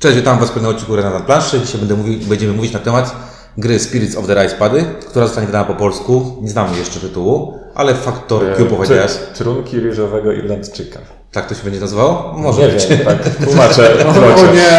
Cześć, 0.00 0.16
witam 0.16 0.38
Was 0.38 0.48
w 0.50 0.52
kolejnym 0.52 0.76
odcinku 0.76 0.96
na 0.96 1.20
planszy. 1.20 1.60
Dzisiaj 1.60 1.78
będę 1.78 1.94
mówił, 1.94 2.18
będziemy 2.28 2.52
mówić 2.52 2.72
na 2.72 2.78
temat 2.78 3.16
gry 3.58 3.78
Spirits 3.78 4.16
of 4.16 4.26
the 4.26 4.42
Rise 4.42 4.56
Pady, 4.56 4.84
która 5.10 5.26
zostanie 5.26 5.46
wydana 5.46 5.64
po 5.64 5.74
polsku. 5.74 6.36
Nie 6.42 6.48
znamy 6.50 6.78
jeszcze 6.78 7.00
tytułu, 7.00 7.58
ale 7.74 7.94
Factor 7.94 8.42
Q 8.56 8.66
powiedziałeś. 8.66 9.10
Tr- 9.12 9.36
Trunki 9.38 9.80
ryżowego 9.80 10.32
Irlandczyka. 10.32 10.98
Tak 11.32 11.46
to 11.48 11.54
się 11.54 11.64
będzie 11.64 11.80
nazywało? 11.80 12.34
Może 12.36 12.62
Nie 12.62 12.68
być. 12.68 12.86
wiem, 12.86 12.98
tak 12.98 13.16
tłumaczę. 13.46 14.04
O 14.06 14.52
nie! 14.52 14.70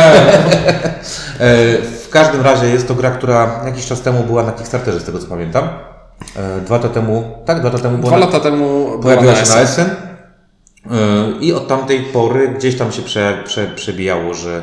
E, 1.40 1.82
W 1.82 2.08
każdym 2.12 2.42
razie 2.42 2.68
jest 2.68 2.88
to 2.88 2.96
gra, 2.96 3.12
która 3.12 3.62
jakiś 3.66 3.86
czas 3.86 4.02
temu 4.02 4.24
była 4.24 4.44
na 4.44 4.52
Kickstarterze, 4.52 5.00
z 5.00 5.04
tego 5.04 5.20
co 5.20 5.28
pamiętam. 5.28 5.70
E, 6.36 6.62
Dwa 6.62 6.76
lata 6.76 6.90
temu, 6.90 7.24
tak, 7.46 7.60
dwa 7.60 7.70
lata 7.70 7.80
temu 7.84 7.98
była 7.98 8.10
Dwa 8.12 8.20
na, 8.20 8.26
lata 8.26 8.40
temu 8.40 8.92
pojawiła 9.02 9.34
się 9.36 9.40
na 9.40 9.46
SN. 9.46 9.58
Essen. 9.60 9.90
E, 9.90 11.40
I 11.42 11.54
od 11.54 11.68
tamtej 11.68 12.02
pory 12.02 12.48
gdzieś 12.50 12.78
tam 12.78 12.92
się 12.92 13.02
prze, 13.02 13.44
prze, 13.46 13.68
przebijało, 13.68 14.34
że 14.34 14.58
e, 14.58 14.62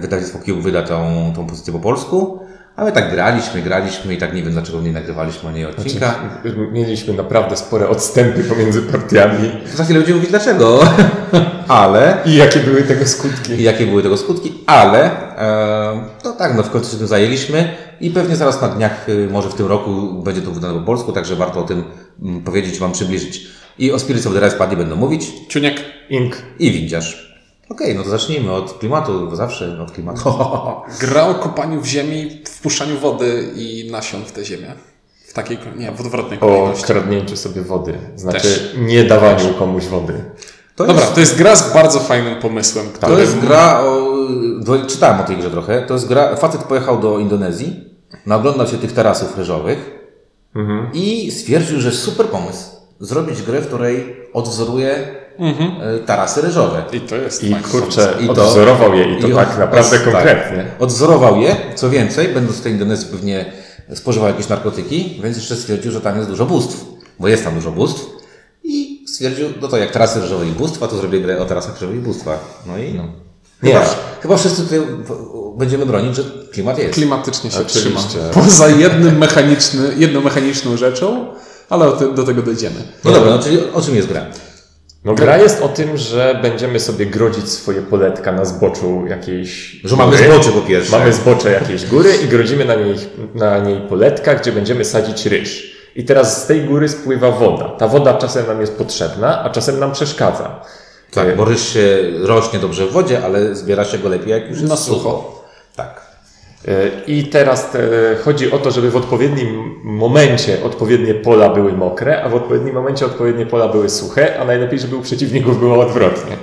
wydawnictwo 0.00 0.38
Cube 0.38 0.62
wyda 0.62 0.82
tą, 0.82 1.32
tą 1.36 1.46
pozycję 1.46 1.72
po 1.72 1.78
polsku. 1.78 2.38
A 2.76 2.84
my 2.84 2.92
tak 2.92 3.10
graliśmy, 3.10 3.62
graliśmy 3.62 4.14
i 4.14 4.16
tak 4.16 4.34
nie 4.34 4.42
wiem 4.42 4.52
dlaczego 4.52 4.80
nie 4.80 4.92
nagrywaliśmy 4.92 5.48
o 5.48 5.52
niej 5.52 5.66
odcinka. 5.66 6.14
Mieliśmy 6.72 7.14
naprawdę 7.14 7.56
spore 7.56 7.88
odstępy 7.88 8.44
pomiędzy 8.44 8.82
partiami. 8.82 9.50
Za 9.74 9.84
chwilę 9.84 9.98
będziemy 9.98 10.16
mówić 10.16 10.30
dlaczego, 10.30 10.80
ale 11.68 12.18
I 12.24 12.36
jakie 12.36 12.60
były 12.60 12.82
tego 12.82 13.06
skutki? 13.06 13.52
i 13.52 13.62
jakie 13.62 13.86
były 13.86 14.02
tego 14.02 14.16
skutki, 14.16 14.52
ale 14.66 15.10
e, 15.38 16.10
no 16.24 16.32
tak, 16.32 16.54
no 16.56 16.62
w 16.62 16.70
końcu 16.70 16.90
się 16.90 16.96
tym 16.96 17.06
zajęliśmy 17.06 17.74
i 18.02 18.10
pewnie 18.10 18.36
zaraz 18.36 18.62
na 18.62 18.68
dniach, 18.68 19.08
y, 19.08 19.28
może 19.32 19.48
w 19.48 19.54
tym 19.54 19.66
roku 19.66 20.22
będzie 20.24 20.42
to 20.42 20.50
wydane 20.50 20.74
po 20.74 20.86
polsku, 20.86 21.12
także 21.12 21.36
warto 21.36 21.60
o 21.60 21.62
tym 21.62 21.84
mm, 22.22 22.42
powiedzieć, 22.42 22.78
Wam 22.78 22.92
przybliżyć. 22.92 23.46
I 23.78 23.92
o 23.92 23.98
Spirits 23.98 24.26
of 24.26 24.34
the 24.34 24.40
Rise 24.40 24.76
będą 24.76 24.96
mówić 24.96 25.32
Ciuniek. 25.48 25.80
Ink. 26.10 26.36
i 26.58 26.72
windziarz. 26.72 27.31
Okej, 27.72 27.94
no 27.96 28.02
to 28.02 28.08
zacznijmy 28.10 28.52
od 28.52 28.78
klimatu, 28.78 29.26
bo 29.30 29.36
zawsze 29.36 29.82
od 29.82 29.92
klimatu. 29.92 30.34
Gra 31.00 31.26
o 31.26 31.34
kopaniu 31.34 31.80
w 31.80 31.86
ziemi, 31.86 32.42
wpuszczaniu 32.46 32.98
wody 32.98 33.48
i 33.56 33.88
nasion 33.90 34.24
w 34.24 34.32
tę 34.32 34.44
ziemię. 34.44 34.74
W 35.28 35.32
takiej, 35.32 35.58
nie, 35.76 35.92
w 35.92 36.00
odwrotnej 36.00 36.38
O 36.38 36.40
kolejności. 36.40 36.84
kradnięciu 36.84 37.36
sobie 37.36 37.62
wody. 37.62 37.94
Znaczy 38.16 38.40
Też. 38.40 38.74
nie 38.78 39.04
dawaniu 39.04 39.54
komuś 39.54 39.84
wody. 39.86 40.24
To 40.76 40.86
Dobra, 40.86 41.02
jest, 41.02 41.14
to 41.14 41.20
jest 41.20 41.36
gra 41.38 41.56
z 41.56 41.72
bardzo 41.74 42.00
fajnym 42.00 42.40
pomysłem. 42.40 42.86
to 43.00 43.06
który- 43.06 43.20
jest 43.20 43.38
gra 43.38 43.80
o... 43.80 44.02
Czytałem 44.88 45.20
o 45.20 45.24
tej 45.24 45.36
grze 45.36 45.50
trochę. 45.50 45.82
To 45.82 45.94
jest 45.94 46.08
gra... 46.08 46.36
Facet 46.36 46.62
pojechał 46.64 47.00
do 47.00 47.18
Indonezji, 47.18 47.84
naoglądał 48.26 48.66
się 48.66 48.78
tych 48.78 48.92
tarasów 48.92 49.38
ryżowych 49.38 49.98
i 50.92 51.30
stwierdził, 51.30 51.80
że 51.80 51.92
super 51.92 52.26
pomysł 52.26 52.70
zrobić 53.00 53.42
grę, 53.42 53.60
w 53.60 53.66
której 53.66 54.16
odwzoruje 54.32 55.14
e, 55.38 55.98
tarasy 55.98 56.40
ryżowe. 56.42 56.84
I 56.92 57.00
to 57.00 57.16
jest 57.16 57.44
I 57.44 57.50
fajny 57.50 57.68
kurczę, 57.68 58.14
I 58.20 58.26
to- 58.26 58.32
odwzorował 58.32 58.94
je 58.94 59.18
i 59.18 59.22
to 59.22 59.28
i 59.28 59.34
tak 59.34 59.50
od- 59.52 59.58
naprawdę 59.58 59.98
tak. 59.98 60.04
konkretnie. 60.12 60.64
Odwzorował 60.78 61.40
je, 61.40 61.56
co 61.74 61.90
więcej, 61.90 62.28
będąc 62.28 62.56
w 62.58 62.60
tej 62.60 62.72
Indonezji 62.72 63.08
pewnie 63.10 63.44
spożywał 63.94 64.28
jakieś 64.28 64.48
narkotyki, 64.48 65.20
więc 65.22 65.36
jeszcze 65.36 65.56
stwierdził, 65.56 65.92
że 65.92 66.00
tam 66.00 66.16
jest 66.16 66.28
dużo 66.28 66.46
bóstw, 66.46 66.84
bo 67.20 67.28
jest 67.28 67.44
tam 67.44 67.54
dużo 67.54 67.70
bóstw 67.72 68.06
i 68.64 69.04
stwierdził, 69.08 69.48
no 69.62 69.68
to 69.68 69.76
jak 69.76 69.90
tarasy 69.90 70.20
ryżowe 70.20 70.46
i 70.46 70.50
bóstwa, 70.50 70.88
to 70.88 70.96
zrobię 70.96 71.20
grę 71.20 71.38
o 71.38 71.44
tarasach 71.44 71.74
ryżowych 71.74 71.96
i 71.96 72.00
bóstwach. 72.00 72.38
No 72.66 72.78
i 72.78 72.94
no. 72.94 73.04
Nie. 73.62 73.72
Chyba, 73.72 73.84
chyba 74.22 74.36
wszyscy 74.36 74.62
tutaj 74.62 74.80
będziemy 75.58 75.86
bronić, 75.86 76.16
że 76.16 76.22
klimat 76.52 76.78
jest. 76.78 76.94
Klimatycznie 76.94 77.50
się 77.50 77.60
Oczywiście. 77.60 78.08
trzyma. 78.08 78.44
Poza 78.44 78.68
jednym 78.68 79.18
mechaniczny, 79.18 79.80
jedną 79.96 80.20
mechaniczną 80.20 80.76
rzeczą, 80.76 81.26
ale 81.70 81.92
do 82.14 82.24
tego 82.24 82.42
dojdziemy. 82.42 82.76
No 83.04 83.12
dobra, 83.12 83.30
no 83.30 83.38
czyli 83.38 83.58
o 83.74 83.80
czym 83.82 83.96
jest 83.96 84.08
gra? 84.08 84.26
No 85.04 85.14
gra 85.14 85.38
jest 85.38 85.62
o 85.62 85.68
tym, 85.68 85.96
że 85.96 86.38
będziemy 86.42 86.80
sobie 86.80 87.06
grodzić 87.06 87.48
swoje 87.48 87.82
poletka 87.82 88.32
na 88.32 88.44
zboczu 88.44 89.04
jakiejś 89.08 89.80
Że 89.84 89.96
mamy 89.96 90.16
góry. 90.16 90.24
zbocze 90.32 90.50
po 90.52 90.60
pierwsze. 90.60 90.98
Mamy 90.98 91.12
zbocze 91.12 91.52
jakiejś 91.52 91.86
góry 91.86 92.10
i 92.24 92.28
grodzimy 92.28 92.64
na 92.64 92.74
niej, 92.74 92.94
na 93.34 93.58
niej 93.58 93.80
poletka, 93.88 94.34
gdzie 94.34 94.52
będziemy 94.52 94.84
sadzić 94.84 95.26
ryż. 95.26 95.76
I 95.96 96.04
teraz 96.04 96.42
z 96.42 96.46
tej 96.46 96.60
góry 96.64 96.88
spływa 96.88 97.30
woda. 97.30 97.68
Ta 97.68 97.88
woda 97.88 98.14
czasem 98.14 98.46
nam 98.46 98.60
jest 98.60 98.76
potrzebna, 98.76 99.42
a 99.44 99.50
czasem 99.50 99.78
nam 99.80 99.92
przeszkadza. 99.92 100.60
Tak, 101.10 101.36
bo 101.36 101.44
ryż 101.44 101.68
się 101.68 101.98
rośnie 102.20 102.58
dobrze 102.58 102.86
w 102.86 102.92
wodzie, 102.92 103.24
ale 103.24 103.54
zbiera 103.54 103.84
się 103.84 103.98
go 103.98 104.08
lepiej 104.08 104.30
jak 104.30 104.48
już 104.48 104.58
jest 104.58 104.70
Na 104.70 104.76
sucho. 104.76 104.98
sucho. 104.98 105.44
Tak. 105.76 106.11
I 107.06 107.24
teraz 107.24 107.74
e, 107.74 107.78
chodzi 108.24 108.52
o 108.52 108.58
to, 108.58 108.70
żeby 108.70 108.90
w 108.90 108.96
odpowiednim 108.96 109.74
momencie 109.84 110.64
odpowiednie 110.64 111.14
pola 111.14 111.48
były 111.48 111.72
mokre, 111.72 112.22
a 112.22 112.28
w 112.28 112.34
odpowiednim 112.34 112.74
momencie 112.74 113.06
odpowiednie 113.06 113.46
pola 113.46 113.68
były 113.68 113.88
suche, 113.88 114.40
a 114.40 114.44
najlepiej, 114.44 114.78
żeby 114.78 114.96
u 114.96 115.00
przeciwników 115.00 115.60
było 115.60 115.80
odwrotnie. 115.80 116.36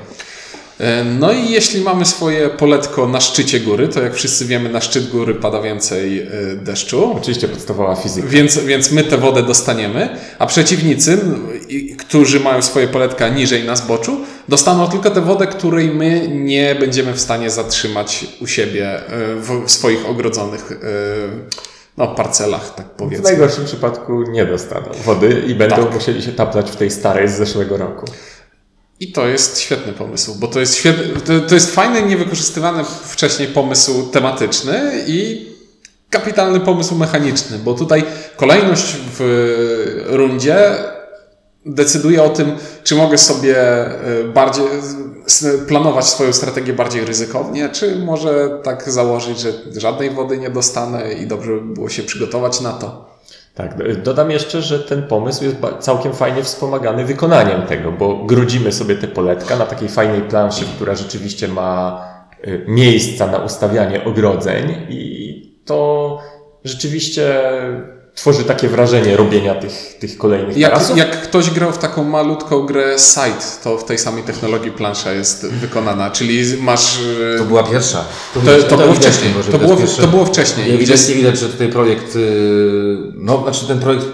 E, 0.80 1.04
No 1.04 1.32
i 1.34 1.50
jeśli 1.50 1.82
mamy 1.82 2.06
swoje 2.06 2.50
poletko 2.50 3.08
na 3.08 3.22
szczycie 3.22 3.60
góry, 3.60 3.88
to 3.88 4.02
jak 4.02 4.14
wszyscy 4.16 4.46
wiemy, 4.46 4.70
na 4.70 4.82
szczyt 4.82 5.10
góry 5.10 5.36
pada 5.36 5.62
więcej 5.62 6.20
e, 6.20 6.28
deszczu. 6.56 7.14
Oczywiście 7.18 7.48
podstawowa 7.48 7.96
fizyka. 7.96 8.28
Więc, 8.28 8.58
więc 8.60 8.92
my 8.92 9.04
tę 9.04 9.18
wodę 9.18 9.44
dostaniemy, 9.44 10.10
a 10.40 10.46
przeciwnicy, 10.46 11.18
którzy 11.98 12.40
mają 12.40 12.62
swoje 12.62 12.88
poletka 12.88 13.28
niżej 13.30 13.64
na 13.64 13.76
zboczu, 13.76 14.18
dostaną 14.50 14.88
tylko 14.90 15.12
tę 15.12 15.22
wodę, 15.22 15.48
której 15.48 15.88
my 15.90 16.28
nie 16.28 16.76
będziemy 16.76 17.14
w 17.14 17.20
stanie 17.20 17.50
zatrzymać 17.50 18.26
u 18.42 18.48
siebie 18.48 18.90
e, 19.08 19.36
w, 19.36 19.66
w 19.66 19.72
swoich 19.72 20.10
ogrodzonych 20.10 20.70
no, 21.98 22.08
parcelach, 22.08 22.76
tak 22.76 22.86
W 22.86 22.90
powiedzmy. 22.90 23.24
najgorszym 23.24 23.66
przypadku 23.66 24.22
nie 24.22 24.46
dostaną 24.46 24.86
wody 25.06 25.44
i 25.48 25.56
będą 25.56 25.76
Tak. 25.76 25.94
musieli 25.94 26.22
się 26.22 26.32
taplać 26.32 26.72
w 26.72 26.76
tej 26.76 26.92
starej 26.92 27.28
z 27.28 27.32
zeszłego 27.38 27.78
roku. 27.78 28.06
I 29.00 29.12
to 29.12 29.28
jest 29.28 29.60
świetny 29.60 29.94
pomysł, 29.94 30.36
bo 30.36 30.48
to 30.48 30.60
jest, 30.60 30.76
świetny, 30.76 31.22
to, 31.22 31.48
to 31.48 31.56
jest 31.56 31.76
fajny, 31.76 32.02
niewykorzystywany 32.02 32.84
wcześniej 33.04 33.48
pomysł 33.48 34.08
tematyczny 34.08 35.04
i 35.08 35.50
kapitalny 36.10 36.60
pomysł 36.60 36.96
mechaniczny, 36.96 37.60
bo 37.60 37.74
tutaj 37.74 38.04
kolejność 38.36 38.96
w 39.18 40.06
rundzie 40.10 40.76
decyduje 41.66 42.24
o 42.24 42.30
tym, 42.30 42.52
czy 42.84 42.96
mogę 42.96 43.18
sobie 43.18 43.86
y, 44.22 44.24
bardziej 44.24 44.66
planować 45.68 46.06
swoją 46.06 46.34
strategię 46.34 46.74
bardziej 46.74 47.06
ryzykownie, 47.06 47.70
czy 47.70 47.96
może 47.96 48.60
tak 48.64 48.92
założyć, 48.92 49.40
że 49.40 49.54
żadnej 49.78 50.10
wody 50.10 50.38
nie 50.38 50.50
dostanę 50.50 51.14
i 51.14 51.28
dobrze 51.28 51.52
by 51.52 51.74
było 51.74 51.90
się 51.90 52.04
przygotować 52.04 52.62
na 52.62 52.74
to. 52.74 53.09
Tak, 53.60 53.78
do- 53.78 54.02
dodam 54.04 54.32
jeszcze, 54.32 54.62
że 54.62 54.80
ten 54.80 55.04
pomysł 55.04 55.44
jest 55.44 55.56
całkiem 55.80 56.14
fajnie 56.14 56.44
wspomagany 56.44 57.06
wykonaniem 57.06 57.62
tego, 57.62 57.92
bo 57.92 58.16
grudzimy 58.26 58.72
sobie 58.72 58.96
te 58.96 59.08
poletka 59.08 59.56
na 59.56 59.66
takiej 59.66 59.90
fajnej 59.90 60.22
planszy, 60.22 60.66
która 60.76 60.96
rzeczywiście 60.96 61.48
ma 61.48 62.02
y, 62.48 62.66
miejsca 62.68 63.28
na 63.28 63.38
ustawianie 63.38 64.06
ogrodzeń 64.06 64.86
i 64.90 65.62
to 65.66 66.20
rzeczywiście 66.64 67.42
tworzy 68.20 68.44
takie 68.44 68.68
wrażenie 68.68 69.18
robienia 69.18 69.56
tych, 69.56 69.96
tych 70.00 70.18
kolejnych 70.18 70.58
Jak, 70.58 70.72
tarasów. 70.72 70.98
jak 70.98 71.22
ktoś 71.22 71.50
grał 71.50 71.72
w 71.72 71.78
taką 71.78 72.04
malutką 72.04 72.66
grę 72.66 73.00
Site, 73.00 73.46
to 73.64 73.78
w 73.78 73.84
tej 73.84 73.98
samej 73.98 74.24
technologii 74.24 74.72
plansza 74.72 75.12
jest 75.12 75.46
wykonana, 75.48 76.12
czyli 76.12 76.58
masz... 76.62 77.00
e, 77.36 77.38
To 77.38 77.44
była 77.46 77.64
pierwsza. 77.64 78.04
To, 78.34 78.40
to, 78.40 78.64
to 78.64 78.78
było 78.78 78.94
widać, 78.94 79.08
wcześniej. 79.14 79.34
To 79.46 79.52
to 79.52 79.58
było, 79.58 79.78
to 80.02 80.08
było 80.08 80.26
wcześniej. 80.26 80.66
Gdzie, 80.66 80.76
Ewidentnie 80.76 81.16
widać, 81.16 81.40
że 81.40 81.50
tutaj 81.50 81.68
projekt, 81.70 82.16
yy, 82.16 82.22
no 83.16 83.42
znaczy 83.44 83.68
ten 83.68 83.80
projekt, 83.80 84.06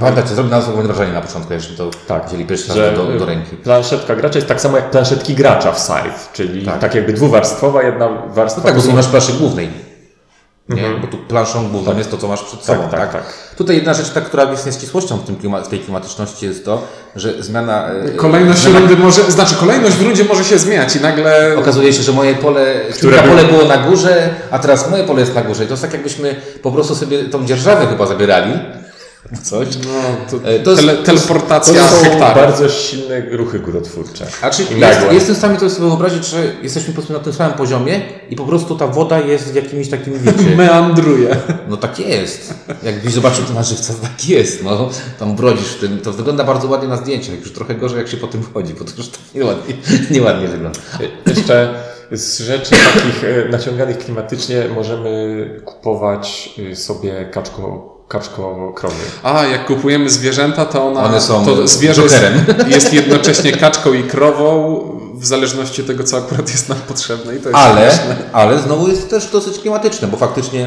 pamiętacie, 0.00 0.28
zrobił 0.34 0.50
na 0.50 0.56
nas 0.58 0.68
wrażenie 0.70 1.12
na 1.12 1.20
początku, 1.20 1.52
jak 1.52 1.62
żeśmy 1.62 1.76
to 1.76 1.90
Tak, 2.06 2.28
wzięli 2.28 2.44
pierwszy 2.44 2.68
raz 2.68 2.76
że 2.76 2.92
do, 2.96 3.04
do 3.18 3.26
ręki. 3.26 3.56
planszetka 3.56 4.16
gracza 4.16 4.38
jest 4.38 4.48
tak 4.48 4.60
samo 4.60 4.76
jak 4.76 4.90
planszetki 4.90 5.34
gracza 5.34 5.72
w 5.72 5.78
Scythe, 5.80 6.10
czyli 6.32 6.64
Tak. 6.66 6.78
tak, 6.78 6.94
jakby 6.94 7.12
dwuwarstwowa, 7.12 7.82
jedna 7.82 8.08
warstwa. 8.28 8.60
No 8.60 8.66
tak, 8.66 8.74
bo 8.76 8.80
to 8.82 8.86
są- 8.88 8.94
masz 8.94 9.06
planszy 9.08 9.32
głównej. 9.32 9.87
Nie, 10.68 10.82
bo 11.00 11.06
tu 11.06 11.16
planszą 11.18 11.68
główną 11.68 11.98
jest 11.98 12.10
to, 12.10 12.18
co 12.18 12.28
masz 12.28 12.42
przed 12.42 12.64
sobą, 12.64 12.82
tak, 12.82 13.00
tak, 13.00 13.12
tak. 13.12 13.22
Tutaj 13.56 13.76
jedna 13.76 13.94
rzecz, 13.94 14.10
ta, 14.10 14.20
która 14.20 14.50
jest 14.50 14.66
nieścisłością 14.66 15.16
w, 15.16 15.24
tym 15.26 15.36
klima, 15.36 15.60
w 15.60 15.68
tej 15.68 15.80
klimatyczności 15.80 16.46
jest 16.46 16.64
to, 16.64 16.82
że 17.16 17.42
zmiana... 17.42 17.88
yy, 18.04 18.10
Kolejność 18.12 18.60
zmiana 18.60 18.78
rundy 18.78 18.96
może, 18.96 19.30
znaczy 19.30 19.54
kolejność 19.54 19.96
w 19.96 20.02
rundzie 20.02 20.24
może 20.24 20.44
się 20.44 20.58
zmieniać 20.58 20.96
i 20.96 21.00
nagle 21.00 21.56
Okazuje 21.58 21.92
się, 21.92 22.02
że 22.02 22.12
moje 22.12 22.34
pole, 22.34 22.74
Które 22.96 23.22
było- 23.22 23.28
pole 23.36 23.44
było 23.44 23.64
na 23.64 23.76
górze, 23.78 24.30
a 24.50 24.58
teraz 24.58 24.90
moje 24.90 25.04
pole 25.04 25.20
jest 25.20 25.34
na 25.34 25.42
górze. 25.42 25.64
I 25.64 25.66
to 25.66 25.72
jest 25.72 25.82
tak, 25.82 25.92
jakbyśmy 25.92 26.36
po 26.62 26.72
prostu 26.72 26.94
sobie 26.94 27.24
tą 27.24 27.46
dzierżawę 27.46 27.86
chyba 27.86 28.06
zabierali. 28.06 28.52
Coś. 29.42 29.68
no, 29.76 29.90
to, 30.30 30.48
E, 30.48 30.58
to 30.60 30.76
tele, 30.76 30.96
to 30.96 31.12
jest- 31.12 31.26
To 31.26 31.32
teleportacja 31.32 31.88
są 31.88 32.04
hektarów. 32.04 32.34
bardzo 32.42 32.68
silne 32.68 33.20
ruchy 33.30 33.58
górotwórcze. 33.58 34.26
A 34.42 34.50
czy 34.50 34.62
jest, 34.62 35.00
jestem 35.12 35.34
w 35.34 35.38
stanie 35.38 35.58
to 35.58 35.70
sobie 35.70 35.88
wyobrazić, 35.88 36.26
że 36.26 36.52
jesteśmy 36.62 36.88
po 36.88 36.94
prostu 36.94 37.12
na 37.12 37.18
tym 37.18 37.32
samym 37.32 37.56
poziomie 37.58 38.00
i 38.30 38.36
po 38.36 38.44
prostu 38.44 38.76
ta 38.76 38.86
woda 38.86 39.20
jest 39.20 39.52
w 39.52 39.54
jakimś 39.54 39.88
takim 39.88 40.18
wiecie. 40.22 40.56
Meandruje. 40.56 41.36
No 41.68 41.76
tak 41.76 41.98
jest. 41.98 42.54
Jakbyś 42.82 43.12
zobaczył 43.12 43.44
to 43.44 43.52
na 43.54 43.62
żywca, 43.62 43.92
to 43.94 43.98
tak 44.02 44.28
jest. 44.28 44.64
No, 44.64 44.88
tam 45.18 45.36
brodzisz 45.36 45.68
w 45.68 45.80
tym. 45.80 45.98
To 46.00 46.12
wygląda 46.12 46.44
bardzo 46.44 46.68
ładnie 46.68 46.88
na 46.88 46.96
zdjęciach. 46.96 47.40
Już 47.40 47.52
trochę 47.52 47.74
gorzej, 47.74 47.98
jak 47.98 48.08
się 48.08 48.16
po 48.16 48.26
tym 48.26 48.42
wchodzi, 48.42 48.74
bo 48.74 48.84
to 48.84 48.90
już 48.98 49.08
tak 49.08 49.20
nieładnie, 49.34 49.74
nieładnie 50.10 50.48
wygląda. 50.48 50.78
Jeszcze 51.26 51.74
z 52.12 52.38
rzeczy 52.40 52.70
takich 52.70 53.24
e, 53.24 53.48
naciąganych 53.48 53.98
klimatycznie 53.98 54.64
możemy 54.74 55.60
kupować 55.64 56.50
e, 56.72 56.76
sobie 56.76 57.28
kaczko, 57.32 57.97
kaczko 58.08 58.72
krowy. 58.74 58.94
A, 59.22 59.44
jak 59.46 59.66
kupujemy 59.66 60.10
zwierzęta, 60.10 60.64
to 60.64 60.86
ona, 60.88 61.02
One 61.02 61.20
są 61.20 61.44
to 61.44 61.68
zwierzę 61.68 62.02
jest, 62.02 62.24
jest 62.68 62.92
jednocześnie 62.92 63.52
kaczką 63.52 63.92
i 63.92 64.02
krową 64.02 64.80
w 65.20 65.26
zależności 65.26 65.80
od 65.82 65.86
tego, 65.88 66.04
co 66.04 66.16
akurat 66.18 66.48
jest 66.50 66.68
nam 66.68 66.78
potrzebne 66.88 67.36
i 67.36 67.40
to 67.40 67.48
jest 67.48 67.60
Ale, 67.60 67.80
śmieszne. 67.90 68.16
ale 68.32 68.58
znowu 68.58 68.88
jest 68.88 69.10
też 69.10 69.26
dosyć 69.26 69.58
klimatyczne, 69.58 70.08
bo 70.08 70.16
faktycznie 70.16 70.64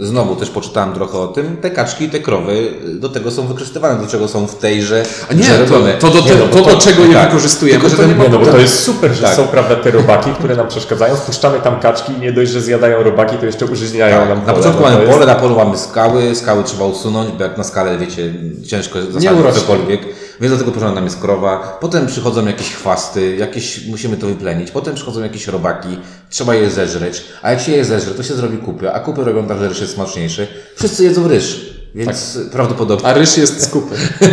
e, 0.00 0.04
znowu 0.06 0.36
też 0.36 0.50
poczytałem 0.50 0.92
trochę 0.94 1.18
o 1.18 1.26
tym, 1.26 1.56
te 1.56 1.70
kaczki 1.70 2.04
i 2.04 2.10
te 2.10 2.20
krowy 2.20 2.72
do 2.94 3.08
tego 3.08 3.30
są 3.30 3.46
wykorzystywane, 3.46 4.00
do 4.00 4.06
czego 4.06 4.28
są 4.28 4.46
w 4.46 4.54
tejże 4.54 5.02
A 5.30 5.34
nie, 5.34 5.44
to, 5.44 5.64
to, 6.00 6.10
do, 6.10 6.20
Nie, 6.20 6.28
te, 6.30 6.34
no 6.38 6.46
bo 6.46 6.52
to, 6.56 6.62
to- 6.62 6.70
do 6.70 6.78
czego 6.80 7.02
je 7.04 7.14
tak. 7.14 7.28
wykorzystujemy, 7.28 7.80
Tylko, 7.80 7.96
że 7.96 8.02
ten- 8.02 8.18
nie 8.18 8.24
Nie, 8.24 8.28
no 8.28 8.38
bo 8.38 8.46
to 8.46 8.58
jest 8.58 8.78
super, 8.82 9.12
że 9.14 9.22
Tak. 9.22 9.34
są 9.36 9.44
prawda 9.48 9.76
te 9.76 9.90
robaki, 9.90 10.30
które 10.30 10.56
nam 10.56 10.68
przeszkadzają. 10.68 11.16
Wpuszczamy 11.16 11.60
tam 11.60 11.80
kaczki 11.80 12.12
i 12.12 12.20
nie 12.20 12.32
dość, 12.32 12.50
że 12.52 12.60
zjadają 12.60 13.02
robaki, 13.02 13.36
to 13.36 13.46
jeszcze 13.46 13.66
użyźniają 13.66 14.18
nam 14.28 14.38
Tak. 14.38 14.46
Na 14.46 14.52
pole. 14.52 14.56
początku 14.56 14.82
No 14.82 14.86
to 14.88 14.92
mamy 14.94 15.04
jest- 15.06 15.18
pole, 15.18 15.26
na 15.26 15.34
polu 15.34 15.56
mamy 15.56 15.78
skały, 15.78 16.34
skały 16.34 16.64
trzeba 16.64 16.84
usunąć, 16.84 17.30
bo 17.38 17.42
jak 17.44 17.58
na 17.58 17.64
skalę, 17.64 17.98
wiecie, 17.98 18.34
ciężko 18.66 18.98
zasadzić 19.02 19.54
cokolwiek, 19.54 20.00
więc 20.40 20.52
do 20.52 20.58
tego 20.58 20.70
potrzebna 20.72 20.94
nam 20.94 21.04
jest 21.04 21.20
krowa. 21.20 21.78
Potem 21.80 22.06
przychodzą 22.06 22.46
jakieś 22.46 22.74
chwasty, 22.74 23.36
jakieś, 23.36 23.86
musimy 23.86 24.16
to 24.16 24.26
wyplenić. 24.26 24.70
Potem 24.70 24.94
przychodzą 24.94 25.22
jakieś 25.22 25.46
robaki, 25.46 25.98
trzeba 26.30 26.54
je 26.54 26.70
zeżreć. 26.70 27.24
A 27.42 27.50
jak 27.50 27.60
się 27.60 27.72
je 27.72 27.84
zeżre, 27.84 28.14
to 28.14 28.22
się 28.22 28.34
zrobi 28.34 28.58
kupy, 28.58 28.92
a 28.92 29.00
kupy 29.00 29.24
robią 29.24 29.46
tak, 29.46 29.58
że 29.58 29.68
ryż 29.68 29.80
jest 29.80 29.94
smaczniejszy. 29.94 30.46
Wszyscy 30.76 31.04
jedzą 31.04 31.28
ryż, 31.28 31.74
więc 31.94 32.38
prawdopodobnie... 32.52 33.06
A 33.06 33.14
ryż 33.14 33.36
jest 33.36 33.64
skupy. 33.64 33.96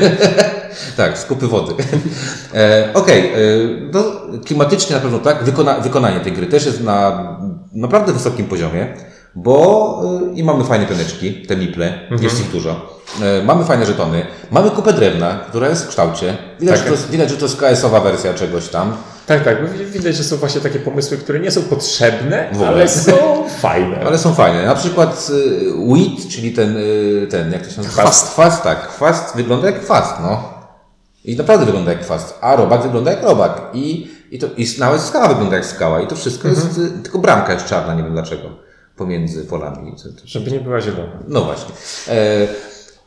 Tak, 0.98 1.18
skupy 1.18 1.48
wody. 1.48 1.74
e, 2.54 2.90
Okej, 2.94 3.20
e, 3.20 3.36
no 3.94 4.04
klimatycznie 4.46 4.96
na 4.96 5.02
pewno 5.02 5.20
tak. 5.20 5.44
Wykona, 5.44 5.80
wykonanie 5.80 6.20
tej 6.20 6.34
gry 6.34 6.48
też 6.48 6.66
jest 6.66 6.84
na 6.84 7.28
naprawdę 7.74 8.14
wysokim 8.14 8.46
poziomie, 8.46 8.94
bo 9.36 10.02
e, 10.32 10.34
i 10.34 10.44
mamy 10.44 10.64
fajne 10.64 10.86
pioneczki, 10.86 11.34
te 11.34 11.56
miple, 11.56 11.94
jest 12.22 12.40
ich 12.40 12.52
dużo. 12.52 13.00
E, 13.22 13.44
mamy 13.44 13.64
fajne 13.64 13.86
żetony, 13.86 14.26
mamy 14.52 14.70
kupę 14.72 14.94
drewna, 14.94 15.40
która 15.50 15.70
jest 15.70 15.86
w 15.86 15.88
kształcie. 15.88 16.38
Widać, 16.60 16.76
Tak. 16.76 16.84
że, 16.84 16.86
to 16.86 16.92
jest, 16.92 17.10
widać 17.10 17.30
że 17.30 17.38
to 17.38 17.46
jest 17.46 17.58
KS-owa 17.58 18.00
wersja 18.00 18.34
czegoś 18.34 18.68
tam. 18.68 18.94
Tak, 19.28 19.44
tak. 19.44 19.76
Widać, 19.92 20.16
że 20.16 20.24
są 20.24 20.38
właśnie 20.38 20.62
takie 20.62 20.80
pomysły, 20.80 21.18
które 21.18 21.40
nie 21.40 21.52
są 21.52 21.62
potrzebne, 21.62 22.50
ale 22.68 22.88
są 22.90 23.14
fajne. 23.62 24.00
Ale 24.06 24.18
są 24.18 24.34
fajne. 24.34 24.66
Na 24.66 24.76
przykład 24.76 25.30
y, 25.30 25.74
wheat, 25.94 26.28
czyli 26.30 26.52
ten, 26.52 26.78
y, 26.78 27.28
ten 27.32 27.52
jak 27.52 27.62
to 27.68 27.70
się 27.70 27.78
nazywa? 27.78 28.02
Chwast. 28.02 28.34
Chwast, 28.34 28.64
tak. 28.64 28.88
Chwast 28.88 29.36
wygląda 29.36 29.68
jak 29.68 29.82
chwast, 29.82 30.16
no. 30.22 30.56
I 31.26 31.36
naprawdę 31.36 31.66
wygląda 31.66 31.92
jak 31.92 32.02
chwast. 32.02 32.38
A 32.42 32.56
robak 32.56 32.84
wygląda 32.84 33.12
jak 33.12 33.24
robak. 33.24 33.62
I, 33.74 34.12
i, 34.32 34.40
to, 34.40 34.48
i 34.58 34.68
nawet 34.80 35.02
skała 35.02 35.28
wygląda 35.28 35.56
jak 35.56 35.66
skała. 35.66 36.02
I 36.02 36.08
to 36.08 36.16
wszystko 36.16 36.48
jest, 36.48 36.78
y, 36.78 36.90
tylko 37.04 37.20
bramka 37.20 37.54
jest 37.54 37.66
czarna, 37.66 37.94
nie 37.94 38.04
wiem 38.04 38.14
dlaczego, 38.14 38.50
pomiędzy 38.98 39.46
polami. 39.46 39.92
To- 39.92 40.10
Żeby 40.26 40.52
nie 40.52 40.60
była 40.60 40.82
zielona. 40.82 41.20
No 41.28 41.44
właśnie. 41.44 41.76
E, 42.08 42.48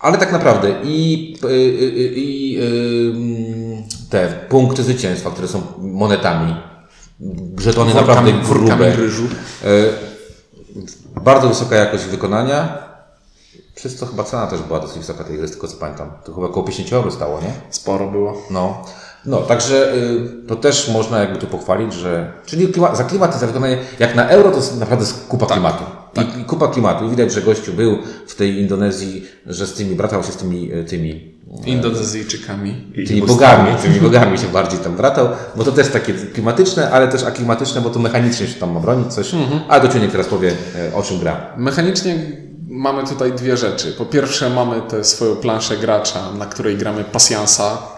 ale 0.01 0.19
tak 0.19 0.33
naprawdę 0.33 0.75
i, 0.85 1.35
y, 1.45 1.47
y, 1.47 1.51
y, 1.51 2.13
i 2.17 2.59
y, 2.61 4.11
te 4.11 4.29
punkty 4.49 4.83
zwycięstwa, 4.83 5.31
które 5.31 5.49
są 5.49 5.63
monetami, 5.79 6.57
żetony 7.59 7.95
naprawdę 7.95 8.33
grube. 8.33 8.97
ryżu. 8.97 9.25
E, 9.65 9.69
Bardzo 11.25 11.49
wysoka 11.49 11.77
jakość 11.77 12.05
wykonania, 12.05 12.79
przez 13.75 13.97
co 13.97 14.07
chyba 14.07 14.25
cena 14.25 14.47
też 14.47 14.61
była 14.63 14.81
dosyć 14.81 14.99
wysoka 14.99 15.25
tej 15.25 15.37
gry, 15.39 15.49
z 15.49 15.51
tego 15.53 15.69
co 15.69 15.77
pamiętam. 15.77 16.11
To 16.25 16.35
chyba 16.35 16.47
około 16.47 16.67
50 16.67 16.93
euro 16.93 17.11
stało, 17.11 17.41
nie? 17.41 17.53
Sporo 17.71 18.07
było. 18.11 18.43
No, 18.51 18.85
no 19.29 19.39
także 19.39 19.95
y, 19.95 20.47
to 20.49 20.57
też 20.57 20.89
można 20.89 21.19
jakby 21.19 21.39
tu 21.39 21.47
pochwalić, 21.47 21.93
że... 21.93 22.33
Czyli 22.47 22.69
klima, 22.69 22.95
za 22.95 23.05
klimat 23.05 23.37
i 23.37 23.39
za 23.39 23.47
wykonanie, 23.47 23.79
jak 23.99 24.15
na 24.15 24.29
euro 24.29 24.51
to 24.51 24.57
jest 24.57 24.81
naprawdę 24.81 25.07
kupa 25.29 25.47
klimatu. 25.47 25.85
I, 26.17 26.41
I 26.41 26.45
kupa 26.45 26.69
klimatu. 26.69 27.05
I 27.07 27.11
widać, 27.11 27.33
że 27.33 27.43
gościu 27.43 27.73
był 27.73 27.99
w 28.27 28.35
tej 28.35 28.59
Indonezji, 28.61 29.25
że 29.47 29.67
z 29.67 29.75
tymi, 29.75 29.95
bratał 29.95 30.23
się 30.25 30.33
z 30.33 30.37
tymi, 30.37 30.73
y, 30.73 30.85
tymi 30.85 31.39
Indonezyjczykami. 31.67 32.85
I- 32.95 33.07
tymi 33.07 33.23
bogami, 33.23 33.77
tymi 33.83 34.01
bogami 34.01 34.39
się 34.39 34.47
bardziej 34.49 34.79
tam 34.79 34.97
bratał, 34.97 35.29
bo 35.57 35.65
to 35.65 35.73
też 35.73 35.89
takie 35.89 36.15
klimatyczne, 36.15 36.91
ale 36.91 37.09
też 37.09 37.25
aklimatyczne, 37.25 37.81
bo 37.81 37.91
to 37.91 37.99
mechanicznie 37.99 38.47
się 38.47 38.61
tam 38.61 38.73
ma 38.73 38.81
bronić 38.81 39.15
coś. 39.15 39.33
A 39.69 39.81
Dociunek 39.81 40.11
teraz 40.11 40.27
powie, 40.27 40.53
e, 40.93 40.95
o 40.95 41.03
czym 41.03 41.19
gra. 41.19 41.53
Mechanicznie 41.57 42.33
mamy 42.69 43.07
tutaj 43.07 43.33
dwie 43.33 43.57
rzeczy. 43.57 43.93
Po 43.93 44.05
pierwsze 44.07 44.51
mamy 44.51 44.81
tę 44.89 45.05
swoją 45.05 45.37
planszę 45.37 45.77
gracza, 45.77 46.33
na 46.39 46.47
której 46.47 46.77
gramy 46.77 47.05
pasjansa 47.05 47.79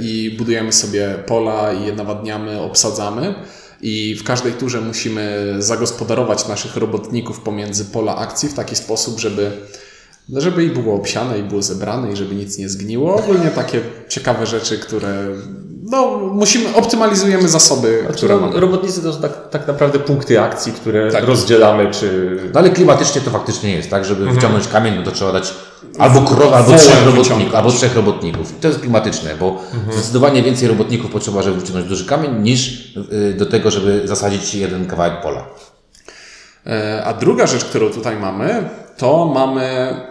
i 0.00 0.34
budujemy 0.38 0.72
sobie 0.72 1.14
pola 1.26 1.72
i 1.72 1.86
je 1.86 1.92
nawadniamy, 1.92 2.60
obsadzamy. 2.60 3.34
I 3.82 4.14
w 4.14 4.24
każdej 4.24 4.52
turze 4.52 4.80
musimy 4.80 5.54
zagospodarować 5.58 6.48
naszych 6.48 6.76
robotników 6.76 7.40
pomiędzy 7.40 7.84
pola 7.84 8.16
akcji 8.16 8.48
w 8.48 8.54
taki 8.54 8.76
sposób, 8.76 9.20
żeby, 9.20 9.50
żeby 10.28 10.64
i 10.64 10.70
było 10.70 10.94
obsiane, 10.94 11.38
i 11.38 11.42
było 11.42 11.62
zebrane, 11.62 12.12
i 12.12 12.16
żeby 12.16 12.34
nic 12.34 12.58
nie 12.58 12.68
zgniło. 12.68 13.14
Ogólnie 13.14 13.50
takie 13.50 13.80
ciekawe 14.08 14.46
rzeczy, 14.46 14.78
które 14.78 15.28
no, 15.90 16.18
musimy, 16.18 16.74
optymalizujemy 16.74 17.48
zasoby, 17.48 17.98
Znaczy, 18.00 18.16
które 18.16 18.36
mamy. 18.36 18.60
robotnicy 18.60 19.02
to 19.02 19.12
są 19.12 19.20
tak, 19.22 19.50
tak 19.50 19.66
naprawdę 19.68 19.98
punkty 19.98 20.40
akcji, 20.40 20.72
które 20.72 21.12
Tak. 21.12 21.24
rozdzielamy, 21.24 21.90
czy 21.90 22.36
No 22.54 22.60
ale 22.60 22.70
klimatycznie 22.70 23.20
to 23.20 23.30
faktycznie 23.30 23.70
jest, 23.74 23.90
tak? 23.90 24.04
Żeby 24.04 24.26
wyciągnąć 24.32 24.68
kamień, 24.68 24.94
no 24.96 25.02
to 25.02 25.10
trzeba 25.10 25.32
dać 25.32 25.54
albo 25.98 26.20
krowę, 26.22 26.56
albo 26.56 26.72
trzech 26.76 26.80
wyciągnąć. 26.94 27.16
robotników, 27.16 27.54
albo 27.54 27.70
trzech 27.70 27.96
robotników. 27.96 28.50
I 28.50 28.54
to 28.60 28.68
jest 28.68 28.80
klimatyczne, 28.80 29.30
bo 29.40 29.60
zdecydowanie 29.92 30.42
więcej 30.42 30.68
robotników 30.68 31.10
potrzeba, 31.10 31.42
żeby 31.42 31.56
wyciągnąć 31.60 31.88
duży 31.88 32.06
kamień, 32.06 32.42
niż 32.42 32.92
y, 33.12 33.34
do 33.38 33.46
tego, 33.46 33.70
żeby 33.70 34.02
zasadzić 34.04 34.54
jeden 34.54 34.86
kawałek 34.86 35.20
pola. 35.22 35.44
E, 36.66 37.02
A 37.04 37.14
druga 37.14 37.46
rzecz, 37.46 37.64
którą 37.64 37.90
tutaj 37.90 38.16
mamy, 38.16 38.68
to 38.96 39.30
mamy 39.34 39.62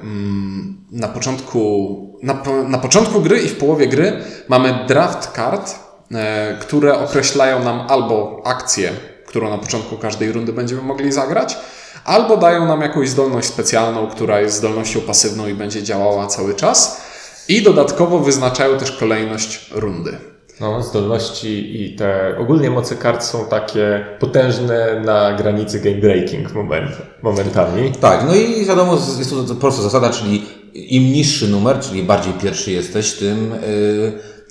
mm, 0.02 0.78
na 0.92 1.08
początku, 1.08 1.98
na, 2.24 2.44
na 2.68 2.78
początku 2.78 3.22
gry 3.22 3.40
i 3.40 3.48
w 3.48 3.58
połowie 3.58 3.88
gry 3.88 4.14
mamy 4.48 4.80
draft 4.88 5.32
kart, 5.32 5.76
e, 6.14 6.58
które 6.62 7.00
określają 7.00 7.64
nam 7.64 7.82
albo 7.90 8.42
akcję, 8.46 8.92
którą 9.28 9.50
na 9.50 9.58
początku 9.58 9.98
każdej 9.98 10.32
rundy 10.32 10.54
będziemy 10.54 10.82
mogli 10.82 11.12
zagrać, 11.12 11.58
albo 12.06 12.38
dają 12.38 12.66
nam 12.66 12.82
jakąś 12.82 13.10
zdolność 13.10 13.48
specjalną, 13.48 14.08
która 14.08 14.40
jest 14.42 14.56
zdolnością 14.56 15.02
pasywną 15.02 15.48
i 15.48 15.54
będzie 15.54 15.84
działała 15.84 16.28
cały 16.28 16.54
czas. 16.54 17.02
I 17.48 17.62
dodatkowo 17.62 18.20
wyznaczają 18.20 18.78
też 18.78 18.92
kolejność 18.92 19.72
rundy. 19.74 20.18
no, 20.62 20.84
zdolności 20.84 21.84
i 21.84 21.96
te 21.96 22.36
ogólnie 22.40 22.70
moce 22.70 22.96
kart 22.96 23.24
są 23.24 23.46
takie 23.46 24.06
potężne 24.20 25.02
na 25.06 25.34
granicy 25.34 25.80
game 25.80 25.98
breaking 25.98 26.54
moment, 26.54 26.92
momentami. 27.22 27.92
Tak, 27.92 28.24
no 28.28 28.36
i 28.36 28.66
wiadomo, 28.66 28.94
jest 28.94 29.36
to 29.48 29.56
prosta 29.56 29.82
zasada, 29.82 30.10
czyli 30.10 30.46
im 30.74 31.14
niższy 31.14 31.48
numer, 31.48 31.80
czyli 31.80 32.04
bardziej 32.04 32.34
pierwszy 32.34 32.72
jesteś, 32.72 33.14
tym... 33.14 33.54
y, 33.54 33.58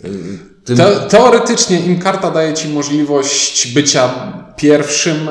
y, 0.04 0.56
tym 0.64 0.76
Te, 0.76 1.00
teoretycznie 1.08 1.80
im 1.80 1.98
karta 1.98 2.30
daje 2.30 2.54
Ci 2.54 2.68
możliwość 2.68 3.72
bycia 3.74 4.10
pierwszym, 4.56 5.28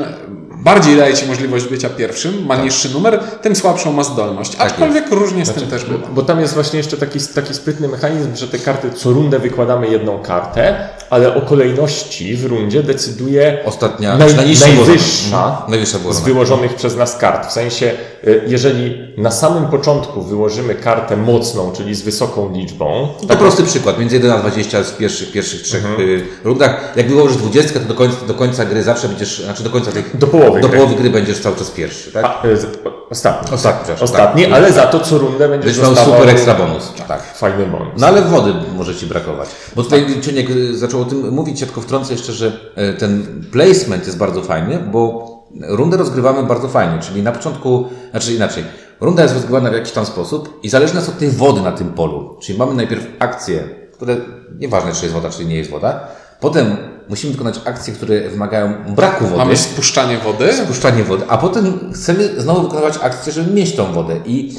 bardziej 0.63 0.97
daje 0.97 1.13
Ci 1.13 1.25
możliwość 1.25 1.65
bycia 1.65 1.89
pierwszym, 1.89 2.45
ma 2.45 2.55
niższy 2.55 2.89
numer, 2.89 3.19
tym 3.41 3.55
słabszą 3.55 3.93
ma 3.93 4.03
zdolność. 4.03 4.55
Aczkolwiek 4.57 5.11
różnie 5.11 5.45
z 5.45 5.51
tym 5.51 5.67
też 5.67 5.85
bywa. 5.85 6.07
Bo 6.07 6.21
tam 6.21 6.41
jest 6.41 6.53
właśnie 6.53 6.77
jeszcze 6.77 6.97
taki, 6.97 7.19
taki 7.35 7.53
sprytny 7.53 7.87
mechanizm, 7.87 8.35
że 8.35 8.47
te 8.47 8.59
karty 8.59 8.91
co 8.91 9.11
rundę 9.11 9.39
wykładamy 9.39 9.87
jedną 9.87 10.19
kartę, 10.19 10.89
ale 11.09 11.35
o 11.35 11.41
kolejności 11.41 12.35
w 12.35 12.45
rundzie 12.45 12.83
decyduje 12.83 13.63
Ostatnia, 13.65 14.17
naj, 14.17 14.35
najwyższa. 14.35 15.45
Mhm. 15.47 15.71
Najwyższa 15.71 15.97
z 16.11 16.21
wyłożonych 16.21 16.75
przez 16.75 16.95
nas 16.95 17.17
kart. 17.17 17.49
W 17.49 17.51
sensie, 17.51 17.93
jeżeli 18.47 19.13
na 19.17 19.31
samym 19.31 19.65
początku 19.67 20.21
wyłożymy 20.21 20.75
kartę 20.75 21.17
mocną, 21.17 21.71
czyli 21.71 21.95
z 21.95 22.01
wysoką 22.01 22.53
liczbą, 22.53 23.07
To 23.27 23.35
prosty 23.35 23.63
przykład, 23.63 23.99
między 23.99 24.15
1 24.15 24.31
a 24.31 24.37
20 24.37 24.83
z 24.83 24.91
pierwszych, 24.91 25.31
pierwszych 25.31 25.61
trzech 25.61 25.85
Mhm. 25.85 26.09
y, 26.09 26.23
rundach. 26.43 26.93
Jak 26.95 27.07
wyłożysz 27.09 27.37
20, 27.37 27.79
to 27.79 27.85
do 27.85 27.93
końca, 27.93 28.17
do 28.27 28.33
końca 28.33 28.65
gry 28.65 28.83
zawsze 28.83 29.07
będziesz, 29.07 29.43
znaczy 29.43 29.63
do 29.63 29.69
końca 29.69 29.91
tych, 29.91 30.17
do 30.17 30.27
połowy 30.27 30.61
do 30.61 30.67
gry. 30.67 30.77
połowy 30.77 30.95
gry 30.95 31.09
będziesz 31.09 31.39
cały 31.39 31.55
czas 31.55 31.71
pierwszy, 31.71 32.11
tak? 32.11 32.25
A, 32.25 32.41
z- 32.55 32.67
ostatni. 33.09 33.51
Ostatni, 33.55 33.79
przepraszam. 33.83 34.03
Ostatni, 34.15 34.43
tak. 34.43 34.51
ale 34.53 34.71
za 34.73 34.81
to 34.87 34.99
co 34.99 35.17
rundę 35.17 35.49
będziesz 35.49 35.77
Będziesz 35.79 35.95
miał 35.97 36.05
super 36.05 36.29
ekstra 36.29 36.53
bonus. 36.55 36.93
Tak. 37.07 37.33
fajny 37.37 37.65
bonus. 37.65 37.93
No 37.97 38.07
ale 38.07 38.21
wody 38.21 38.53
może 38.75 38.95
Ci 38.95 39.05
brakować. 39.05 39.49
Bo 39.75 39.83
tutaj 39.83 40.05
Ciuniek 40.21 40.49
y, 40.49 40.77
zaczął 40.77 41.01
o 41.01 41.05
tym 41.05 41.29
mówić, 41.33 41.61
ja 41.61 41.67
tylko 41.67 41.81
wtrącę 41.81 42.13
jeszcze, 42.13 42.33
że 42.33 42.47
y, 42.47 42.93
ten 42.99 43.41
placement 43.51 44.05
jest 44.05 44.17
bardzo 44.17 44.41
fajny, 44.41 44.79
bo 44.91 45.34
rundę 45.61 45.97
rozgrywamy 45.97 46.43
bardzo 46.43 46.67
fajnie, 46.67 46.99
czyli 46.99 47.23
na 47.23 47.31
początku, 47.31 47.85
znaczy 48.11 48.33
inaczej, 48.33 48.63
runda 49.01 49.23
jest 49.23 49.35
rozgrywana 49.35 49.69
w 49.69 49.73
jakiś 49.73 49.91
tam 49.91 50.05
sposób 50.05 50.59
i 50.63 50.69
zależna 50.69 50.99
jest 50.99 51.09
od 51.09 51.17
tej 51.17 51.29
wody 51.29 51.61
na 51.61 51.71
tym 51.71 51.89
polu. 51.89 52.37
Czyli 52.41 52.57
mamy 52.57 52.73
najpierw 52.73 53.07
akcje, 53.19 53.63
które, 53.93 54.17
nieważne 54.59 54.93
czy 54.93 55.01
jest 55.05 55.13
woda, 55.13 55.29
czy 55.29 55.45
nie 55.45 55.55
jest 55.55 55.71
woda, 55.71 56.07
potem 56.39 56.77
musimy 57.09 57.33
wykonać 57.33 57.61
akcje, 57.65 57.93
które 57.93 58.29
wymagają 58.29 58.73
braku 58.95 59.23
wody. 59.23 59.37
Mamy 59.37 59.57
spuszczanie 59.57 60.17
wody. 60.17 60.53
Spuszczanie 60.53 61.03
wody, 61.03 61.23
a 61.27 61.37
potem 61.37 61.93
chcemy 61.93 62.41
znowu 62.41 62.61
wykonywać 62.61 62.99
akcję, 63.01 63.33
żeby 63.33 63.51
mieć 63.51 63.75
tą 63.75 63.93
wodę. 63.93 64.19
I 64.25 64.55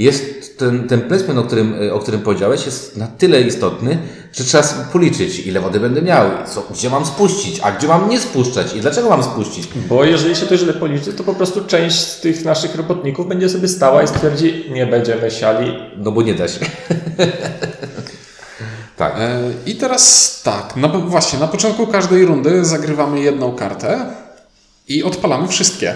jest 0.00 0.58
ten, 0.58 0.88
ten 0.88 1.00
placement, 1.00 1.38
o 1.38 1.42
którym, 1.42 1.74
o 1.92 1.98
którym 1.98 2.20
powiedziałeś, 2.20 2.66
jest 2.66 2.96
na 2.96 3.06
tyle 3.06 3.42
istotny, 3.42 3.98
że 4.32 4.44
trzeba 4.44 4.62
sobie 4.62 4.84
policzyć, 4.92 5.38
ile 5.38 5.60
wody 5.60 5.80
będę 5.80 6.02
miał, 6.02 6.26
i 6.26 6.50
co, 6.54 6.66
gdzie 6.70 6.90
mam 6.90 7.06
spuścić, 7.06 7.60
a 7.62 7.72
gdzie 7.72 7.88
mam 7.88 8.08
nie 8.08 8.20
spuszczać 8.20 8.74
i 8.74 8.80
dlaczego 8.80 9.08
mam 9.08 9.22
spuścić. 9.22 9.68
Bo 9.88 10.04
jeżeli 10.04 10.36
się 10.36 10.46
to 10.46 10.56
źle 10.56 10.72
policzy, 10.72 11.12
to 11.12 11.24
po 11.24 11.34
prostu 11.34 11.64
część 11.64 11.96
z 11.96 12.20
tych 12.20 12.44
naszych 12.44 12.74
robotników 12.74 13.28
będzie 13.28 13.48
sobie 13.48 13.68
stała 13.68 14.02
i 14.02 14.08
stwierdzi, 14.08 14.64
nie 14.70 14.86
będziemy 14.86 15.30
siali. 15.30 15.76
No 15.96 16.12
bo 16.12 16.22
nie 16.22 16.34
da 16.34 16.48
się. 16.48 16.60
Tak. 18.96 19.14
E, 19.18 19.40
I 19.66 19.74
teraz 19.74 20.42
tak, 20.42 20.76
na, 20.76 20.88
właśnie, 20.88 21.38
na 21.38 21.48
początku 21.48 21.86
każdej 21.86 22.24
rundy 22.24 22.64
zagrywamy 22.64 23.20
jedną 23.20 23.52
kartę 23.52 24.06
i 24.88 25.02
odpalamy 25.02 25.48
wszystkie. 25.48 25.94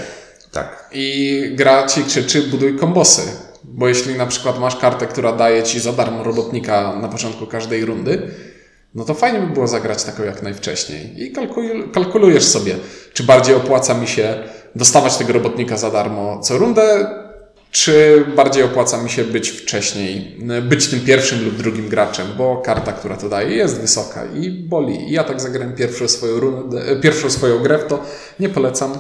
Tak. 0.53 0.89
I 0.93 1.43
gra 1.55 1.87
ci 1.87 2.05
krzyczy 2.05 2.43
buduj 2.43 2.79
kombosy. 2.79 3.23
Bo 3.77 3.89
jeśli 3.89 4.15
na 4.15 4.27
przykład 4.27 4.59
masz 4.61 4.77
kartę, 4.77 5.07
która 5.07 5.33
daje 5.33 5.63
ci 5.63 5.81
za 5.81 5.93
darmo 5.93 6.23
robotnika 6.23 6.97
na 7.03 7.09
początku 7.09 7.47
każdej 7.47 7.85
rundy, 7.85 8.31
no 8.95 9.05
to 9.05 9.15
fajnie 9.15 9.39
by 9.41 9.47
było 9.47 9.67
zagrać 9.67 10.05
taką 10.05 10.23
jak 10.25 10.43
najwcześniej. 10.43 11.23
I 11.23 11.33
kalkul- 11.33 11.91
kalkulujesz 11.93 12.45
sobie, 12.45 12.77
czy 13.13 13.23
bardziej 13.23 13.55
opłaca 13.55 13.95
mi 13.95 14.07
się 14.07 14.35
dostawać 14.75 15.17
tego 15.17 15.33
robotnika 15.33 15.77
za 15.77 15.91
darmo 15.91 16.41
co 16.41 16.59
rundę, 16.59 17.07
czy 17.71 18.25
bardziej 18.37 18.63
opłaca 18.63 19.03
mi 19.03 19.11
się 19.11 19.25
być 19.25 19.51
wcześniej, 19.51 20.39
być 20.63 20.87
tym 20.89 21.01
pierwszym 21.01 21.45
lub 21.45 21.57
drugim 21.57 21.89
graczem, 21.89 22.27
bo 22.39 22.57
karta, 22.57 22.93
która 22.93 23.17
to 23.17 23.29
daje, 23.29 23.57
jest 23.57 23.81
wysoka 23.81 24.25
i 24.35 24.51
boli. 24.51 25.09
I 25.09 25.13
ja 25.13 25.25
tak 25.25 25.41
zagrałem 25.41 25.75
pierwszą 25.75 26.09
swoją, 26.09 26.41
rundę, 26.41 26.83
e, 26.83 26.97
pierwszą 26.97 27.31
swoją 27.31 27.59
grę, 27.59 27.79
to 27.79 28.03
nie 28.41 28.49
polecam. 28.49 28.93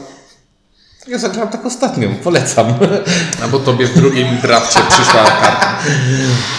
Ja 1.08 1.18
zagrałem 1.18 1.48
tak 1.52 1.66
ostatnio, 1.66 2.08
polecam. 2.22 2.66
A 3.44 3.48
bo 3.48 3.58
tobie 3.58 3.86
w 3.86 3.94
drugim 3.94 4.26
drafcie 4.42 4.80
przyszła 4.88 5.24
karta. 5.24 5.78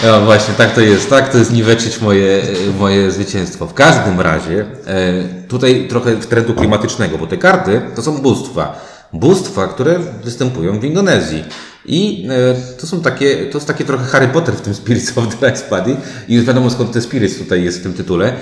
No 0.06 0.20
właśnie, 0.20 0.54
tak 0.54 0.74
to 0.74 0.80
jest. 0.80 1.10
Tak 1.10 1.32
to 1.32 1.38
jest 1.38 1.52
niweczyć 1.52 2.00
moje, 2.00 2.42
moje 2.78 3.10
zwycięstwo. 3.10 3.66
W 3.66 3.74
każdym 3.74 4.20
razie, 4.20 4.66
e, 4.86 5.24
tutaj 5.48 5.88
trochę 5.88 6.16
w 6.16 6.26
trendu 6.26 6.54
klimatycznego, 6.54 7.18
bo 7.18 7.26
te 7.26 7.36
karty 7.36 7.82
to 7.94 8.02
są 8.02 8.18
bóstwa. 8.18 8.80
Bóstwa, 9.12 9.66
które 9.66 9.98
występują 10.24 10.80
w 10.80 10.84
Indonezji. 10.84 11.44
I 11.84 12.28
e, 12.30 12.76
to 12.80 12.86
są 12.86 13.00
takie, 13.00 13.46
to 13.46 13.58
jest 13.58 13.66
takie 13.66 13.84
trochę 13.84 14.04
Harry 14.04 14.28
Potter 14.28 14.54
w 14.54 14.60
tym 14.60 14.74
Spirits 14.74 15.18
of 15.18 15.36
the 15.36 15.52
Ice 15.52 15.64
Buddy. 15.70 15.96
I 16.28 16.34
już 16.34 16.44
wiadomo 16.44 16.70
skąd 16.70 16.92
te 16.92 17.00
Spirits 17.00 17.38
tutaj 17.38 17.64
jest 17.64 17.80
w 17.80 17.82
tym 17.82 17.94
tytule. 17.94 18.32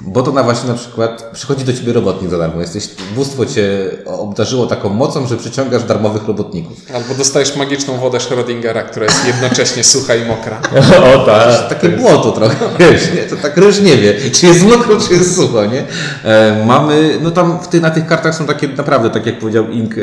Bo 0.00 0.22
to 0.22 0.32
na 0.32 0.42
właśnie 0.42 0.68
na 0.68 0.74
przykład 0.74 1.30
przychodzi 1.32 1.64
do 1.64 1.72
ciebie 1.72 1.92
robotnik 1.92 2.30
za 2.30 2.38
darmo. 2.38 2.60
Jesteś, 2.60 2.88
bóstwo 3.14 3.46
cię 3.46 3.90
obdarzyło 4.06 4.66
taką 4.66 4.88
mocą, 4.88 5.26
że 5.26 5.36
przyciągasz 5.36 5.84
darmowych 5.84 6.26
robotników. 6.26 6.76
Albo 6.94 7.14
dostajesz 7.14 7.56
magiczną 7.56 7.98
wodę 7.98 8.18
Schrödingera, 8.18 8.82
która 8.82 9.06
jest 9.06 9.26
jednocześnie 9.26 9.84
sucha 9.84 10.14
i 10.14 10.26
mokra. 10.26 10.60
O 11.14 11.26
tak. 11.26 11.68
Takie 11.68 11.88
błoto 11.88 12.32
trochę, 12.32 12.56
wiesz, 12.78 13.02
nie? 13.14 13.22
To 13.22 13.36
tak 13.36 13.56
ryż 13.56 13.80
nie 13.80 13.96
wie, 13.96 14.30
czy 14.30 14.46
jest 14.46 14.62
mokro, 14.62 15.00
czy 15.00 15.12
jest 15.12 15.36
sucho, 15.36 15.64
nie? 15.66 15.84
E, 16.24 16.64
mamy, 16.66 17.18
no 17.22 17.30
tam 17.30 17.58
w 17.58 17.68
ty, 17.68 17.80
na 17.80 17.90
tych 17.90 18.06
kartach 18.06 18.34
są 18.34 18.46
takie 18.46 18.68
naprawdę, 18.68 19.10
tak 19.10 19.26
jak 19.26 19.38
powiedział 19.38 19.68
Ink, 19.68 19.98
e, 19.98 20.00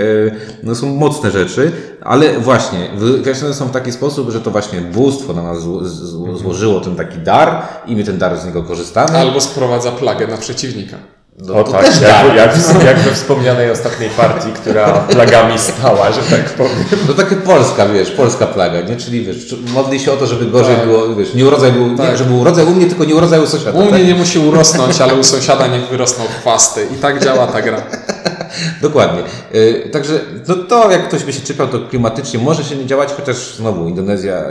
no 0.63 0.75
są 0.75 0.95
mocne 0.95 1.31
rzeczy, 1.31 1.71
ale 2.01 2.39
właśnie, 2.39 2.89
wyjaśnione 2.95 3.53
są 3.53 3.65
w 3.67 3.71
taki 3.71 3.91
sposób, 3.91 4.29
że 4.31 4.41
to 4.41 4.51
właśnie 4.51 4.81
bóstwo 4.81 5.33
na 5.33 5.43
nas 5.43 5.57
z, 5.61 6.39
złożyło 6.39 6.79
ten 6.79 6.95
taki 6.95 7.17
dar 7.17 7.61
i 7.85 7.95
my 7.95 8.03
ten 8.03 8.17
dar 8.17 8.39
z 8.39 8.45
niego 8.45 8.63
korzystamy. 8.63 9.17
Albo 9.17 9.41
sprowadza 9.41 9.91
plagę 9.91 10.27
na 10.27 10.37
przeciwnika. 10.37 10.97
no, 11.39 11.53
O 11.53 11.63
tak, 11.63 12.01
jak, 12.01 12.35
jak, 12.35 12.83
jak 12.85 12.99
we 12.99 13.11
wspomnianej 13.11 13.71
ostatniej 13.71 14.09
partii, 14.09 14.51
która 14.51 14.87
plagami 14.93 15.59
stała, 15.59 16.11
że 16.11 16.21
tak 16.21 16.49
powiem. 16.49 16.85
To 17.07 17.13
takie 17.13 17.35
polska, 17.35 17.85
wiesz, 17.87 18.11
polska 18.11 18.47
plaga, 18.47 18.81
nie? 18.81 18.95
Czyli 18.95 19.25
wiesz, 19.25 19.55
modli 19.73 19.99
się 19.99 20.11
o 20.11 20.17
to, 20.17 20.27
żeby 20.27 20.45
gorzej 20.45 20.75
Tak. 20.75 20.85
było, 20.85 21.15
wiesz, 21.15 21.33
nie 21.33 21.45
urodzaj 21.45 21.71
był, 21.71 21.87
nie, 21.87 21.97
Tak. 21.97 22.17
żeby 22.17 22.29
był 22.29 22.39
urodzaj 22.39 22.65
u 22.65 22.69
mnie, 22.71 22.85
tylko 22.85 23.05
nie 23.05 23.15
urodzaj 23.15 23.39
u 23.43 23.47
sąsiada. 23.47 23.79
U 23.79 23.83
tak? 23.83 23.91
mnie 23.91 24.03
nie 24.05 24.15
musi 24.15 24.39
urosnąć, 24.39 25.01
ale 25.01 25.15
u 25.15 25.23
sąsiada 25.23 25.67
niech 25.67 25.87
wyrosną 25.89 26.23
chwasty. 26.39 26.87
I 26.93 26.95
tak 26.95 27.23
działa 27.23 27.47
ta 27.47 27.61
gra. 27.61 27.81
Dokładnie. 28.81 29.23
Yy, 29.53 29.89
Także 29.91 30.19
no 30.47 30.55
to 30.55 30.91
jak 30.91 31.07
ktoś 31.07 31.23
by 31.23 31.33
się 31.33 31.41
czepiał, 31.41 31.67
to 31.67 31.79
klimatycznie 31.79 32.39
może 32.39 32.63
się 32.63 32.75
nie 32.75 32.85
działać, 32.85 33.09
chociaż 33.13 33.55
znowu 33.55 33.87
Indonezja 33.87 34.43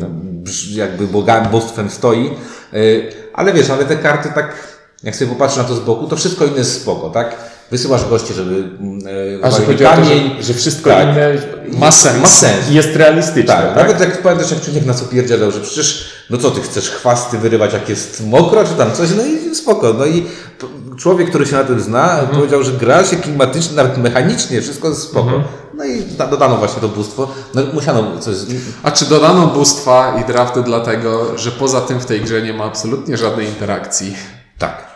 tam 0.00 0.20
brz- 0.44 0.76
jakby 0.76 1.06
bogam, 1.06 1.46
bóstwem 1.48 1.90
stoi. 1.90 2.30
Yy, 2.72 3.12
Ale 3.32 3.52
wiesz, 3.52 3.70
ale 3.70 3.84
te 3.84 3.96
karty 3.96 4.28
tak, 4.34 4.54
jak 5.02 5.16
sobie 5.16 5.30
popatrzę 5.30 5.62
na 5.62 5.68
to 5.68 5.74
z 5.74 5.80
boku, 5.80 6.06
to 6.06 6.16
wszystko 6.16 6.44
inne 6.44 6.58
jest 6.58 6.82
spoko, 6.82 7.10
tak? 7.10 7.36
Wysyłasz 7.72 8.04
gości, 8.08 8.34
żeby 8.34 8.54
yy, 9.34 9.40
A 9.42 9.50
że 9.50 9.64
chodzi 9.66 9.86
o 9.86 9.88
to, 9.90 9.94
kamień. 9.96 10.34
że, 10.36 10.42
że 10.42 10.54
wszystko 10.54 10.90
Tak. 10.90 11.02
inne 11.08 11.32
Ma 11.78 11.90
sens. 11.90 12.20
Ma 12.22 12.26
sens. 12.28 12.70
jest 12.70 12.96
realistyczne, 12.96 13.54
Tak, 13.54 13.66
tak? 13.66 13.76
nawet 13.76 14.00
jak 14.00 14.22
pamiętasz, 14.22 14.50
jak 14.50 14.60
człowiek 14.60 14.86
nas 14.86 15.02
opierdzielał, 15.02 15.50
że 15.50 15.60
przecież, 15.60 16.12
no 16.30 16.38
co 16.38 16.50
ty 16.50 16.60
chcesz 16.60 16.90
chwasty 16.90 17.38
wyrywać, 17.38 17.72
jak 17.72 17.88
jest 17.88 18.26
mokro, 18.26 18.64
czy 18.64 18.70
tam 18.74 18.92
coś, 18.92 19.08
no 19.16 19.22
i 19.24 19.54
spoko. 19.54 19.92
No 19.98 20.06
i 20.06 20.26
człowiek, 20.98 21.28
który 21.28 21.46
się 21.46 21.56
na 21.56 21.64
tym 21.64 21.80
zna, 21.80 22.10
Mhm. 22.12 22.28
powiedział, 22.28 22.62
że 22.62 22.72
gra 22.72 23.04
się 23.04 23.16
klimatycznie, 23.16 23.76
nawet 23.76 23.98
mechanicznie, 23.98 24.62
wszystko 24.62 24.88
jest 24.88 25.02
spoko. 25.02 25.26
Mhm. 25.26 25.42
No 25.74 25.84
i 25.84 26.02
da- 26.02 26.26
dodano 26.26 26.56
właśnie 26.56 26.80
to 26.80 26.88
bóstwo. 26.88 27.28
No 27.54 27.62
musiano 27.72 28.18
coś, 28.20 28.36
A 28.82 28.90
czy 28.90 29.04
dodano 29.04 29.46
bóstwa 29.46 30.16
i 30.22 30.24
drafty 30.32 30.62
dlatego, 30.62 31.38
że 31.38 31.50
poza 31.50 31.80
tym 31.80 32.00
w 32.00 32.06
tej 32.06 32.20
grze 32.20 32.42
nie 32.42 32.52
ma 32.52 32.64
absolutnie 32.64 33.16
żadnej 33.16 33.46
interakcji? 33.46 34.16
tak. 34.58 34.91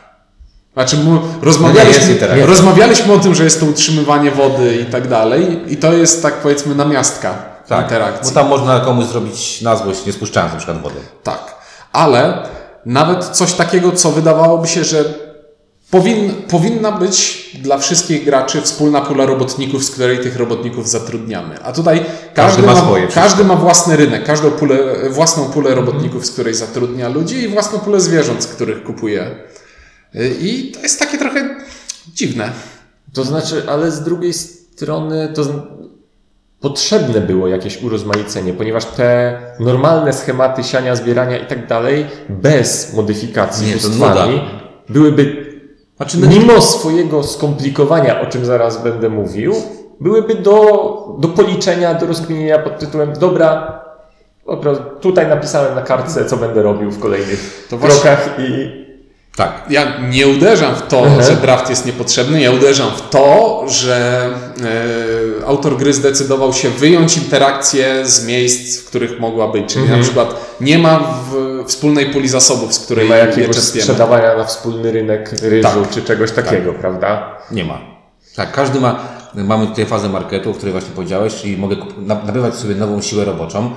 Znaczy, 0.77 0.97
mu, 0.97 1.11
No 1.15 1.21
rozmawialiśmy, 1.43 2.19
rozmawialiśmy 2.47 3.13
o 3.13 3.19
tym, 3.19 3.35
że 3.35 3.45
jest 3.45 3.61
to 3.61 3.67
utrzymywanie 3.67 4.31
wody 4.31 4.77
i 4.77 4.85
tak 4.85 5.09
dalej, 5.09 5.61
i 5.69 5.77
to 5.77 5.93
jest 5.93 6.23
tak 6.23 6.35
powiedzmy 6.35 6.75
namiastka 6.75 7.35
Tak, 7.69 7.83
interakcji. 7.85 8.35
bo 8.35 8.41
tam 8.41 8.49
można 8.49 8.81
komuś 8.81 9.05
zrobić 9.05 9.63
na 9.63 9.77
złość, 9.77 10.07
nie 10.07 10.13
spuszczając 10.13 10.53
na 10.53 10.59
przykład 10.59 10.83
wody. 10.83 10.95
Tak, 11.23 11.55
ale 11.93 12.43
nawet 12.87 13.25
coś 13.25 13.53
takiego, 13.53 13.93
co 13.93 14.11
wydawałoby 14.13 14.69
się, 14.69 14.85
że 14.85 15.05
powin, 15.91 16.35
powinna 16.51 16.93
być 16.93 17.51
dla 17.63 17.79
wszystkich 17.79 18.25
graczy 18.25 18.63
wspólna 18.63 19.01
pula 19.01 19.27
robotników, 19.27 19.85
z 19.85 19.91
której 19.91 20.19
tych 20.19 20.37
robotników 20.37 20.89
zatrudniamy. 20.89 21.63
A 21.63 21.73
tutaj 21.73 22.05
każdy, 22.35 22.63
ma 22.63 22.75
ma, 22.75 22.81
swoje 22.81 23.07
każdy 23.07 23.45
ma 23.45 23.57
własny 23.57 23.97
rynek, 23.97 24.25
każdą 24.25 24.51
pulę, 24.51 24.79
własną 25.11 25.45
pulę 25.45 25.75
robotników, 25.75 26.27
z 26.27 26.31
której 26.31 26.55
zatrudnia 26.55 27.09
ludzi 27.09 27.37
i 27.37 27.49
własną 27.49 27.79
pulę 27.79 28.01
zwierząt, 28.01 28.43
z 28.43 28.47
których 28.47 28.83
kupuje. 28.85 29.31
I 30.41 30.73
to 30.75 30.81
jest 30.81 30.99
takie 30.99 31.19
trochę 31.19 31.57
dziwne. 32.15 32.51
To 33.13 33.25
znaczy, 33.25 33.63
ale 33.69 33.91
z 33.91 34.03
drugiej 34.03 34.33
strony 34.33 35.33
to 35.35 35.43
potrzebne 36.61 37.21
było 37.21 37.49
jakieś 37.49 37.83
urozmaicenie, 37.83 38.53
ponieważ 38.53 38.85
te 38.85 39.39
normalne 39.61 40.13
schematy 40.13 40.65
siania, 40.65 40.97
zbierania 40.97 41.39
i 41.39 41.47
tak 41.47 41.67
dalej, 41.67 42.07
bez 42.29 42.95
modyfikacji 42.95 43.67
Nie, 43.67 43.73
bóstwami, 43.73 44.41
byłyby, 44.89 45.47
Znaczy, 45.97 46.19
no, 46.19 46.29
mimo 46.29 46.63
swojego 46.63 47.23
skomplikowania, 47.23 48.21
o 48.21 48.27
czym 48.27 48.45
zaraz 48.45 48.83
będę 48.83 49.09
mówił, 49.09 49.55
byłyby 50.01 50.35
do, 50.35 51.17
do 51.19 51.29
policzenia, 51.29 51.95
do 51.95 52.07
rozkminienia 52.07 52.59
pod 52.59 52.79
tytułem 52.79 53.13
dobra, 53.13 53.81
tutaj 55.01 55.29
napisałem 55.29 55.75
na 55.75 55.83
kartce, 55.83 56.25
co 56.25 56.37
będę 56.37 56.63
robił 56.63 56.91
w 56.91 57.01
kolejnych 57.01 57.67
To 57.71 57.79
krokach 57.79 58.37
i 58.39 58.86
tak. 59.37 59.63
Ja 59.71 60.01
nie 60.11 60.29
uderzam 60.29 60.75
w 60.75 60.83
to, 60.83 61.23
że 61.23 61.37
draft 61.37 61.71
jest 61.71 61.87
niepotrzebny, 61.87 62.41
ja 62.41 62.51
uderzam 62.51 62.91
w 62.91 63.11
to, 63.11 63.65
że 63.69 64.29
e, 65.43 65.47
autor 65.47 65.77
gry 65.77 65.93
zdecydował 65.93 66.53
się 66.53 66.71
wyjąć 66.71 67.17
interakcję 67.17 68.07
z 68.07 68.27
miejsc, 68.27 68.81
w 68.81 68.85
których 68.85 69.21
mogła 69.21 69.49
być. 69.49 69.73
Czyli 69.73 69.89
na 69.89 69.99
przykład 69.99 70.57
nie 70.61 70.79
ma 70.79 70.99
w, 70.99 71.65
wspólnej 71.67 72.07
puli 72.07 72.29
zasobów, 72.29 72.75
z 72.75 72.79
nie 72.79 72.85
której 72.85 73.09
ma 73.09 73.17
je 73.17 73.27
jakiegoś 73.27 73.57
sprzedawania 73.57 74.37
na 74.37 74.45
wspólny 74.45 74.93
rynek 74.93 75.33
ryżu 75.43 75.69
Tak. 75.69 75.91
czy 75.91 76.03
czegoś 76.03 76.33
takiego, 76.33 76.73
prawda? 76.73 77.39
Nie 77.51 77.65
ma. 77.65 77.79
Tak, 78.37 78.53
każdy 78.53 78.81
ma, 78.81 78.99
mamy 79.35 79.67
tutaj 79.67 79.87
fazę 79.87 80.09
marketu, 80.09 80.51
o 80.51 80.55
której 80.55 80.73
właśnie 80.73 80.91
powiedziałeś, 80.95 81.35
czyli 81.35 81.57
mogę 81.57 81.77
nabywać 82.27 82.55
sobie 82.55 82.75
nową 82.75 83.03
siłę 83.03 83.25
roboczą, 83.25 83.71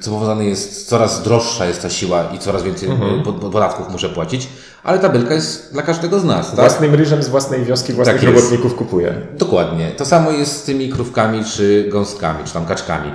co 0.00 0.10
powodowane 0.10 0.44
jest, 0.44 0.88
coraz 0.88 1.22
droższa 1.22 1.66
jest 1.66 1.82
ta 1.82 1.90
siła 1.90 2.24
i 2.34 2.38
coraz 2.38 2.62
więcej 2.62 2.88
Mhm. 2.90 3.22
po- 3.22 3.32
podatków 3.32 3.88
muszę 3.90 4.08
płacić, 4.08 4.48
ale 4.84 4.98
tabelka 4.98 5.34
jest 5.34 5.72
dla 5.72 5.82
każdego 5.82 6.20
z 6.20 6.24
nas, 6.24 6.46
tak? 6.46 6.54
Własnym 6.56 6.94
ryżem 6.94 7.22
z 7.22 7.28
własnej 7.28 7.64
wioski 7.64 7.92
własnych 7.92 8.16
Tak 8.20 8.24
robotników 8.34 8.74
kupuje. 8.74 9.14
Dokładnie. 9.38 9.90
To 9.90 10.04
samo 10.04 10.30
jest 10.30 10.56
z 10.56 10.62
tymi 10.62 10.88
krówkami, 10.88 11.44
czy 11.44 11.88
gąskami, 11.92 12.44
czy 12.44 12.52
tam 12.52 12.66
kaczkami. 12.66 13.10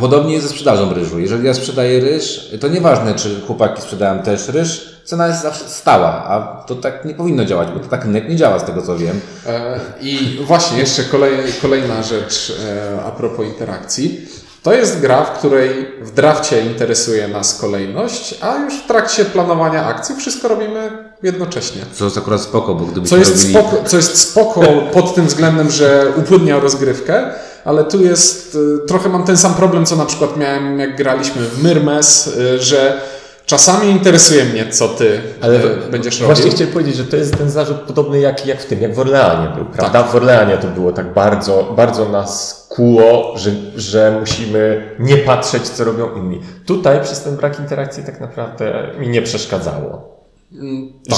Podobnie 0.00 0.32
jest 0.34 0.46
ze 0.46 0.50
sprzedażą 0.52 0.94
ryżu. 0.94 1.18
Jeżeli 1.20 1.46
ja 1.46 1.54
sprzedaję 1.54 2.00
ryż, 2.00 2.50
to 2.60 2.68
nieważne, 2.68 3.14
czy 3.14 3.40
chłopaki 3.46 3.82
sprzedają 3.82 4.22
też 4.22 4.48
ryż, 4.48 4.98
cena 5.04 5.26
jest 5.28 5.42
zawsze 5.42 5.64
stała, 5.68 6.24
a 6.24 6.64
to 6.66 6.74
tak 6.74 7.04
nie 7.04 7.14
powinno 7.14 7.44
działać, 7.44 7.68
bo 7.74 7.80
to 7.80 7.88
tak 7.88 8.04
rynek 8.04 8.28
nie 8.28 8.36
działa 8.36 8.58
z 8.58 8.64
tego 8.64 8.82
co 8.82 8.96
wiem. 8.98 9.20
E, 9.46 9.80
I 10.00 10.38
właśnie 10.46 10.78
jeszcze 10.78 11.02
kolej, 11.04 11.36
kolejna 11.62 12.02
rzecz 12.02 12.52
e, 12.66 13.02
a 13.06 13.10
propos 13.10 13.46
interakcji. 13.46 14.26
To 14.68 14.74
jest 14.74 15.00
gra, 15.00 15.24
w 15.24 15.38
której 15.38 15.86
w 16.02 16.10
drafcie 16.10 16.60
interesuje 16.60 17.28
nas 17.28 17.60
kolejność, 17.60 18.34
a 18.40 18.56
już 18.56 18.74
w 18.74 18.86
trakcie 18.86 19.24
planowania 19.24 19.86
akcji 19.86 20.16
wszystko 20.16 20.48
robimy 20.48 20.90
jednocześnie. 21.22 21.82
Co 21.92 22.04
jest 22.04 22.18
akurat 22.18 22.40
spoko, 22.40 22.74
bo 22.74 22.84
gdybyśmy 22.84 23.08
Co 23.08 23.16
jest, 23.16 23.30
robili... 23.30 23.54
spoko, 23.54 23.88
co 23.88 23.96
jest 23.96 24.18
spoko 24.18 24.62
pod 24.92 25.14
tym 25.14 25.26
względem, 25.26 25.70
że 25.70 26.12
upłynnia 26.16 26.60
rozgrywkę, 26.60 27.30
ale 27.64 27.84
tu 27.84 28.04
jest, 28.04 28.54
y, 28.54 28.86
trochę 28.86 29.08
mam 29.08 29.24
ten 29.24 29.36
sam 29.36 29.54
problem, 29.54 29.86
co 29.86 29.96
na 29.96 30.06
przykład 30.06 30.36
miałem 30.36 30.78
jak 30.78 30.96
graliśmy 30.96 31.42
w 31.42 31.62
Myrmes, 31.62 32.26
y, 32.26 32.62
że 32.62 33.00
Czasami 33.48 33.90
interesuje 33.90 34.44
mnie, 34.44 34.68
co 34.68 34.88
ty 34.88 35.20
Ale 35.40 35.54
e, 35.54 35.90
będziesz 35.90 36.20
robił. 36.20 36.34
Właśnie 36.34 36.50
chciałem 36.50 36.72
powiedzieć, 36.72 36.96
że 36.96 37.04
to 37.04 37.16
jest 37.16 37.36
ten 37.36 37.50
zarzut 37.50 37.76
podobny 37.76 38.20
jak, 38.20 38.46
jak 38.46 38.62
w 38.62 38.66
tym, 38.66 38.82
jak 38.82 38.94
w 38.94 38.98
Orleanie 38.98 39.54
był, 39.56 39.64
prawda? 39.64 40.02
W 40.02 40.16
Orleanie 40.16 40.56
to 40.56 40.68
było 40.68 40.92
tak 40.92 41.12
bardzo, 41.12 41.74
bardzo 41.76 42.08
nas 42.08 42.66
kuło, 42.68 43.34
że, 43.36 43.50
że 43.76 44.16
musimy 44.20 44.90
nie 44.98 45.16
patrzeć, 45.16 45.62
co 45.62 45.84
robią 45.84 46.14
inni. 46.16 46.40
Tutaj 46.66 47.00
przez 47.02 47.22
ten 47.22 47.36
brak 47.36 47.58
interakcji 47.60 48.04
tak 48.04 48.20
naprawdę 48.20 48.90
mi 48.98 49.08
nie 49.08 49.22
przeszkadzało. 49.22 50.18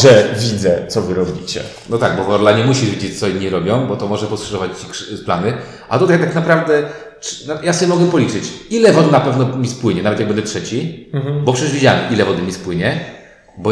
Że 0.00 0.34
widzę, 0.38 0.86
co 0.88 1.02
wy 1.02 1.14
robicie. 1.14 1.62
No 1.88 1.98
tak, 1.98 2.16
bo 2.16 2.24
w 2.24 2.30
Orlanie 2.30 2.64
musisz 2.64 2.90
widzieć, 2.90 3.20
co 3.20 3.28
inni 3.28 3.50
robią, 3.50 3.86
bo 3.86 3.96
to 3.96 4.06
może 4.06 4.26
poskrzyżować 4.26 4.70
ci 4.78 5.24
plany. 5.24 5.52
A 5.88 5.98
tutaj 5.98 6.20
tak 6.20 6.34
naprawdę 6.34 6.82
ja 7.62 7.72
sobie 7.72 7.88
mogę 7.88 8.10
policzyć, 8.10 8.44
ile 8.70 8.92
wody 8.92 9.12
na 9.12 9.20
pewno 9.20 9.56
mi 9.56 9.68
spłynie, 9.68 10.02
nawet 10.02 10.18
jak 10.18 10.28
będę 10.28 10.42
trzeci, 10.42 11.08
bo 11.44 11.52
przecież 11.52 11.72
widziałem, 11.72 12.00
ile 12.14 12.24
wody 12.24 12.42
mi 12.42 12.52
spłynie, 12.52 13.00
bo 13.58 13.70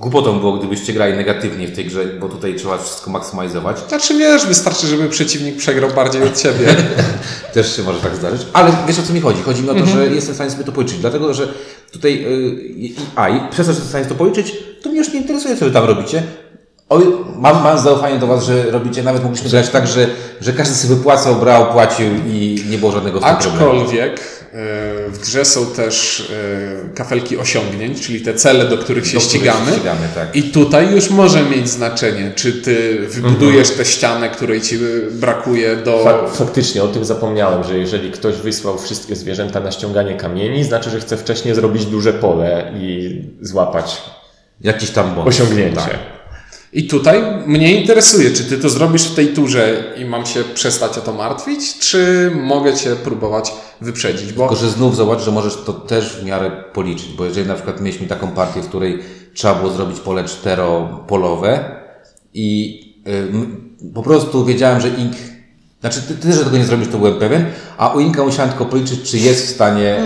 głupotą 0.00 0.40
było, 0.40 0.52
gdybyście 0.52 0.92
grali 0.92 1.16
negatywnie 1.16 1.68
w 1.68 1.76
tej 1.76 1.84
grze, 1.84 2.04
bo 2.20 2.28
tutaj 2.28 2.54
trzeba 2.54 2.78
wszystko 2.78 3.10
maksymalizować. 3.10 3.78
Znaczy 3.88 4.18
wiesz, 4.18 4.46
wystarczy, 4.46 4.86
żeby 4.86 5.08
przeciwnik 5.08 5.56
przegrał 5.56 5.90
bardziej 5.90 6.22
od 6.22 6.42
ciebie. 6.42 6.66
Też 7.54 7.76
się 7.76 7.82
może 7.82 7.98
tak 7.98 8.16
zdarzyć. 8.16 8.46
Ale 8.52 8.72
wiesz 8.88 8.98
o 8.98 9.02
co 9.02 9.12
mi 9.12 9.20
chodzi? 9.20 9.42
Chodzi 9.42 9.62
mi 9.62 9.70
o 9.70 9.74
to, 9.74 9.86
że 9.86 10.06
jestem 10.06 10.32
w 10.32 10.36
stanie 10.36 10.50
sobie 10.50 10.64
to 10.64 10.72
policzyć. 10.72 10.98
Dlatego, 10.98 11.34
że 11.34 11.48
tutaj 11.92 12.22
yy, 12.22 12.90
a 13.16 13.28
i 13.28 13.40
przez 13.50 13.66
to, 13.66 13.72
że 13.72 13.78
jestem 13.78 13.86
w 13.86 13.88
stanie 13.88 14.04
to 14.04 14.14
policzyć, 14.14 14.56
to 14.82 14.88
mnie 14.88 14.98
już 14.98 15.12
nie 15.12 15.20
interesuje, 15.20 15.56
co 15.56 15.64
wy 15.64 15.70
tam 15.70 15.84
robicie. 15.84 16.22
Oj, 16.90 17.02
mam, 17.36 17.62
mam 17.62 17.78
zaufanie 17.78 18.18
do 18.18 18.26
Was, 18.26 18.44
że 18.44 18.70
robicie, 18.70 19.02
nawet 19.02 19.22
mogliśmy 19.24 19.50
grać 19.50 19.68
tak, 19.68 19.86
że, 19.86 20.06
że 20.40 20.52
każdy 20.52 20.74
sobie 20.74 20.94
wypłacał, 20.94 21.34
brał, 21.36 21.72
płacił 21.72 22.06
i 22.26 22.64
nie 22.70 22.78
było 22.78 22.92
żadnego 22.92 23.20
w 23.20 23.22
tym 23.24 23.36
problemu. 23.36 23.64
Aczkolwiek 23.80 24.20
e, 24.20 24.20
w 25.10 25.18
grze 25.22 25.44
są 25.44 25.66
też 25.66 26.20
e, 26.90 26.94
kafelki 26.94 27.36
osiągnięć, 27.38 28.00
czyli 28.06 28.20
te 28.20 28.34
cele, 28.34 28.64
do 28.64 28.78
których 28.78 29.06
się 29.06 29.14
Do 29.18 29.20
których 29.20 29.30
ścigamy. 29.42 29.72
ścigamy, 29.72 30.08
tak. 30.14 30.36
I 30.36 30.42
tutaj 30.42 30.90
już 30.94 31.10
może 31.10 31.42
mieć 31.42 31.68
znaczenie, 31.68 32.32
czy 32.36 32.52
ty 32.52 32.98
wybudujesz 33.08 33.70
tę 33.70 33.84
ścianę, 33.84 34.28
której 34.28 34.60
ci 34.60 34.78
brakuje 35.10 35.76
do. 35.76 36.04
Fa- 36.04 36.26
faktycznie 36.28 36.82
o 36.82 36.88
tym 36.88 37.04
zapomniałem, 37.04 37.64
że 37.64 37.78
jeżeli 37.78 38.10
ktoś 38.10 38.34
wysłał 38.36 38.78
wszystkie 38.78 39.16
zwierzęta 39.16 39.60
na 39.60 39.72
ściąganie 39.72 40.14
kamieni, 40.14 40.64
znaczy, 40.64 40.90
że 40.90 41.00
chce 41.00 41.16
wcześniej 41.16 41.54
zrobić 41.54 41.86
duże 41.86 42.12
pole 42.12 42.72
i 42.80 43.20
złapać 43.40 44.02
Jakiś 44.60 44.90
tam 44.90 45.14
bonus. 45.14 45.34
osiągnięcie. 45.34 45.76
Tak. 45.80 45.98
I 46.72 46.86
tutaj 46.88 47.22
mnie 47.46 47.80
interesuje, 47.80 48.30
czy 48.30 48.44
ty 48.44 48.58
to 48.58 48.68
zrobisz 48.68 49.02
w 49.04 49.14
tej 49.14 49.28
turze 49.28 49.84
i 49.98 50.04
mam 50.04 50.26
się 50.26 50.44
przestać 50.54 50.98
o 50.98 51.00
to 51.00 51.12
martwić, 51.12 51.78
czy 51.78 52.30
mogę 52.34 52.74
cię 52.74 52.96
próbować 52.96 53.52
wyprzedzić, 53.80 54.32
bo 54.32 54.48
Tylko, 54.48 54.64
że 54.64 54.70
znów 54.70 54.96
zobacz, 54.96 55.20
że 55.20 55.30
możesz 55.30 55.56
to 55.66 55.72
też 55.72 56.16
w 56.16 56.24
miarę 56.24 56.50
policzyć, 56.72 57.08
bo 57.08 57.24
jeżeli 57.24 57.48
na 57.48 57.54
przykład 57.54 57.80
mieliśmy 57.80 58.06
taką 58.06 58.28
partię, 58.28 58.60
w 58.62 58.68
której 58.68 58.98
trzeba 59.34 59.54
było 59.54 59.70
zrobić 59.70 60.00
pole 60.00 60.24
czteropolowe 60.24 61.64
i 62.34 62.80
y, 63.08 63.10
m- 63.10 63.70
po 63.94 64.02
prostu 64.02 64.44
wiedziałem, 64.44 64.80
że 64.80 64.88
Ink, 64.88 65.12
znaczy 65.80 66.02
ty, 66.08 66.14
ty, 66.14 66.32
że 66.32 66.44
tego 66.44 66.56
nie 66.58 66.64
zrobisz, 66.64 66.88
to 66.88 66.98
byłem 66.98 67.14
pewien, 67.18 67.46
a 67.78 67.88
u 67.88 68.00
Inka 68.00 68.24
musiałem 68.24 68.50
tylko 68.50 68.64
policzyć, 68.66 69.10
czy 69.10 69.18
jest 69.18 69.46
w 69.46 69.50
stanie 69.50 69.98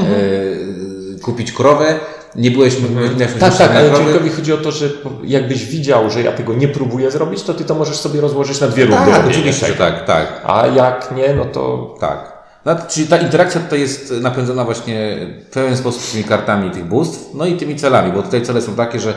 y, 1.17 1.19
kupić 1.23 1.53
krowę, 1.53 2.01
nie 2.37 2.51
byłeś, 2.51 2.81
nie 2.81 2.89
miałeś 2.91 3.33
Tak, 3.41 3.57
tak, 3.57 3.77
ale. 3.77 3.91
Człowiekowi 3.91 4.31
chodzi 4.31 4.53
o 4.53 4.57
to, 4.57 4.73
że 4.73 4.89
jakbyś 5.25 5.65
widział, 5.65 6.11
że 6.11 6.23
ja 6.23 6.33
tego 6.33 6.55
nie 6.55 6.69
próbuję 6.69 7.11
zrobić, 7.11 7.43
to 7.43 7.55
ty 7.55 7.65
to 7.65 7.75
możesz 7.75 7.97
sobie 7.97 8.21
rozłożyć 8.21 8.61
na 8.61 8.69
dwie 8.69 8.87
rundy. 8.87 9.11
Tak, 9.13 9.27
oczywiście, 9.27 9.67
tak, 9.67 10.05
tak. 10.05 10.43
A 10.45 10.67
jak 10.67 11.13
nie, 11.17 11.35
no 11.35 11.45
to 11.45 11.95
Tak. 12.01 12.35
No, 12.65 12.77
czyli 12.89 13.07
ta 13.07 13.17
interakcja 13.17 13.61
tutaj 13.61 13.81
jest 13.81 14.15
napędzana 14.21 14.65
właśnie 14.65 15.17
w 15.51 15.55
pewien 15.55 15.77
sposób 15.77 16.13
tymi 16.13 16.25
kartami 16.25 16.71
tych 16.71 16.85
bóstw, 16.85 17.35
no 17.35 17.47
i 17.47 17.57
tymi 17.57 17.77
celami, 17.77 18.13
bo 18.13 18.23
tutaj 18.23 18.43
cele 18.43 18.63
są 18.63 18.75
takie, 18.75 19.01
że 19.01 19.15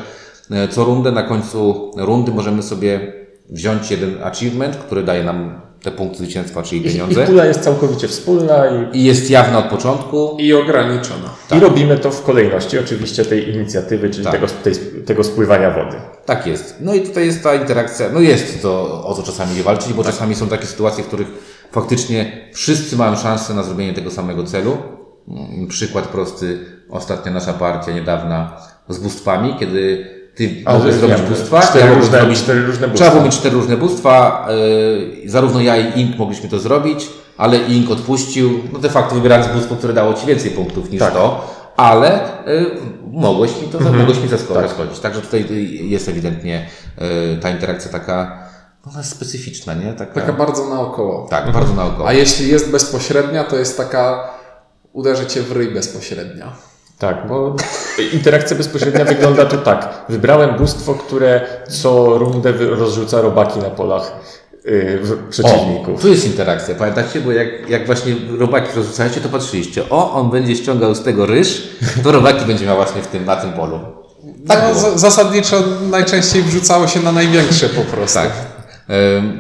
e, 0.52 0.68
co 0.68 0.84
rundę, 0.84 1.12
na 1.12 1.24
końcu 1.24 1.92
rundy 1.98 2.32
możemy 2.32 2.64
sobie 2.64 3.14
wziąć 3.50 3.92
jeden 3.92 4.24
achievement, 4.24 4.76
który 4.76 5.04
daje 5.04 5.24
nam 5.24 5.67
te 5.84 5.92
punkty 5.92 6.18
zwycięstwa, 6.18 6.64
czyli 6.64 6.82
pieniądze. 6.82 7.26
pula 7.28 7.46
jest 7.46 7.60
całkowicie 7.62 8.08
wspólna 8.08 8.64
i, 8.68 8.98
I 8.98 9.04
jest 9.04 9.30
jawna 9.30 9.58
od 9.60 9.66
początku. 9.66 10.38
i 10.40 10.54
ograniczona. 10.54 11.30
i 11.58 11.60
robimy 11.60 11.98
to 11.98 12.12
w 12.12 12.24
kolejności 12.24 12.80
oczywiście 12.80 13.26
tej 13.26 13.56
inicjatywy, 13.56 14.10
czyli 14.10 14.24
Tak. 14.24 14.34
tego, 14.34 14.48
tej, 14.64 14.74
tego 15.06 15.24
spływania 15.24 15.72
wody. 15.72 15.98
Tak 16.26 16.48
jest. 16.48 16.76
No 16.82 16.94
i 16.94 17.02
tutaj 17.02 17.26
jest 17.26 17.44
ta 17.44 17.56
interakcja, 17.56 18.10
no 18.14 18.20
jest 18.22 18.62
to 18.62 19.04
o 19.06 19.14
co 19.16 19.24
czasami 19.24 19.56
nie 19.56 19.64
walczyć, 19.64 19.94
bo 19.94 20.04
czasami 20.04 20.36
są 20.36 20.48
takie 20.48 20.66
sytuacje, 20.66 21.04
w 21.04 21.08
których 21.08 21.28
faktycznie 21.72 22.50
wszyscy 22.54 22.96
mają 22.96 23.16
szansę 23.16 23.54
na 23.54 23.64
zrobienie 23.64 23.94
tego 23.94 24.12
samego 24.12 24.44
celu. 24.44 24.78
Mm, 25.28 25.68
Przykład 25.68 26.08
prosty, 26.08 26.60
ostatnia 26.90 27.32
nasza 27.32 27.54
partia 27.54 27.92
niedawna 27.92 28.58
z 28.90 28.98
bóstwami, 28.98 29.56
kiedy 29.60 30.06
ty 30.38 30.56
mogłeś 30.66 30.94
że 30.94 31.00
zrobić 31.00 31.18
wiem, 31.18 31.26
bóstwa, 31.30 31.62
cztery 31.62 31.90
ja 31.90 31.94
różne- 31.96 32.20
zrobić, 32.20 32.40
cztery 32.40 32.60
różne 32.66 32.74
Trzeba 32.80 32.92
bóstwa. 32.92 33.12
było 33.12 33.24
mieć 33.24 33.36
cztery 33.38 33.56
różne 33.56 33.78
bóstwa, 33.78 34.48
yy, 35.24 35.30
zarówno 35.30 35.62
ja 35.62 35.78
i 35.78 36.00
Ink 36.02 36.18
mogliśmy 36.18 36.50
to 36.50 36.60
zrobić, 36.60 37.10
ale 37.38 37.58
Ink 37.58 37.92
odpuścił, 37.92 38.60
no 38.74 38.80
de 38.80 38.90
facto 38.90 39.16
wybierając 39.16 39.54
bóstwo, 39.54 39.76
które 39.76 39.94
dało 39.94 40.14
Ci 40.14 40.26
więcej 40.28 40.52
punktów 40.52 40.92
niż 40.92 41.00
Tak. 41.00 41.14
to, 41.14 41.56
ale 41.78 42.26
y, 42.48 42.66
mogłeś 43.12 43.62
mi 43.62 43.68
to, 43.68 43.78
Mhm. 43.78 43.98
mogłeś 43.98 44.20
mi 44.20 44.28
zaskoczyć. 44.30 45.00
Także 45.02 45.22
tutaj 45.22 45.46
y, 45.52 45.54
jest 45.66 46.10
ewidentnie 46.10 46.66
y, 47.36 47.38
ta 47.42 47.50
interakcja 47.50 47.92
taka, 47.92 48.48
no, 48.86 48.92
ona 48.92 49.00
jest 49.00 49.12
specyficzna, 49.12 49.74
nie? 49.74 49.94
Taka, 49.94 50.14
Taka 50.14 50.34
bardzo 50.34 50.70
naokoło. 50.70 51.28
tak, 51.30 51.52
bardzo 51.52 51.74
naokoło. 51.74 52.08
A 52.10 52.14
jeśli 52.14 52.48
jest 52.50 52.72
bezpośrednia, 52.72 53.44
to 53.44 53.56
jest 53.56 53.78
taka 53.78 54.30
uderzy 54.94 55.26
cię 55.26 55.42
w 55.42 55.52
ryj 55.52 55.68
bezpośrednia. 55.74 56.52
Tak, 57.00 57.28
bo 57.28 57.56
interakcja 58.14 58.58
bezpośrednia 58.58 59.06
wygląda 59.06 59.46
tu 59.46 59.58
tak. 59.58 60.06
Wybrałem 60.10 60.56
bóstwo, 60.58 60.94
które 60.94 61.42
co 61.70 62.18
rundę 62.18 62.52
rozrzuca 62.52 63.22
robaki 63.22 63.60
na 63.60 63.70
polach 63.70 64.12
yy, 64.66 65.00
w- 65.02 65.12
O, 65.12 65.16
przeciwników. 65.30 66.02
tu 66.02 66.08
jest 66.08 66.26
interakcja, 66.26 66.76
pamiętacie? 66.76 67.22
Bo 67.22 67.32
jak, 67.32 67.70
jak 67.70 67.86
właśnie 67.86 68.16
robaki 68.40 68.68
rozrzucaliście, 68.76 69.22
to 69.22 69.30
patrzyliście, 69.30 69.84
o, 69.90 70.14
on 70.14 70.30
będzie 70.30 70.56
ściągał 70.56 70.96
z 70.96 71.04
tego 71.04 71.26
ryż, 71.26 71.68
to 72.04 72.12
robaki 72.12 72.46
będzie 72.46 72.66
miał 72.66 72.76
właśnie 72.76 73.02
w 73.02 73.08
tym, 73.08 73.26
na 73.26 73.36
tym 73.36 73.52
polu. 73.54 73.80
Tak 74.48 74.60
no, 74.74 74.98
zasadniczo 74.98 75.64
najczęściej 75.92 76.42
wrzucało 76.42 76.88
się 76.88 77.00
na 77.00 77.12
największe 77.12 77.70
po 77.70 77.82
prostu. 77.82 78.20
Tak. 78.20 78.30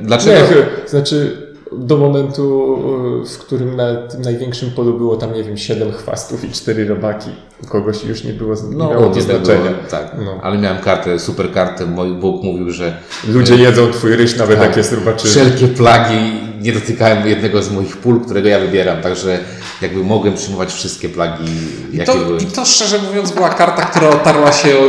Dlaczego? 0.01 0.55
Nie, 0.55 0.89
znaczy 0.89 1.46
do 1.71 1.97
momentu, 1.97 2.77
yy, 3.21 3.25
w 3.29 3.37
którym 3.37 3.75
na 3.75 3.95
tym 3.95 4.21
największym 4.21 4.71
polu 4.71 4.93
było 4.97 5.17
tam, 5.17 5.33
nie 5.33 5.43
wiem, 5.43 5.57
siedem 5.57 5.91
chwastów 5.91 6.43
i 6.43 6.51
cztery 6.51 6.85
robaki. 6.87 7.29
Kogoś 7.69 8.03
już 8.03 8.23
nie 8.23 8.33
było, 8.33 8.53
nie 8.55 8.77
No, 8.77 8.89
miało 8.89 9.09
to 9.09 9.21
znaczenia. 9.21 9.61
było, 9.61 9.73
tak. 9.91 10.15
No. 10.25 10.39
Ale 10.43 10.57
miałem 10.57 10.81
kartę, 10.83 11.19
super 11.19 11.51
kartę. 11.51 11.85
Mój 11.85 12.11
Bóg 12.13 12.43
mówił, 12.43 12.71
że 12.71 12.97
Ludzie 13.27 13.55
jedzą 13.55 13.91
twój 13.91 14.15
ryż, 14.15 14.37
nawet 14.37 14.57
Tak. 14.59 14.67
jak 14.67 14.77
jest 14.77 14.93
robaczyny. 14.93 15.31
wszelkie 15.31 15.67
plagi 15.67 16.31
nie 16.61 16.73
dotykają 16.73 17.25
jednego 17.25 17.63
z 17.63 17.71
moich 17.71 17.97
pól, 17.97 18.19
którego 18.21 18.47
ja 18.49 18.59
wybieram. 18.59 19.01
Także 19.01 19.39
jakby 19.81 20.03
mogłem 20.03 20.33
przyjmować 20.33 20.73
wszystkie 20.73 21.09
plagi, 21.09 21.45
I 21.93 21.97
jakie 21.97 22.11
to, 22.11 22.17
były. 22.17 22.39
I 22.41 22.45
to 22.45 22.65
szczerze 22.65 22.97
mówiąc 22.97 23.31
była 23.31 23.49
karta, 23.49 23.81
która 23.81 24.09
otarła 24.09 24.51
się 24.51 24.69
o 24.77 24.83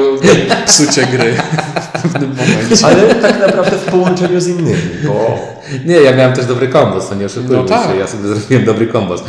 psucie 0.66 1.07
gry 1.07 1.35
w 1.85 2.03
pewnym 2.03 2.31
momencie. 2.31 2.87
Ale 2.87 3.14
tak 3.14 3.40
naprawdę 3.40 3.79
w 3.79 3.85
połączeniu 3.85 4.40
z 4.40 4.46
innymi, 4.48 4.79
bo 5.05 5.38
Nie, 5.85 5.94
ja 5.96 6.16
miałem 6.16 6.33
też 6.33 6.46
dobry 6.46 6.68
kombos, 6.68 7.09
to 7.09 7.14
nie 7.14 7.27
oszukujmy 7.27 7.57
No 7.57 7.64
tak. 7.64 7.90
się, 7.90 7.96
ja 7.96 8.07
sobie 8.07 8.29
zrobiłem 8.29 8.64
dobry 8.64 8.87
kombos. 8.87 9.22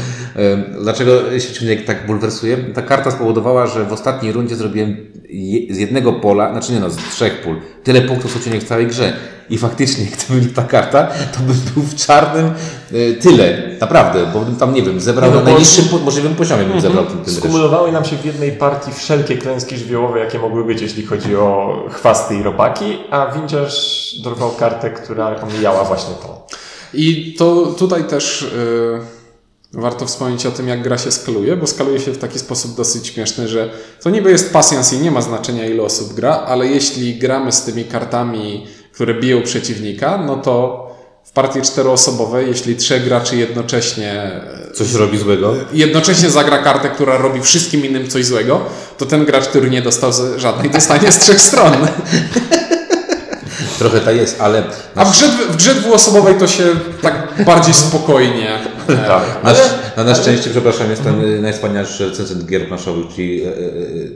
Dlaczego 0.82 1.40
się 1.40 1.54
czynnik 1.54 1.86
tak 1.86 2.08
bulwersuje? 2.08 2.58
Ta 2.58 2.82
karta 2.82 3.12
spowodowała, 3.12 3.68
że 3.68 3.86
w 3.86 3.94
ostatniej 3.94 4.32
rundzie 4.32 4.56
zrobiłem 4.56 4.98
z 5.70 5.78
jednego 5.78 6.14
pola, 6.14 6.52
znaczy 6.52 6.74
nie 6.74 6.80
no, 6.80 6.90
z 6.90 6.98
trzech 6.98 7.42
pól, 7.42 7.56
tyle 7.84 8.02
punktów 8.02 8.34
co 8.34 8.40
czynnik 8.40 8.64
w 8.64 8.68
całej 8.68 8.88
grze. 8.88 9.14
I 9.50 9.58
faktycznie, 9.58 10.06
gdyby 10.28 10.46
nie 10.46 10.54
ta 10.54 10.64
karta, 10.64 11.08
to 11.08 11.40
bym 11.40 11.56
był 11.74 11.84
w 11.84 11.96
czarnym 11.96 12.52
y, 12.92 13.18
tyle, 13.22 13.58
naprawdę, 13.82 14.26
bo 14.34 14.40
bym 14.40 14.56
tam, 14.56 14.74
nie 14.74 14.82
wiem, 14.84 15.00
zebrał 15.00 15.32
no, 15.32 15.38
na 15.38 15.44
najniższym 15.44 15.86
po- 15.86 15.98
możliwym 15.98 16.36
poziomie, 16.36 16.66
bym 16.66 16.82
zebrał 16.82 17.06
ten, 17.06 17.18
ten 17.18 17.26
ryż. 17.26 17.36
skumulowały 17.36 17.92
nam 17.92 18.06
się 18.06 18.16
w 18.18 18.26
jednej 18.26 18.52
partii 18.52 18.92
wszelkie 18.94 19.38
klęski 19.38 19.78
żywiołowe, 19.78 20.20
jakie 20.20 20.40
mogły 20.40 20.66
być, 20.66 20.82
jeśli 20.82 21.06
chodzi 21.06 21.36
o 21.36 21.84
chwasty 21.92 22.36
i 22.36 22.44
robaki, 22.44 22.98
a 23.12 23.32
windziarz 23.36 24.16
dorwał 24.24 24.52
kartę, 24.52 24.90
która 24.90 25.42
omijała 25.42 25.84
właśnie 25.84 26.14
to. 26.22 26.48
I 26.94 27.36
to 27.38 27.66
tutaj 27.66 28.04
też 28.04 28.42
y, 28.42 29.19
warto 29.74 30.06
wspomnieć 30.06 30.46
o 30.46 30.52
tym, 30.52 30.68
jak 30.68 30.82
gra 30.82 30.98
się 30.98 31.12
skaluje, 31.12 31.58
bo 31.58 31.68
skaluje 31.68 32.00
się 32.00 32.12
w 32.12 32.18
taki 32.18 32.40
sposób 32.40 32.76
dosyć 32.76 33.08
śmieszny, 33.08 33.48
że 33.48 33.70
to 34.04 34.10
niby 34.10 34.32
jest 34.32 34.54
pasjans 34.54 34.94
i 34.94 34.98
nie 34.98 35.12
ma 35.12 35.22
znaczenia, 35.22 35.66
ile 35.66 35.84
osób 35.84 36.14
gra, 36.14 36.36
ale 36.48 36.68
jeśli 36.68 37.16
gramy 37.20 37.52
z 37.52 37.64
tymi 37.64 37.86
kartami, 37.86 38.68
które 38.94 39.14
biją 39.14 39.44
przeciwnika, 39.44 40.18
no 40.18 40.36
to 40.36 40.90
w 41.24 41.32
partii 41.32 41.62
czteroosobowej, 41.62 42.48
jeśli 42.48 42.76
trzech 42.76 43.04
graczy 43.04 43.38
jednocześnie 43.38 44.32
Coś 44.74 44.94
robi 44.94 45.18
złego. 45.18 45.54
jednocześnie 45.74 46.30
zagra 46.30 46.58
kartę, 46.58 46.90
która 46.90 47.18
robi 47.18 47.42
wszystkim 47.42 47.86
innym 47.86 48.08
coś 48.08 48.26
złego, 48.26 48.62
to 48.98 49.06
ten 49.06 49.26
gracz, 49.26 49.48
który 49.48 49.70
nie 49.70 49.82
dostał 49.82 50.12
żadnej, 50.38 50.70
dostanie 50.70 51.12
z 51.12 51.20
trzech 51.20 51.42
stron. 51.42 51.74
Trochę 53.80 54.00
ta 54.00 54.12
jest, 54.12 54.42
ale 54.42 54.64
A 54.96 55.06
w 55.06 55.12
grze, 55.12 55.26
w 55.50 55.56
grze 55.56 55.76
dwuosobowej 55.76 56.36
to 56.36 56.48
się 56.48 56.64
tak 57.02 57.44
bardziej 57.46 57.74
spokojnie. 57.74 58.50
e, 58.90 58.96
Tak. 59.08 59.24
na, 59.44 59.54
na, 59.98 60.04
na 60.04 60.16
szczęście, 60.16 60.50
przepraszam, 60.50 60.90
jest 60.90 61.04
ten 61.04 61.24
y, 61.24 61.42
najwspanialszy 61.42 62.10
recenzent 62.10 62.46
gier 62.46 62.68
planszowych, 62.68 63.06
czyli 63.16 63.44
e, 63.44 63.48
e, 63.48 63.52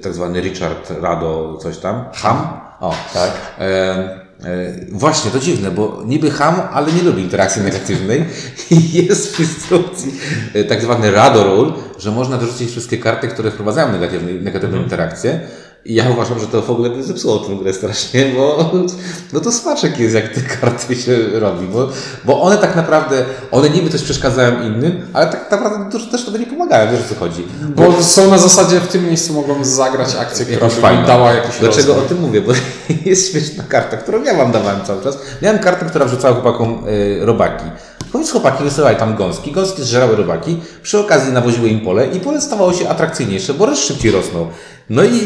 tak 0.01 0.13
zwany 0.13 0.41
Richard 0.41 0.93
Rado, 1.01 1.57
coś 1.61 1.77
tam. 1.77 2.05
Ham? 2.13 2.47
O, 2.79 2.95
Tak. 3.13 3.31
E, 3.59 3.63
e, 3.63 4.73
właśnie, 4.91 5.31
to 5.31 5.39
dziwne, 5.39 5.71
bo 5.71 6.01
niby 6.05 6.31
ham, 6.31 6.61
ale 6.73 6.91
nie 6.91 7.01
lubi 7.03 7.21
interakcji 7.21 7.61
negatywnej 7.61 8.25
i 8.71 9.05
jest 9.05 9.35
w 9.35 9.39
instrukcji 9.39 10.13
e, 10.53 10.63
tak 10.63 10.81
zwany 10.81 11.11
Rado 11.11 11.43
Rule, 11.43 11.71
że 11.99 12.11
można 12.11 12.37
wyrzucić 12.37 12.71
wszystkie 12.71 12.97
karty, 12.97 13.27
które 13.27 13.51
wprowadzają 13.51 13.91
negatywne, 13.91 14.31
negatywne 14.31 14.77
interakcje. 14.77 15.39
I 15.85 15.93
ja 15.93 16.09
uważam, 16.09 16.39
że 16.39 16.47
to 16.47 16.61
w 16.61 16.69
ogóle 16.69 16.89
by 16.89 17.03
zepsuło 17.03 17.39
tę 17.39 17.55
grę 17.55 17.73
strasznie, 17.73 18.25
bo 18.35 18.71
no 19.33 19.39
to 19.39 19.51
smaczek 19.51 19.99
jest, 19.99 20.15
jak 20.15 20.29
te 20.29 20.41
karty 20.41 20.95
się 20.95 21.17
robi, 21.33 21.67
bo, 21.67 21.89
bo 22.25 22.41
one 22.41 22.57
tak 22.57 22.75
naprawdę, 22.75 23.25
one 23.51 23.69
niby 23.69 23.89
coś 23.89 24.01
przeszkadzają 24.01 24.61
innym, 24.61 25.07
ale 25.13 25.27
tak 25.27 25.51
naprawdę 25.51 25.89
dużo 25.91 26.11
też 26.11 26.25
tobie 26.25 26.39
nie 26.39 26.45
pomagają, 26.45 26.91
wiesz 26.91 27.01
o 27.05 27.13
co 27.13 27.19
chodzi. 27.19 27.47
Bo 27.75 28.03
są 28.03 28.29
na 28.29 28.37
zasadzie 28.37 28.79
w 28.79 28.87
tym 28.87 29.07
miejscu 29.07 29.33
mogą 29.33 29.65
zagrać 29.65 30.15
akcję, 30.15 30.45
która 30.45 30.67
by 30.67 30.97
mi 30.97 31.07
dała 31.07 31.33
jakiś 31.33 31.59
Dlaczego 31.59 31.87
rozwój. 31.87 32.05
o 32.05 32.09
tym 32.09 32.21
mówię? 32.21 32.41
Bo 32.41 32.51
jest 33.09 33.29
świetna 33.29 33.63
karta, 33.67 33.97
którą 33.97 34.23
ja 34.23 34.37
wam 34.37 34.51
dawałem 34.51 34.85
cały 34.85 35.03
czas. 35.03 35.17
Miałem 35.41 35.59
kartę, 35.59 35.85
która 35.85 36.05
wrzucała 36.05 36.33
chłopakom 36.33 36.83
y, 36.87 37.25
robaki. 37.25 37.65
Powiedz 38.11 38.31
chłopaki 38.31 38.63
wysyłali 38.63 38.97
tam 38.97 39.15
gąski, 39.15 39.51
gąski 39.51 39.83
zżerały 39.83 40.15
robaki, 40.15 40.59
przy 40.83 40.99
okazji 40.99 41.33
nawoziły 41.33 41.69
im 41.69 41.79
pole 41.79 42.07
i 42.07 42.19
pole 42.19 42.41
stawało 42.41 42.73
się 42.73 42.89
atrakcyjniejsze, 42.89 43.53
bo 43.53 43.65
ryż 43.65 43.79
szybciej 43.79 44.11
rosnął. 44.11 44.47
No 44.89 45.03
i 45.03 45.17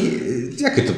y, 0.59 0.61
jakie 0.63 0.81
to, 0.81 0.93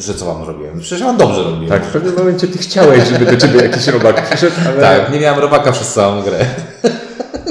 że 0.00 0.14
co 0.14 0.24
wam 0.24 0.42
robiłem? 0.42 0.80
Przecież 0.80 1.02
wam 1.02 1.16
dobrze 1.16 1.42
robiłem. 1.42 1.68
Tak, 1.68 1.84
w 1.84 1.92
pewnym 1.92 2.14
momencie 2.14 2.48
ty 2.48 2.58
chciałeś, 2.58 3.08
żeby 3.08 3.26
do 3.26 3.36
ciebie 3.36 3.60
jakiś 3.60 3.86
robak 3.86 4.28
przyszedł, 4.28 4.56
ale... 4.68 4.80
Tak, 4.80 5.12
nie 5.12 5.20
miałem 5.20 5.40
robaka 5.40 5.72
przez 5.72 5.92
całą 5.92 6.22
grę. 6.22 6.46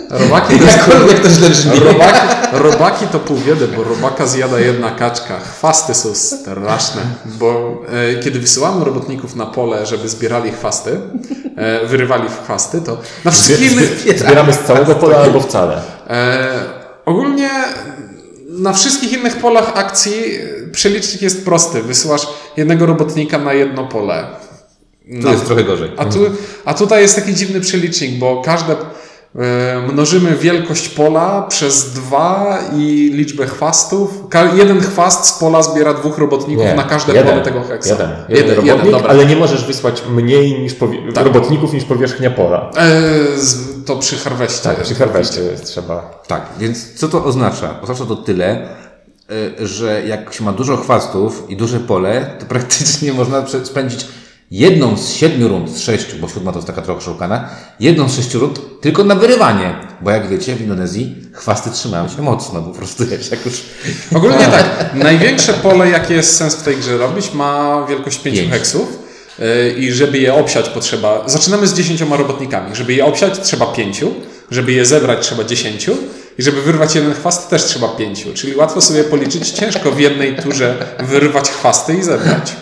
Robaki 0.10 0.60
to 0.60 0.64
jest 0.66 0.78
Jakkolwiek 0.78 1.20
to 1.20 1.30
źle 1.30 1.50
brzmi. 1.50 1.80
Robaki, 1.80 2.20
robaki 2.54 3.08
to 3.08 3.20
pół 3.20 3.38
biedy, 3.38 3.68
bo 3.68 3.84
robaka 3.84 4.28
zjada 4.28 4.60
jedna 4.60 4.92
kaczka. 4.92 5.40
Chwasty 5.40 5.94
są 5.94 6.16
straszne, 6.16 7.02
bo 7.26 7.82
e, 8.18 8.20
kiedy 8.20 8.40
wysyłamy 8.40 8.86
robotników 8.86 9.36
na 9.36 9.46
pole, 9.46 9.86
żeby 9.86 10.10
zbierali 10.10 10.52
chwasty, 10.52 11.00
e, 11.56 11.86
wyrywali 11.88 12.24
chwasty, 12.44 12.82
to 12.82 12.98
na 13.26 13.32
wszystkich 13.32 13.72
innych, 13.72 14.20
Zbieramy 14.20 14.54
z 14.54 14.60
całego 14.60 14.96
pola 14.96 15.18
albo 15.18 15.40
wcale. 15.40 15.82
e, 16.10 16.48
ogólnie 17.06 17.50
na 18.50 18.74
wszystkich 18.74 19.14
innych 19.14 19.36
polach 19.38 19.72
akcji 19.76 20.14
przelicznik 20.72 21.22
jest 21.22 21.46
prosty. 21.46 21.82
Wysyłasz 21.84 22.28
jednego 22.58 22.86
robotnika 22.86 23.38
na 23.38 23.54
jedno 23.54 23.84
pole. 23.88 24.28
To 25.24 25.32
jest 25.32 25.46
trochę 25.46 25.64
gorzej. 25.64 25.92
A, 25.98 26.06
tu, 26.06 26.20
a 26.66 26.74
tutaj 26.74 27.02
jest 27.02 27.16
taki 27.16 27.34
dziwny 27.36 27.62
przelicznik, 27.62 28.20
bo 28.20 28.42
każde 28.46 28.76
mnożymy 29.92 30.36
wielkość 30.36 30.90
pola 30.90 31.42
przez 31.42 31.94
dwa 31.94 32.60
i 32.76 33.10
liczbę 33.14 33.46
chwastów. 33.48 34.12
Jeden 34.56 34.82
chwast 34.82 35.26
z 35.26 35.40
pola 35.40 35.64
zbiera 35.64 35.94
dwóch 35.94 36.18
robotników 36.18 36.66
na 36.76 36.84
każde 36.84 37.14
jeden, 37.14 37.28
pole 37.30 37.42
tego 37.42 37.62
heksa. 37.64 37.90
Jeden, 37.90 38.10
jeden, 38.30 38.56
robotnik, 38.56 38.92
dobra. 38.92 39.10
ale 39.10 39.26
nie 39.26 39.36
możesz 39.36 39.66
wysłać 39.66 40.04
mniej 40.10 40.60
niż 40.62 40.74
powie- 40.74 41.14
Tak. 41.14 41.26
robotników 41.26 41.74
niż 41.74 41.84
powierzchnia 41.84 42.32
pola. 42.32 42.72
E, 42.78 43.02
to 43.86 43.96
przy 43.98 44.18
harweście. 44.18 44.64
Tak, 44.64 44.82
przy 44.84 44.96
harweście 44.96 45.42
trzeba. 45.64 46.22
Tak, 46.28 46.42
więc 46.60 46.94
co 46.94 47.08
to 47.08 47.24
oznacza? 47.26 47.82
Oznacza 47.82 48.06
to 48.06 48.16
tyle, 48.16 48.70
y, 49.62 49.68
że 49.68 50.06
jak 50.08 50.34
się 50.34 50.44
ma 50.44 50.52
dużo 50.52 50.78
chwastów 50.78 51.44
i 51.50 51.58
duże 51.58 51.80
pole, 51.80 52.36
to 52.40 52.46
praktycznie 52.46 53.14
można 53.20 53.44
spędzić 53.64 54.08
jedną 54.52 54.98
z 54.98 55.14
siedmiu 55.14 55.48
rund, 55.48 55.70
z 55.70 55.80
sześciu, 55.80 56.16
bo 56.22 56.28
siódma 56.30 56.52
to 56.52 56.58
jest 56.58 56.68
taka 56.68 56.82
trochę 56.82 57.02
szukana, 57.02 57.50
jedną 57.80 58.10
z 58.10 58.16
sześciu 58.16 58.40
rund 58.40 58.60
tylko 58.82 59.04
na 59.04 59.16
wyrywanie. 59.16 59.76
Bo 60.02 60.12
jak 60.12 60.30
wiecie, 60.30 60.56
w 60.56 60.62
Indonezji 60.62 61.16
chwasty 61.34 61.72
trzymają 61.72 62.10
się 62.10 62.22
mocno, 62.22 62.62
po 62.62 62.70
prostu 62.72 63.06
wiesz, 63.06 63.32
jak 63.32 63.46
już... 63.46 63.62
Ogólnie 64.16 64.46
tak, 64.58 64.94
największe 64.94 65.54
pole, 65.54 65.90
jakie 65.90 66.14
jest 66.14 66.38
sens 66.38 66.56
w 66.56 66.64
tej 66.64 66.78
grze 66.78 66.98
robić, 66.98 67.34
ma 67.34 67.86
wielkość 67.90 68.20
5 68.20 68.38
Pięć. 68.38 68.52
heksów. 68.52 69.00
e, 69.40 69.70
I 69.70 69.92
żeby 69.92 70.18
je 70.18 70.34
obsiać 70.34 70.70
potrzeba. 70.70 71.24
Zaczynamy 71.26 71.68
z 71.68 71.74
10 71.74 72.02
robotnikami. 72.02 72.76
Żeby 72.76 72.94
je 72.94 73.06
obsiać 73.06 73.40
trzeba 73.40 73.66
5, 73.66 74.02
żeby 74.52 74.72
je 74.72 74.86
zebrać 74.86 75.20
trzeba 75.20 75.44
10 75.44 75.90
i 76.40 76.44
żeby 76.44 76.62
wyrwać 76.62 76.96
jeden 76.96 77.14
chwast 77.14 77.50
też 77.50 77.64
trzeba 77.64 77.88
5. 77.88 78.26
Czyli 78.34 78.56
łatwo 78.56 78.82
sobie 78.82 79.04
policzyć, 79.04 79.50
ciężko 79.50 79.92
w 79.92 80.00
jednej 80.00 80.36
turze 80.36 80.76
wyrwać 81.00 81.50
chwasty 81.50 81.94
i 81.94 82.04
zebrać. 82.04 82.56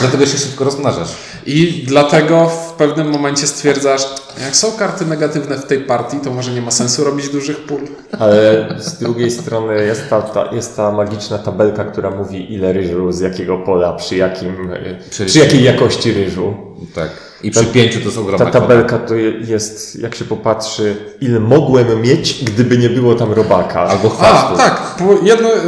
Dlatego 0.00 0.26
się 0.26 0.38
szybko 0.38 0.64
rozmnażasz. 0.64 1.08
I 1.46 1.84
dlatego 1.86 2.48
w 2.48 2.72
pewnym 2.72 3.10
momencie 3.10 3.46
stwierdzasz, 3.46 4.06
jak 4.44 4.56
są 4.56 4.72
karty 4.72 5.06
negatywne 5.06 5.56
w 5.58 5.64
tej 5.66 5.80
partii, 5.80 6.16
to 6.24 6.30
może 6.30 6.50
nie 6.52 6.62
ma 6.62 6.70
sensu 6.70 7.04
robić 7.04 7.28
dużych 7.28 7.56
pól. 7.66 7.80
Ale 8.18 8.68
z 8.78 8.98
drugiej 8.98 9.30
strony 9.30 9.84
jest 9.84 10.10
ta, 10.10 10.22
ta, 10.22 10.48
jest 10.52 10.76
ta 10.76 10.92
magiczna 10.92 11.38
tabelka, 11.38 11.84
która 11.84 12.10
mówi 12.10 12.54
ile 12.54 12.72
ryżu, 12.72 13.12
z 13.12 13.20
jakiego 13.20 13.58
pola, 13.58 13.92
przy 13.92 14.16
jakim, 14.16 14.70
Przy- 15.10 15.26
przy 15.26 15.38
jakiej 15.38 15.64
jakości 15.64 16.12
ryżu. 16.12 16.54
Tak. 16.94 17.08
I 17.42 17.50
przy 17.50 17.64
pięciu 17.64 17.98
to 17.98 18.04
jest 18.04 18.18
ogromna 18.18 18.46
Ta 18.46 18.50
tabelka 18.60 18.98
to 18.98 19.14
je- 19.14 19.30
jest, 19.40 19.98
jak 20.02 20.14
się 20.14 20.24
popatrzy, 20.24 20.96
ile 21.20 21.40
mogłem 21.40 22.02
mieć, 22.02 22.44
gdyby 22.44 22.78
nie 22.78 22.90
było 22.90 23.14
tam 23.14 23.32
robaka. 23.32 23.80
Albo 23.80 24.08
A, 24.08 24.10
chwastów. 24.10 24.58
tak, 24.58 24.94
jedno 25.22 25.48
y, 25.48 25.58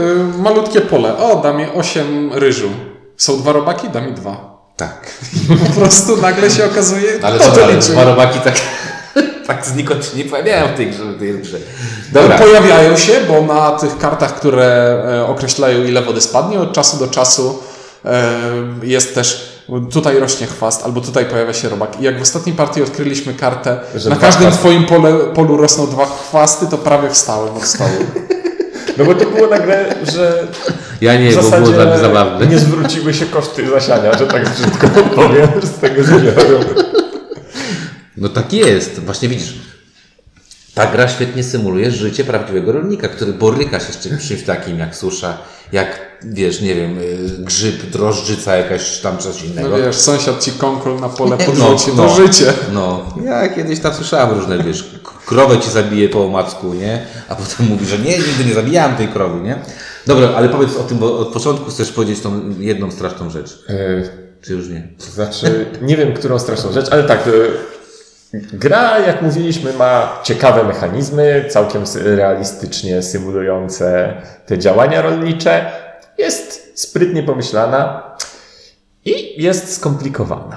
malutkie 0.43 0.81
pole. 0.81 1.16
O, 1.19 1.40
da 1.43 1.53
mi 1.53 1.64
8 1.75 2.33
ryżu. 2.33 2.69
Są 3.20 3.38
dwa 3.38 3.52
robaki? 3.52 3.88
Da 3.88 4.00
mi 4.00 4.12
dwa. 4.12 4.61
Tak. 4.76 5.11
Po 5.74 5.80
prostu 5.80 6.16
nagle 6.16 6.50
się 6.50 6.64
okazuje, 6.66 7.12
Ale 7.22 7.38
to 7.38 7.52
ale 7.64 7.74
liczy. 7.76 7.92
dwa 7.92 8.04
robaki 8.04 8.40
tak, 8.40 8.54
tak 9.46 9.66
znikąd 9.66 10.04
się 10.04 10.16
nie 10.16 10.24
pojawiają 10.24 10.68
w 10.68 10.76
tej 10.76 10.90
grze. 10.90 11.04
W 11.04 11.18
tej 11.18 11.38
grze. 11.38 11.59
No, 12.12 12.20
Dobra. 12.22 12.38
Pojawiają 12.38 12.96
się, 12.96 13.12
bo 13.28 13.54
na 13.54 13.70
tych 13.70 13.98
kartach, 13.98 14.35
które 14.35 14.66
e, 15.14 15.26
określają 15.26 15.85
ile 15.85 16.02
wody 16.02 16.20
spadnie, 16.20 16.61
od 16.61 16.72
czasu 16.72 16.96
do 16.96 17.09
czasu 17.09 17.59
e, 18.04 18.33
jest 18.83 19.14
też 19.14 19.61
tutaj 19.92 20.18
rośnie 20.18 20.46
chwast, 20.46 20.85
albo 20.85 21.00
tutaj 21.00 21.24
pojawia 21.26 21.52
się 21.52 21.68
robak. 21.68 22.00
I 22.00 22.04
jak 22.04 22.18
w 22.18 22.22
ostatniej 22.22 22.56
partii 22.56 22.83
odkryliśmy 22.83 23.35
kartę, 23.35 23.80
Że 23.94 24.11
na 24.11 24.16
każdym 24.16 24.42
chwasty. 24.46 24.59
twoim 24.61 24.87
pole, 24.87 25.12
polu 25.35 25.56
rosną 25.56 25.87
dwa 25.87 26.06
chwasty, 26.06 26.66
to 26.66 26.78
prawie 26.78 27.11
wstałem 27.11 27.56
od 27.56 27.64
stołu. 27.64 27.90
No 28.98 29.04
bo 29.04 29.14
to 29.14 29.26
było 29.30 29.46
nagle, 29.46 29.94
że 30.12 30.46
Ja 31.00 31.16
nie, 31.16 31.30
w 31.30 31.50
bo 31.50 31.60
było 31.60 31.86
mnie 31.86 31.98
zabawne. 31.98 32.46
nie 32.46 32.58
zwróciły 32.58 33.14
się 33.14 33.26
koszty 33.26 33.70
zasiania, 33.70 34.18
że 34.18 34.26
tak 34.26 34.50
brzydko 34.50 34.88
powiem, 35.16 35.48
z 35.62 35.80
tego 35.80 36.04
zbioru. 36.04 36.60
No 38.16 38.28
tak 38.28 38.52
jest. 38.52 38.98
Właśnie 39.00 39.28
widzisz. 39.28 39.54
Ta 40.74 40.86
gra 40.86 41.08
świetnie 41.08 41.44
symuluje 41.44 41.90
życie 41.90 42.24
prawdziwego 42.24 42.72
rolnika, 42.72 43.08
który 43.08 43.32
boryka 43.32 43.80
się 43.80 43.92
z 43.92 43.98
czymś, 43.98 44.42
takim 44.42 44.78
jak 44.78 44.96
susza, 44.96 45.38
jak 45.72 46.00
wiesz, 46.22 46.60
nie 46.60 46.74
wiem, 46.74 46.98
y, 46.98 47.16
grzyb, 47.38 47.82
drożdżyca 47.90 48.56
jakaś 48.56 48.98
tam 48.98 49.18
coś 49.18 49.42
innego. 49.42 49.68
No 49.68 49.78
wiesz, 49.78 49.96
sąsiad 49.96 50.44
ci 50.44 50.52
konkol 50.52 51.00
na 51.00 51.08
pole 51.08 51.36
No, 51.38 51.44
podrzuci, 51.46 51.90
no. 51.96 52.08
to 52.08 52.14
życie. 52.16 52.52
No, 52.72 53.14
ja 53.24 53.48
kiedyś 53.48 53.80
tam 53.80 53.94
słyszałem 53.94 54.38
różne, 54.38 54.58
wiesz, 54.64 54.90
krowę 55.26 55.58
ci 55.58 55.70
zabije 55.70 56.08
po 56.08 56.24
omacku, 56.24 56.74
nie? 56.74 57.06
A 57.28 57.34
potem 57.34 57.66
mówi, 57.66 57.86
że 57.86 57.98
nie, 57.98 58.18
nigdy 58.18 58.44
nie 58.44 58.54
zabijałem 58.54 58.96
tej 58.96 59.08
krowy, 59.08 59.40
nie? 59.40 59.58
Dobra, 60.11 60.29
ale 60.37 60.49
powiedz 60.49 60.77
o 60.77 60.83
tym, 60.83 60.99
bo 60.99 61.18
od 61.18 61.29
początku 61.29 61.70
chcesz 61.70 61.92
powiedzieć 61.92 62.20
tą 62.20 62.40
jedną 62.59 62.90
straszną 62.90 63.31
rzecz. 63.31 63.64
Czy 64.42 64.53
już 64.53 64.68
nie? 64.68 64.88
To 64.99 65.11
znaczy, 65.11 65.66
nie 65.83 65.96
wiem, 65.96 66.14
którą 66.14 66.38
straszną 66.38 66.73
rzecz, 66.73 66.87
ale 66.90 67.05
tak, 67.05 67.27
y, 67.27 67.51
gra, 68.53 68.99
jak 68.99 69.23
mówiliśmy, 69.23 69.73
ma 69.73 70.20
ciekawe 70.23 70.64
mechanizmy, 70.64 71.44
całkiem 71.51 71.83
realistycznie 71.94 73.03
symulujące 73.03 74.14
te 74.46 74.59
działania 74.59 75.03
rolnicze. 75.03 75.73
Jest 76.18 76.73
sprytnie 76.81 77.23
pomyślana 77.23 78.03
i 79.05 79.42
jest 79.42 79.75
skomplikowana. 79.75 80.57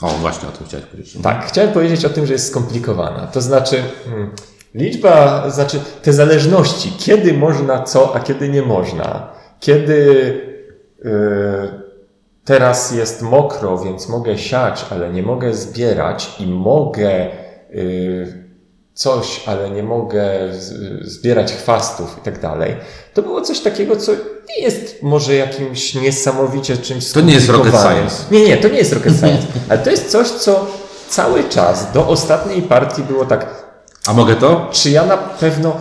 O, 0.00 0.08
właśnie 0.08 0.48
o 0.48 0.52
tym 0.52 0.66
chciałeś 0.66 0.86
powiedzieć. 0.86 1.16
Tak, 1.22 1.46
chciałem 1.46 1.72
powiedzieć 1.72 2.04
o 2.04 2.10
tym, 2.10 2.26
że 2.26 2.32
jest 2.32 2.48
skomplikowana. 2.48 3.26
To 3.26 3.40
znaczy, 3.40 3.82
hmm, 4.04 4.30
liczba, 4.74 5.44
znaczy 5.50 5.80
te 6.02 6.12
zależności, 6.12 6.92
kiedy 6.98 7.32
można 7.34 7.82
co, 7.82 8.16
a 8.16 8.20
kiedy 8.20 8.48
nie 8.48 8.62
można. 8.62 9.32
Kiedy 9.60 9.96
yy, 11.04 11.12
teraz 12.44 12.92
jest 12.92 13.22
mokro, 13.22 13.78
więc 13.78 14.08
mogę 14.08 14.38
siać, 14.38 14.86
ale 14.90 15.12
nie 15.12 15.22
mogę 15.22 15.54
zbierać 15.54 16.30
i 16.40 16.46
mogę 16.46 17.30
yy, 17.70 18.44
coś, 18.94 19.42
ale 19.46 19.70
nie 19.70 19.82
mogę 19.82 20.28
zbierać 21.00 21.52
chwastów 21.52 22.18
i 22.18 22.20
tak 22.20 22.40
dalej. 22.40 22.76
To 23.14 23.22
było 23.22 23.40
coś 23.40 23.60
takiego, 23.60 23.96
co 23.96 24.12
nie 24.48 24.62
jest 24.62 25.02
może 25.02 25.34
jakimś 25.34 25.94
niesamowicie 25.94 26.76
czymś 26.76 27.12
To 27.12 27.20
nie 27.20 27.34
jest 27.34 27.48
rocket 27.48 27.74
science. 27.74 28.24
Nie, 28.30 28.48
nie, 28.48 28.56
to 28.56 28.68
nie 28.68 28.78
jest 28.78 28.92
rocket 28.92 29.12
science, 29.12 29.46
ale 29.68 29.78
to 29.78 29.90
jest 29.90 30.10
coś, 30.10 30.28
co 30.28 30.66
cały 31.08 31.44
czas 31.44 31.92
do 31.92 32.08
ostatniej 32.08 32.62
partii 32.62 33.02
było 33.02 33.24
tak, 33.24 33.63
A 34.06 34.12
mogę 34.12 34.36
to? 34.36 34.68
czy 34.72 34.90
ja 34.90 35.06
na 35.06 35.16
pewno 35.16 35.76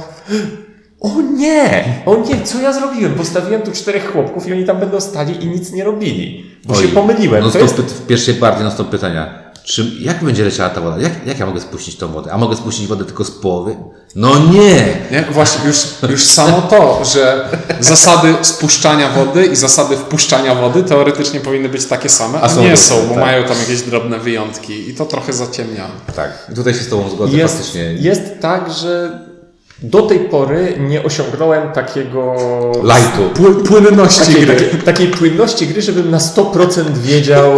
o 1.01 1.21
nie, 1.37 1.83
o 2.05 2.15
nie, 2.15 2.41
co 2.41 2.61
ja 2.61 2.73
zrobiłem? 2.73 3.13
Postawiłem 3.13 3.61
tu 3.61 3.71
czterech 3.71 4.11
chłopków 4.11 4.47
i 4.47 4.53
oni 4.53 4.65
tam 4.65 4.79
będą 4.79 5.01
stali 5.01 5.43
i 5.43 5.47
nic 5.47 5.71
nie 5.71 5.83
robili. 5.83 6.45
Bo 6.65 6.75
się 6.75 6.87
pomyliłem. 6.87 7.43
No 7.43 7.47
To 7.47 7.53
to 7.53 7.59
jest... 7.59 7.75
w 7.75 8.07
pierwszej 8.07 8.35
partii 8.35 8.63
no 8.63 8.71
stop 8.71 8.89
pytania. 8.89 9.42
Czy, 9.63 9.91
jak 9.99 10.23
będzie 10.23 10.43
leciała 10.45 10.69
ta 10.69 10.81
woda? 10.81 10.97
Jak, 11.01 11.27
jak 11.27 11.39
ja 11.39 11.45
mogę 11.45 11.61
spuścić 11.61 11.95
tą 11.95 12.07
wodę? 12.07 12.31
A 12.33 12.37
mogę 12.37 12.55
spuścić 12.55 12.87
wodę 12.87 13.05
tylko 13.05 13.23
z 13.23 13.31
połowy? 13.31 13.75
No 14.15 14.39
nie! 14.39 14.85
Nie? 15.11 15.25
Właśnie, 15.31 15.67
już, 15.67 15.85
już 16.09 16.25
samo 16.25 16.61
to, 16.61 17.05
że 17.05 17.49
zasady 17.79 18.35
spuszczania 18.41 19.09
wody 19.09 19.45
i 19.45 19.55
zasady 19.55 19.97
wpuszczania 19.97 20.55
wody 20.55 20.83
teoretycznie 20.83 21.39
powinny 21.39 21.69
być 21.69 21.85
takie 21.85 22.09
same, 22.09 22.39
a, 22.39 22.41
A 22.41 22.49
są 22.49 22.61
nie 22.61 22.71
różne, 22.71 22.85
są, 22.85 23.07
bo 23.07 23.13
tak. 23.13 23.23
mają 23.23 23.43
tam 23.43 23.57
jakieś 23.59 23.81
drobne 23.81 24.19
wyjątki 24.19 24.89
i 24.89 24.95
to 24.95 25.05
trochę 25.05 25.33
zaciemnia. 25.33 25.87
Tak, 26.15 26.51
tutaj 26.55 26.73
się 26.73 26.79
z 26.83 26.89
Tobą 26.89 27.09
zgodzę 27.09 27.37
jest, 27.37 27.53
faktycznie. 27.55 27.81
jest 27.93 28.21
tak, 28.41 28.73
że 28.73 29.19
do 29.83 30.01
tej 30.01 30.19
pory 30.19 30.73
nie 30.79 31.03
osiągnąłem 31.03 31.71
takiego 31.71 32.35
Lightu. 32.83 33.29
Pły, 33.35 33.63
płynności 33.63 34.19
takiej, 34.19 34.45
gry. 34.45 34.55
takiej, 34.55 34.79
takiej 34.81 35.07
płynności 35.07 35.67
gry, 35.67 35.81
żebym 35.81 36.11
na 36.11 36.17
100% 36.17 36.97
wiedział, 36.97 37.53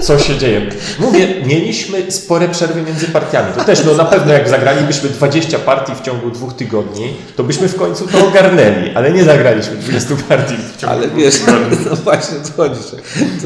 co 0.00 0.18
się 0.18 0.38
dzieje. 0.38 0.66
Mówię, 0.98 1.28
mieliśmy 1.46 2.12
spore 2.12 2.48
przerwy 2.48 2.82
między 2.82 3.06
partiami. 3.08 3.48
To 3.58 3.64
też, 3.64 3.84
no 3.84 3.94
na 3.94 4.04
pewno 4.04 4.32
jak 4.32 4.48
zagralibyśmy 4.48 5.08
20 5.08 5.58
partii 5.58 5.92
w 5.94 6.00
ciągu 6.00 6.30
dwóch 6.30 6.54
tygodni, 6.54 7.14
to 7.36 7.44
byśmy 7.44 7.68
w 7.68 7.76
końcu 7.76 8.06
to 8.06 8.26
ogarnęli, 8.28 8.90
ale 8.94 9.12
nie 9.12 9.24
zagraliśmy 9.24 9.76
20 9.76 10.14
partii 10.28 10.54
w 10.76 10.80
ciągu 10.80 10.96
Ale 10.96 11.06
dwóch 11.06 11.18
wiesz, 11.22 11.38
tygodni. 11.46 11.76
no 11.90 11.96
właśnie 11.96 12.36
to 12.38 12.62
chodzi, 12.62 12.80
że 12.90 12.96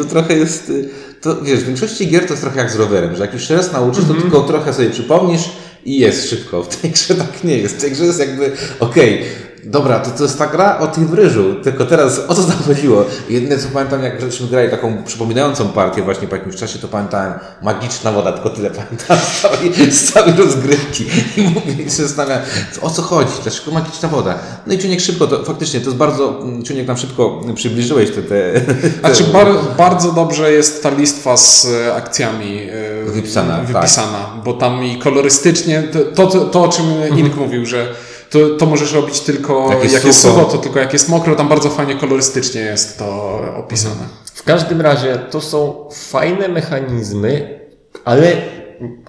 to 0.03 0.09
trochę 0.09 0.35
jest, 0.35 0.69
y, 0.71 0.88
to 1.23 1.43
wiesz, 1.43 1.61
w 1.61 1.67
większości 1.67 2.09
gier 2.09 2.25
to 2.27 2.31
jest 2.33 2.43
trochę 2.43 2.59
jak 2.59 2.71
z 2.71 2.77
rowerem, 2.77 3.17
że 3.17 3.23
jak 3.25 3.33
już 3.35 3.49
się 3.49 3.57
raz 3.57 3.73
nauczysz, 3.73 4.05
to 4.09 4.14
tylko 4.14 4.41
trochę 4.41 4.73
sobie 4.73 4.91
przypomnisz 4.91 5.43
i 5.85 5.99
jest 5.99 6.31
szybko. 6.31 6.62
W 6.62 6.77
tej 6.77 6.91
grze 6.91 7.14
tak 7.14 7.45
nie 7.45 7.59
jest. 7.59 7.77
W 7.77 7.81
tej 7.81 7.91
grze 7.91 8.05
jest 8.05 8.19
jakby, 8.19 8.53
okej, 8.81 9.25
dobra, 9.71 9.99
to, 9.99 10.11
to 10.11 10.23
jest 10.23 10.39
ta 10.39 10.47
gra 10.47 10.79
o 10.79 10.87
tym 10.87 11.15
ryżu, 11.15 11.55
tylko 11.63 11.85
teraz 11.85 12.21
o 12.29 12.35
co 12.35 12.43
tam 12.43 12.59
chodziło? 12.67 13.05
Jedyne 13.29 13.59
co 13.59 13.69
pamiętam, 13.69 14.03
jak 14.03 14.21
żeśmy 14.21 14.47
grali 14.47 14.71
taką 14.71 15.05
przypominającą 15.05 15.69
partię 15.69 16.03
właśnie 16.03 16.29
po 16.29 16.37
jakimś 16.37 16.57
czasie, 16.57 16.79
to 16.79 16.89
pamiętałem 16.89 17.33
magiczna 17.63 18.13
woda, 18.13 18.33
tylko 18.33 18.51
tyle 18.51 18.71
pamiętam 18.71 19.19
z 19.19 19.41
całej, 19.43 19.93
z 19.93 20.13
całej 20.13 20.33
rozgrywki. 20.33 21.05
I 21.37 21.43
mówię, 21.43 21.73
i 21.73 21.91
się 21.91 22.03
zastanawiam, 22.03 22.43
o 22.81 22.91
co 22.91 23.03
chodzi, 23.03 23.33
dlaczego 23.43 23.71
magiczna 23.71 24.09
woda? 24.09 24.35
No 24.67 24.75
i 24.75 24.79
Czuniek 24.79 25.01
szybko, 25.01 25.27
to 25.27 25.45
faktycznie, 25.45 25.81
to 25.81 25.87
jest 25.87 25.97
bardzo, 25.97 26.41
Czuniek 26.67 26.87
nam 26.87 26.97
szybko 26.97 27.41
przybliżyłeś 27.55 28.11
te, 28.11 28.23
te, 28.23 28.61
A 29.03 29.11
czy 29.11 29.25
bar, 29.25 29.47
bardzo 29.79 30.13
dobrze 30.13 30.53
jest 30.53 30.83
ta 30.83 30.91
listwa 30.91 31.37
z 31.37 31.67
e, 31.67 31.95
akcjami 31.95 32.61
e, 32.61 33.11
Wypisana, 33.11 33.57
tak. 33.57 33.67
wypisana 33.67 34.19
bo 34.45 34.53
tam 34.53 34.85
i 34.85 34.99
kolorystycznie, 34.99 35.83
to, 36.15 36.27
to, 36.27 36.41
to 36.41 36.63
o 36.63 36.69
czym 36.69 36.85
Ink 37.19 37.37
mówił, 37.37 37.67
że 37.67 37.95
to, 38.31 38.38
to 38.59 38.67
możesz 38.67 38.93
robić 38.93 39.21
tylko 39.21 39.71
Jak 39.71 39.93
jak 39.93 40.05
jest 40.05 40.21
sucho, 40.21 40.45
to 40.45 40.59
tylko 40.59 40.79
jak 40.79 40.93
jest 40.93 41.09
mokro, 41.09 41.37
tam 41.37 41.49
bardzo 41.49 41.71
fajnie 41.71 41.95
kolorystycznie 41.95 42.61
jest 42.61 42.99
to 42.99 43.41
opisane. 43.57 44.09
W 44.35 44.43
każdym 44.43 44.81
razie 44.81 45.19
to 45.31 45.41
są 45.41 45.88
fajne 45.93 46.49
mechanizmy, 46.49 47.61
ale 48.05 48.37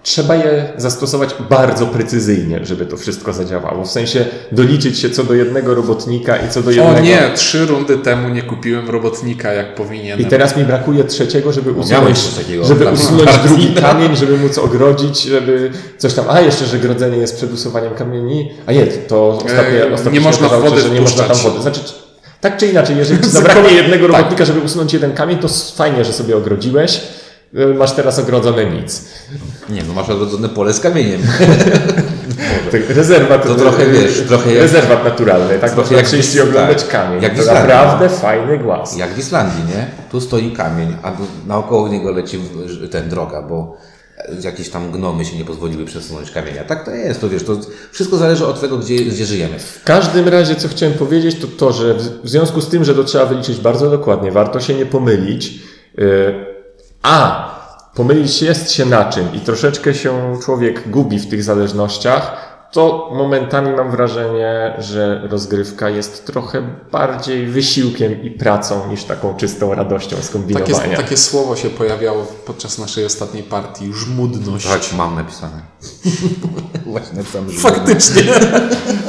trzeba 0.03 0.35
je 0.35 0.73
zastosować 0.77 1.35
bardzo 1.49 1.85
precyzyjnie, 1.85 2.59
żeby 2.63 2.85
to 2.85 2.97
wszystko 2.97 3.33
zadziałało. 3.33 3.85
W 3.85 3.91
sensie 3.91 4.25
doliczyć 4.51 4.99
się 4.99 5.09
co 5.09 5.23
do 5.23 5.33
jednego 5.33 5.75
robotnika 5.75 6.37
i 6.37 6.49
co 6.49 6.63
do 6.63 6.71
jednego. 6.71 6.97
O 6.97 7.01
nie, 7.01 7.19
trzy 7.35 7.65
rundy 7.65 7.97
temu 7.97 8.29
nie 8.29 8.41
kupiłem 8.41 8.89
robotnika 8.89 9.53
jak 9.53 9.75
powinienem. 9.75 10.19
I 10.19 10.25
teraz 10.25 10.57
mi 10.57 10.63
brakuje 10.63 11.03
trzeciego, 11.03 11.51
żeby 11.51 11.71
miałem 11.71 12.11
usunąć, 12.11 12.67
żeby 12.67 12.91
usunąć 12.91 13.37
drugi 13.37 13.73
kamień, 13.73 14.15
żeby 14.15 14.37
móc 14.37 14.57
ogrodzić, 14.57 15.23
żeby 15.23 15.71
coś 15.97 16.13
tam. 16.13 16.25
A 16.29 16.41
jeszcze, 16.41 16.65
że 16.65 16.79
grodzenie 16.79 17.17
jest 17.17 17.35
przed 17.35 17.53
usuwaniem 17.53 17.93
kamieni. 17.93 18.51
A 18.65 18.71
nie, 18.71 18.87
to 18.87 19.29
ostatnie, 19.45 19.79
E, 19.79 19.93
ostatnio 19.93 20.11
nie 20.11 20.19
można 20.19 20.47
okazało, 20.47 20.69
wody 20.69 20.81
że 20.81 20.89
nie 20.89 21.01
można 21.01 21.23
tam 21.23 21.37
wody. 21.37 21.61
Znaczy, 21.61 21.79
tak 22.41 22.57
czy 22.57 22.67
inaczej, 22.67 22.97
jeżeli 22.97 23.29
zabraknie 23.29 23.73
jednego 23.73 24.07
robotnika, 24.07 24.45
żeby 24.45 24.59
usunąć 24.59 24.93
jeden 24.93 25.13
kamień, 25.13 25.37
to 25.37 25.47
fajnie, 25.75 26.05
że 26.05 26.13
sobie 26.13 26.37
ogrodziłeś. 26.37 27.01
Masz 27.77 27.91
teraz 27.91 28.19
ogrodzone 28.19 28.65
nic. 28.65 29.05
Nie, 29.69 29.83
no 29.83 29.93
masz 29.93 30.09
odrodzone 30.09 30.49
pole 30.49 30.73
z 30.73 30.79
kamieniem. 30.79 31.21
Tak, 32.71 32.89
Rezerwat, 32.89 33.47
To 33.47 33.55
trochę, 33.55 33.85
wiesz, 33.87 34.23
trochę 34.27 34.49
jak- 34.53 34.61
rezerwat 34.61 35.03
naturalny, 35.03 35.59
tak? 35.59 35.71
Trochę 35.71 35.95
jak 35.95 36.05
przyjść 36.05 36.37
oglądać 36.37 36.83
tak, 36.83 36.91
kamień. 36.91 37.23
jak 37.23 37.35
to 37.35 37.41
Islandii. 37.41 37.67
naprawdę 37.67 38.09
fajny 38.09 38.57
głaz. 38.57 38.97
Jak 38.97 39.13
w 39.13 39.19
Islandii, 39.19 39.63
nie? 39.75 39.87
Tu 40.11 40.21
stoi 40.21 40.51
kamień, 40.51 40.95
a 41.03 41.11
naokoło 41.47 41.87
niego 41.87 42.11
leci 42.11 42.39
ten 42.91 43.09
droga, 43.09 43.41
bo 43.41 43.77
jakieś 44.43 44.69
tam 44.69 44.91
gnomy 44.91 45.25
się 45.25 45.37
nie 45.37 45.45
pozwoliły 45.45 45.85
przesunąć 45.85 46.31
kamienia. 46.31 46.63
Tak 46.63 46.85
to 46.85 46.91
jest, 46.91 47.21
to 47.21 47.29
wiesz, 47.29 47.43
to 47.43 47.57
wszystko 47.91 48.17
zależy 48.17 48.45
od 48.47 48.61
tego, 48.61 48.77
gdzie, 48.77 48.95
gdzie 48.95 49.25
żyjemy. 49.25 49.59
W 49.59 49.83
każdym 49.83 50.27
razie, 50.27 50.55
co 50.55 50.67
chciałem 50.67 50.95
powiedzieć, 50.95 51.35
to 51.41 51.47
to, 51.57 51.73
że 51.73 51.93
w 51.93 52.21
w 52.23 52.29
związku 52.29 52.61
z 52.61 52.67
tym, 52.69 52.83
że 52.83 52.95
to 52.95 53.03
trzeba 53.03 53.25
wyliczyć 53.25 53.57
bardzo 53.59 53.89
dokładnie, 53.89 54.31
warto 54.31 54.59
się 54.59 54.73
nie 54.73 54.85
pomylić. 54.85 55.59
Yy, 55.97 56.48
A, 57.03 57.49
pomylić 57.95 58.41
jest 58.41 58.71
się 58.71 58.85
na 58.85 59.05
czym 59.05 59.33
i 59.33 59.39
troszeczkę 59.39 59.93
się 59.93 60.37
człowiek 60.45 60.89
gubi 60.89 61.19
w 61.19 61.29
tych 61.29 61.43
zależnościach, 61.43 62.49
to 62.71 63.09
momentami 63.13 63.71
mam 63.71 63.91
wrażenie, 63.91 64.73
że 64.77 65.27
rozgrywka 65.29 65.89
jest 65.89 66.25
trochę 66.25 66.61
bardziej 66.91 67.47
wysiłkiem 67.47 68.23
i 68.23 68.31
pracą 68.31 68.87
niż 68.89 69.03
taką 69.03 69.35
czystą 69.37 69.75
radością 69.75 70.15
z 70.21 70.29
Takie, 70.53 70.97
takie 70.97 71.17
słowo 71.17 71.55
się 71.55 71.69
pojawiało 71.69 72.27
podczas 72.45 72.77
naszej 72.77 73.05
ostatniej 73.05 73.43
partii, 73.43 73.93
żmudność. 73.93 74.67
Tak, 74.67 74.81
mam 74.97 75.15
napisane. 75.15 75.61
Właśnie 76.85 77.23
że 77.49 77.59
Faktycznie. 77.59 78.23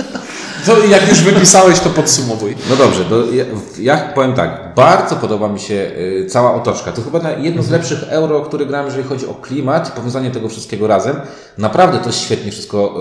To 0.66 0.86
jak 0.86 1.08
już 1.08 1.20
wypisałeś, 1.22 1.80
to 1.80 1.90
podsumowuj. 1.90 2.54
No 2.70 2.76
dobrze, 2.76 3.04
ja, 3.32 3.44
ja 3.78 3.96
powiem 4.14 4.32
tak, 4.32 4.72
bardzo 4.76 5.16
podoba 5.16 5.48
mi 5.48 5.60
się 5.60 5.74
y, 5.74 6.26
cała 6.30 6.54
otoczka. 6.54 6.92
To 6.92 7.02
chyba 7.02 7.30
jedno 7.30 7.62
z 7.62 7.70
lepszych 7.70 7.98
euro, 8.08 8.40
które 8.40 8.66
grałem, 8.66 8.86
jeżeli 8.86 9.04
chodzi 9.08 9.26
o 9.26 9.34
klimat 9.34 9.88
i 9.88 9.92
powiązanie 9.92 10.30
tego 10.30 10.48
wszystkiego 10.48 10.86
razem. 10.86 11.20
Naprawdę 11.58 11.98
to 11.98 12.06
jest 12.06 12.20
świetnie 12.20 12.52
wszystko. 12.52 12.94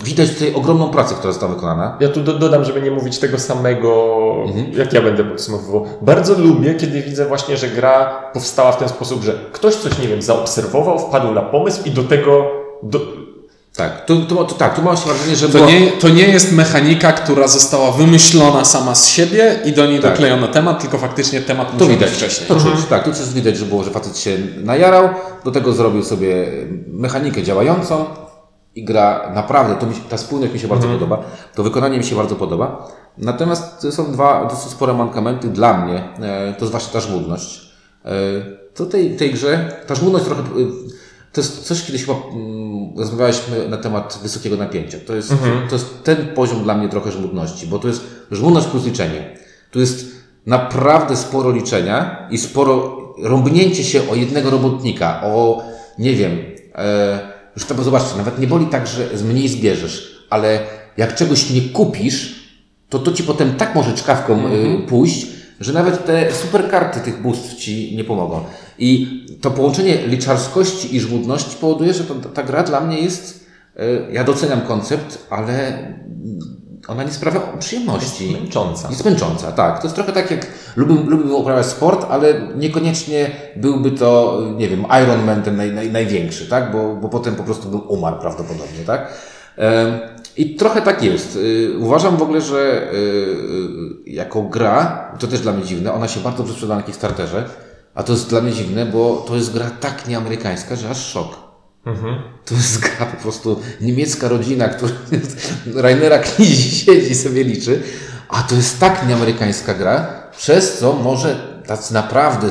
Y, 0.00 0.04
Widać 0.04 0.30
tutaj 0.30 0.54
ogromną 0.54 0.90
pracę, 0.90 1.14
która 1.14 1.32
została 1.32 1.54
wykonana. 1.54 1.96
Ja 2.00 2.08
tu 2.08 2.20
do, 2.20 2.32
dodam, 2.38 2.64
żeby 2.64 2.82
nie 2.82 2.90
mówić 2.90 3.18
tego 3.18 3.38
samego, 3.38 4.12
Mhm. 4.46 4.72
jak 4.72 4.92
ja 4.92 5.02
będę 5.02 5.24
podsumowywał. 5.24 5.86
Bardzo 6.02 6.34
lubię, 6.38 6.74
kiedy 6.74 7.02
widzę 7.02 7.26
właśnie, 7.26 7.56
że 7.56 7.68
gra 7.68 8.22
powstała 8.32 8.72
w 8.72 8.76
ten 8.78 8.88
sposób, 8.88 9.22
że 9.24 9.32
ktoś 9.52 9.74
coś, 9.74 9.98
nie 9.98 10.08
wiem, 10.08 10.22
zaobserwował, 10.22 10.98
wpadł 10.98 11.32
na 11.32 11.42
pomysł 11.42 11.80
i 11.84 11.90
do 11.90 12.02
tego. 12.02 12.46
Do... 12.82 12.98
Tak, 13.76 14.04
tu, 14.06 14.26
tu, 14.26 14.44
tu, 14.44 14.54
tak, 14.54 14.76
tu 14.76 14.82
mam 14.82 14.96
się 14.96 15.04
wrażenie, 15.06 15.36
że 15.36 15.46
To 15.48 15.52
było... 15.52 15.66
nie, 15.70 15.90
to 15.90 16.08
nie 16.08 16.22
jest 16.28 16.52
mechanika, 16.52 17.12
która 17.12 17.48
została 17.48 17.92
wymyślona 17.92 18.64
sama 18.64 18.94
z 18.94 19.08
siebie 19.08 19.60
i 19.64 19.72
do 19.72 19.86
niej 19.86 20.00
Tak. 20.00 20.10
doklejono 20.10 20.48
temat, 20.48 20.80
tylko 20.80 20.98
faktycznie 20.98 21.40
temat 21.40 21.66
To 21.68 21.72
musiał 21.72 21.88
widać 21.88 22.08
być 22.10 22.18
wcześniej. 22.18 22.48
To 22.48 22.54
czuć, 22.60 22.84
tak, 22.90 23.04
tu 23.04 23.10
też 23.10 23.30
widać, 23.34 23.56
że 23.56 23.64
było, 23.64 23.84
że 23.84 23.90
facet 23.90 24.18
się 24.18 24.38
najarał, 24.64 25.08
do 25.44 25.50
tego 25.50 25.72
zrobił 25.72 26.04
sobie 26.04 26.46
mechanikę 26.86 27.42
działającą 27.42 28.04
i 28.74 28.84
gra 28.84 29.32
naprawdę, 29.34 29.74
to 29.74 29.86
mi 29.86 29.94
ta 29.94 30.18
spójność 30.18 30.52
mi 30.52 30.60
się 30.60 30.68
bardzo 30.68 30.88
podoba, 30.88 31.18
to 31.54 31.62
wykonanie 31.62 31.98
mi 31.98 32.04
się 32.04 32.16
bardzo 32.16 32.36
podoba. 32.36 32.88
Natomiast 33.18 33.86
są 33.90 34.12
dwa 34.12 34.44
dosyć 34.50 34.70
spore 34.72 34.92
mankamenty 34.94 35.48
dla 35.48 35.78
mnie, 35.78 36.04
e, 36.22 36.54
to 36.58 36.66
zwłaszcza 36.66 36.92
ta 36.92 37.00
żmudność. 37.00 37.72
E, 38.04 38.10
To 38.74 38.86
tej, 38.86 39.16
tej 39.16 39.30
grze, 39.32 39.72
ta 39.86 39.94
żmudność 39.94 40.24
trochę, 40.24 40.40
e, 40.42 40.44
to 41.32 41.40
jest 41.40 41.62
coś, 41.62 41.82
kiedyś 41.82 42.04
chyba 42.04 42.18
mm, 42.32 42.98
rozmawialiśmy 42.98 43.68
na 43.68 43.76
temat 43.76 44.18
wysokiego 44.22 44.56
napięcia. 44.56 44.98
To 45.06 45.14
jest, 45.14 45.34
to 45.68 45.74
jest 45.74 46.02
ten 46.04 46.26
poziom 46.34 46.62
dla 46.62 46.74
mnie 46.74 46.88
trochę 46.88 47.12
żmudności, 47.12 47.66
bo 47.66 47.78
to 47.78 47.88
jest 47.88 48.02
żmudność 48.30 48.66
plus 48.66 48.84
liczenie. 48.84 49.36
Tu 49.70 49.80
jest 49.80 50.06
naprawdę 50.46 51.16
sporo 51.16 51.50
liczenia 51.50 52.28
i 52.30 52.38
sporo 52.38 52.98
rąbnięcie 53.22 53.84
się 53.84 54.10
o 54.10 54.14
jednego 54.14 54.50
robotnika, 54.50 55.20
o 55.24 55.62
nie 55.98 56.14
wiem, 56.14 56.38
e, 56.74 57.32
już 57.56 57.64
to 57.64 57.82
zobaczcie, 57.82 58.16
nawet 58.16 58.38
nie 58.38 58.46
boli 58.46 58.66
tak, 58.66 58.86
że 58.86 59.18
z 59.18 59.22
mniej 59.22 59.48
zbierzesz, 59.48 60.26
ale 60.30 60.60
jak 60.96 61.14
czegoś 61.14 61.50
nie 61.50 61.60
kupisz, 61.60 62.42
to 62.88 62.98
to 62.98 63.12
ci 63.12 63.22
potem 63.22 63.54
tak 63.54 63.74
może 63.74 63.94
czkawką 63.94 64.52
y, 64.52 64.86
pójść, 64.88 65.26
że 65.62 65.72
nawet 65.72 66.06
te 66.06 66.32
superkarty 66.32 67.00
tych 67.00 67.22
boost 67.22 67.54
ci 67.54 67.96
nie 67.96 68.04
pomogą. 68.04 68.44
I 68.78 69.22
to 69.40 69.50
połączenie 69.50 70.06
liczarskości 70.06 70.96
i 70.96 71.00
żmudności 71.00 71.56
powoduje, 71.60 71.94
że 71.94 72.04
to, 72.04 72.14
ta 72.14 72.42
gra 72.42 72.62
dla 72.62 72.80
mnie 72.80 73.00
jest, 73.00 73.46
y, 73.76 74.12
ja 74.12 74.24
doceniam 74.24 74.60
koncept, 74.60 75.26
ale 75.30 75.78
ona 76.88 77.04
nie 77.04 77.12
sprawia 77.12 77.40
przyjemności. 77.58 78.32
Męcząca. 78.32 78.88
Jest 78.90 79.04
męcząca, 79.04 79.52
tak. 79.52 79.78
To 79.78 79.86
jest 79.86 79.94
trochę 79.94 80.12
tak 80.12 80.30
jak 80.30 80.46
lubię, 80.76 80.94
lubię 80.94 81.34
uprawiać 81.34 81.66
sport, 81.66 82.06
ale 82.10 82.34
niekoniecznie 82.56 83.30
byłby 83.56 83.90
to, 83.90 84.40
nie 84.56 84.68
wiem, 84.68 84.84
Ironman 85.02 85.42
ten 85.42 85.56
naj, 85.56 85.72
naj, 85.72 85.92
największy, 85.92 86.48
tak? 86.48 86.72
Bo, 86.72 86.96
bo 86.96 87.08
potem 87.08 87.34
po 87.34 87.42
prostu 87.42 87.68
bym 87.68 87.80
umarł 87.80 88.18
prawdopodobnie, 88.18 88.84
tak? 88.86 89.12
I 90.36 90.56
trochę 90.56 90.82
tak 90.82 91.02
jest. 91.02 91.36
Y, 91.36 91.78
Uważam 91.78 92.16
w 92.16 92.22
ogóle, 92.22 92.40
że 92.40 92.92
y, 92.92 92.96
y, 92.96 94.10
jako 94.10 94.42
gra, 94.42 95.12
to 95.18 95.26
też 95.26 95.40
dla 95.40 95.52
mnie 95.52 95.64
dziwne, 95.64 95.92
ona 95.92 96.08
się 96.08 96.20
bardzo 96.20 96.38
dobrze 96.38 96.52
sprzeda 96.52 96.76
na 96.76 96.82
Kickstarterze, 96.82 97.48
a 97.94 98.02
to 98.02 98.12
jest 98.12 98.28
dla 98.28 98.40
mnie 98.40 98.52
dziwne, 98.52 98.86
bo 98.86 99.24
to 99.28 99.36
jest 99.36 99.52
gra 99.52 99.70
tak 99.70 100.08
nieamerykańska, 100.08 100.76
że 100.76 100.90
aż 100.90 101.06
szok. 101.06 101.36
To 102.44 102.54
jest 102.54 102.78
gra 102.78 103.06
po 103.06 103.22
prostu 103.22 103.60
niemiecka 103.80 104.28
rodzina, 104.28 104.68
która 104.68 104.92
Rainera 105.82 106.18
Knizi 106.18 106.70
siedzi 106.70 107.14
sobie 107.14 107.44
liczy, 107.44 107.82
a 108.28 108.42
to 108.42 108.54
jest 108.54 108.80
tak 108.80 109.08
nieamerykańska 109.08 109.74
gra, 109.74 110.22
przez 110.36 110.78
co 110.78 110.92
może 110.92 111.52
tacy 111.66 111.94
naprawdę 111.94 112.48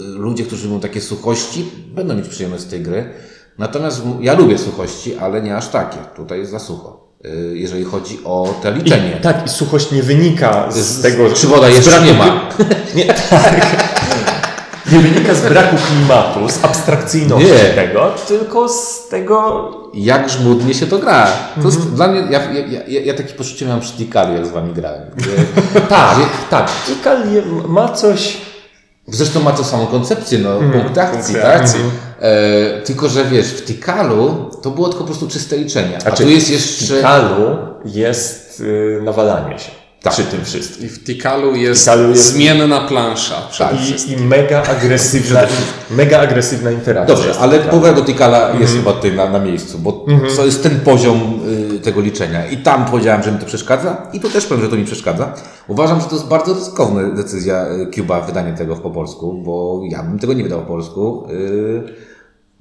ludzie, 0.00 0.44
którzy 0.44 0.68
lubią 0.68 0.80
takie 0.80 1.00
suchości, 1.00 1.70
będą 1.94 2.16
mieć 2.16 2.28
przyjemność 2.28 2.62
z 2.62 2.66
tej 2.66 2.80
gry. 2.80 3.10
Natomiast 3.58 4.02
ja 4.20 4.34
lubię 4.34 4.58
suchości, 4.58 5.18
ale 5.18 5.42
nie 5.42 5.56
aż 5.56 5.68
takie. 5.68 5.96
Tutaj 6.16 6.38
jest 6.38 6.50
za 6.50 6.58
sucho. 6.58 7.00
y, 7.26 7.52
Jeżeli 7.58 7.84
chodzi 7.84 8.18
o 8.24 8.54
te 8.62 8.72
liczenie. 8.72 9.16
I, 9.18 9.22
tak, 9.22 9.46
i 9.46 9.48
suchość 9.48 9.90
nie 9.90 10.02
wynika 10.02 10.70
z, 10.70 10.76
Z- 10.76 11.02
tego... 11.02 11.30
czy 11.32 11.46
woda 11.46 11.68
jeszcze 11.68 11.90
braku- 11.90 12.04
nie 12.06 12.12
ma. 12.14 12.48
Nie, 12.94 13.04
tak. 13.04 13.76
Nie 14.92 14.98
wynika 14.98 15.34
z 15.34 15.40
braku 15.40 15.76
klimatu, 15.76 16.48
z 16.48 16.64
abstrakcyjności 16.64 17.46
Nie. 17.52 17.58
tego, 17.74 18.10
tylko 18.28 18.68
z 18.68 19.08
tego... 19.08 19.70
Jak 19.94 20.30
żmudnie 20.30 20.74
się 20.74 20.86
to 20.86 20.98
gra. 20.98 21.26
To 21.62 21.68
jest 21.68 21.94
dla 21.94 22.08
mnie, 22.08 22.20
ja, 22.30 22.52
ja, 22.52 22.82
ja, 22.88 23.00
ja 23.00 23.14
takie 23.14 23.34
poczucie 23.34 23.66
miałem 23.66 23.80
przy 23.80 23.92
Tikalu, 23.92 24.34
jak 24.34 24.46
z 24.46 24.50
wami 24.50 24.72
grałem. 24.74 25.02
Tak, 25.88 26.16
tak. 26.50 26.70
Tikal 26.86 27.18
ma 27.68 27.88
coś... 27.88 28.36
Zresztą 29.08 29.40
ma 29.40 29.52
tą 29.52 29.64
samą 29.64 29.86
koncepcję, 29.86 30.38
no, 30.38 30.58
punkt 30.72 30.98
akcji, 30.98 31.34
tak? 31.34 31.60
akcji. 31.60 31.80
E, 32.20 32.82
tylko, 32.82 33.08
że 33.08 33.24
wiesz, 33.24 33.46
w 33.46 33.64
Tikalu 33.64 34.50
to 34.62 34.70
było 34.70 34.88
tylko 34.88 35.04
po 35.04 35.06
prostu 35.06 35.28
czyste 35.28 35.56
liczenie. 35.56 35.96
A 35.96 36.00
Znaczy, 36.00 36.22
tu 36.22 36.28
jest 36.28 36.48
W 36.48 36.50
jeszcze... 36.50 36.96
Tikalu 36.96 37.56
jest 37.84 38.60
y, 38.60 39.00
nawalanie 39.04 39.58
się 39.58 39.79
Tak. 40.02 40.12
przy 40.12 40.24
tym 40.24 40.44
wszystkim. 40.44 40.86
I 40.86 40.88
w 40.88 41.04
Tikalu 41.04 41.54
jest, 41.56 41.80
Tikalu 41.80 42.08
jest- 42.10 42.32
zmienna 42.32 42.80
plansza. 42.80 43.34
przede 43.50 43.70
Tak. 43.70 43.80
wszystkim. 43.80 44.18
I, 44.18 44.22
I 44.22 44.24
mega 44.26 44.62
agresywna, 44.62 45.40
mega 45.90 46.18
agresywna 46.20 46.70
interakcja. 46.70 47.14
Dobrze, 47.14 47.34
ale 47.40 47.58
powrót 47.58 47.94
do 47.94 48.02
Tikala 48.02 48.50
jest 48.60 48.72
chyba 48.74 48.92
tutaj 48.92 49.12
na, 49.12 49.30
na 49.30 49.38
miejscu, 49.38 49.78
bo 49.78 50.06
to 50.36 50.44
jest 50.46 50.62
ten 50.62 50.80
poziom 50.80 51.40
y, 51.76 51.80
tego 51.80 52.00
liczenia. 52.00 52.46
I 52.46 52.56
tam 52.56 52.84
powiedziałem, 52.84 53.22
że 53.22 53.32
mi 53.32 53.38
to 53.38 53.46
przeszkadza 53.46 53.96
i 54.12 54.20
tu 54.20 54.30
też 54.30 54.46
powiem, 54.46 54.64
że 54.64 54.70
to 54.70 54.76
mi 54.76 54.84
przeszkadza. 54.84 55.34
Uważam, 55.68 56.00
że 56.00 56.06
to 56.06 56.14
jest 56.14 56.26
bardzo 56.28 56.54
ryzykowna 56.54 57.02
decyzja 57.10 57.66
y, 57.66 57.90
Cuba, 57.94 58.20
wydanie 58.20 58.52
tego 58.52 58.76
po 58.76 58.90
polsku, 58.90 59.42
bo 59.44 59.80
ja 59.90 60.02
bym 60.02 60.18
tego 60.18 60.32
nie 60.32 60.42
wydał 60.42 60.60
po 60.60 60.66
polsku, 60.66 61.26
y, 61.30 62.09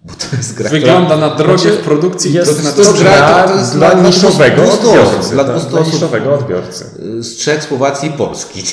bo 0.03 0.13
to 0.13 0.35
jest 0.37 0.53
gra, 0.53 0.69
która- 0.69 0.79
Wygląda 0.81 1.17
na 1.17 1.35
drogie 1.35 1.57
Znaczy, 1.63 1.77
w 1.77 1.81
produkcji. 1.83 2.33
Jest 2.33 2.75
to, 2.75 2.83
to, 2.83 2.93
to 2.93 2.99
gra 2.99 3.43
to 3.43 3.55
jest 3.55 3.73
dla 3.75 3.89
dla- 3.89 3.99
dla 3.99 4.07
niszowego 4.09 4.55
200 4.61 4.79
osób, 4.79 4.87
odbiorcy. 4.89 5.31
dla 5.33 5.43
Dla, 5.43 5.53
200 5.53 5.69
dla 5.69 5.81
niszowego 5.81 6.33
odbiorcy. 6.33 6.85
z 7.23 7.37
Czech, 7.37 7.63
Słowacji 7.63 8.09
i 8.09 8.11
Polski 8.13 8.63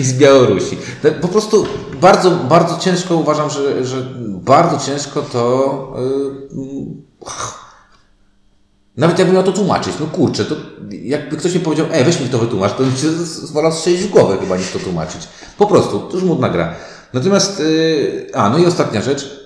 I 0.00 0.04
z- 0.04 0.12
Białorusi. 0.12 0.78
To 1.02 1.08
Po 1.22 1.28
prostu 1.28 1.66
bardzo, 2.00 2.30
bardzo 2.30 2.78
ciężko 2.78 3.16
uważam, 3.16 3.50
że, 3.50 3.84
że 3.86 3.96
bardzo 4.28 4.86
ciężko 4.86 5.22
to. 5.22 5.94
Yy, 6.56 7.28
nawet 8.96 9.18
jakbym 9.18 9.34
miał 9.34 9.44
to 9.44 9.52
tłumaczyć, 9.52 9.92
no 10.00 10.06
kurczę, 10.06 10.44
to 10.44 10.54
jakby 10.90 11.36
ktoś 11.36 11.54
mi 11.54 11.60
powiedział, 11.60 11.86
ej, 11.92 12.04
weź 12.04 12.20
mi 12.20 12.28
to 12.28 12.38
wytłumacz, 12.38 12.72
to 12.72 12.82
bym 12.82 12.96
się 12.96 13.08
wolał 13.52 13.72
strzelić 13.72 14.00
w 14.02 14.10
głowę 14.10 14.36
chyba 14.40 14.56
niż 14.56 14.70
to 14.72 14.78
tłumaczyć. 14.78 15.28
Po 15.58 15.66
prostu, 15.66 16.00
to 16.00 16.14
już 16.14 16.24
modna 16.24 16.48
gra. 16.48 16.74
Natomiast, 17.12 17.60
yy, 17.60 18.26
a, 18.34 18.50
no 18.50 18.58
i 18.58 18.66
ostatnia 18.66 19.02
rzecz, 19.02 19.43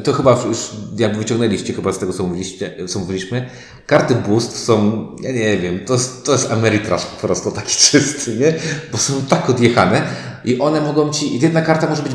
to 0.00 0.12
chyba 0.12 0.42
już 0.46 0.70
jakby 0.96 1.18
wyciągnęliście 1.18 1.72
chyba 1.72 1.92
z 1.92 1.98
tego, 1.98 2.12
co, 2.12 2.22
mówiliście, 2.22 2.86
co 2.88 2.98
mówiliśmy. 2.98 3.50
Karty 3.86 4.14
boost 4.14 4.64
są, 4.64 5.06
ja 5.20 5.32
nie 5.32 5.58
wiem, 5.58 5.80
to, 5.86 5.96
to 6.24 6.32
jest 6.32 6.50
Ameritrash 6.50 7.06
po 7.06 7.26
prostu 7.26 7.50
taki 7.50 7.76
czysty, 7.90 8.36
nie? 8.36 8.54
Bo 8.92 8.98
są 8.98 9.14
tak 9.28 9.50
odjechane 9.50 10.02
i 10.44 10.58
one 10.58 10.80
mogą 10.80 11.10
ci, 11.10 11.40
jedna 11.40 11.62
karta 11.62 11.88
może 11.88 12.02
być 12.02 12.12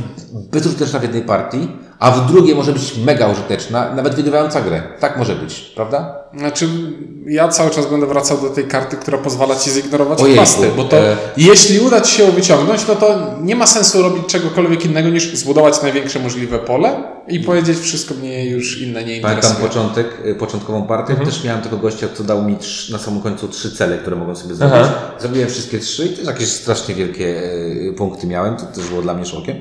bezużyteczna 0.51 0.99
w 0.99 1.03
jednej 1.03 1.21
partii, 1.21 1.67
a 1.99 2.11
w 2.11 2.31
drugiej 2.31 2.55
może 2.55 2.73
być 2.73 2.97
mega 3.05 3.27
użyteczna, 3.27 3.93
nawet 3.95 4.15
wygrywająca 4.15 4.61
grę. 4.61 4.81
Tak 4.99 5.17
może 5.17 5.35
być, 5.35 5.59
prawda? 5.75 6.15
Znaczy, 6.37 6.67
ja 7.27 7.47
cały 7.47 7.69
czas 7.71 7.85
będę 7.85 8.05
wracał 8.07 8.37
do 8.41 8.49
tej 8.49 8.63
karty, 8.67 8.95
która 8.97 9.17
pozwala 9.17 9.55
ci 9.55 9.71
zignorować 9.71 10.21
Ojejku, 10.21 10.43
chwasty, 10.43 10.67
bo 10.77 10.83
to 10.83 10.97
e- 10.97 11.17
jeśli 11.37 11.79
uda 11.79 12.01
ci 12.01 12.15
się 12.17 12.23
ją 12.23 12.31
wyciągnąć, 12.31 12.87
no 12.87 12.95
to 12.95 13.15
nie 13.41 13.55
ma 13.55 13.67
sensu 13.67 14.01
robić 14.01 14.25
czegokolwiek 14.25 14.85
innego 14.85 15.09
niż 15.09 15.35
zbudować 15.35 15.81
największe 15.81 16.19
możliwe 16.19 16.59
pole 16.59 17.03
i 17.27 17.39
powiedzieć 17.39 17.77
wszystko 17.79 18.13
mnie 18.15 18.45
już 18.49 18.81
inne 18.81 19.03
nie 19.03 19.21
Pamiętam 19.21 19.31
interesuje. 19.51 19.67
początek, 19.67 20.07
y, 20.25 20.35
początkową 20.35 20.87
partię, 20.87 21.11
Mhm. 21.13 21.29
też 21.29 21.43
miałem 21.43 21.61
tego 21.61 21.77
gościa, 21.77 22.07
co 22.13 22.23
dał 22.23 22.43
mi 22.43 22.55
trz, 22.57 22.89
na 22.89 22.97
samym 22.97 23.21
końcu 23.21 23.47
trzy 23.47 23.71
cele, 23.75 23.97
które 23.97 24.15
mogłem 24.15 24.35
sobie 24.35 24.55
zrobić. 24.55 24.75
Aha. 24.81 24.93
Zrobiłem 25.19 25.49
wszystkie 25.49 25.79
trzy 25.79 26.05
i 26.05 26.09
też 26.09 26.25
jakieś 26.25 26.47
strasznie 26.49 26.95
wielkie 26.95 27.25
y, 27.43 27.93
punkty 27.97 28.27
miałem, 28.27 28.55
to 28.55 28.65
też 28.65 28.87
było 28.87 29.01
dla 29.01 29.13
mnie 29.13 29.25
szokiem. 29.25 29.57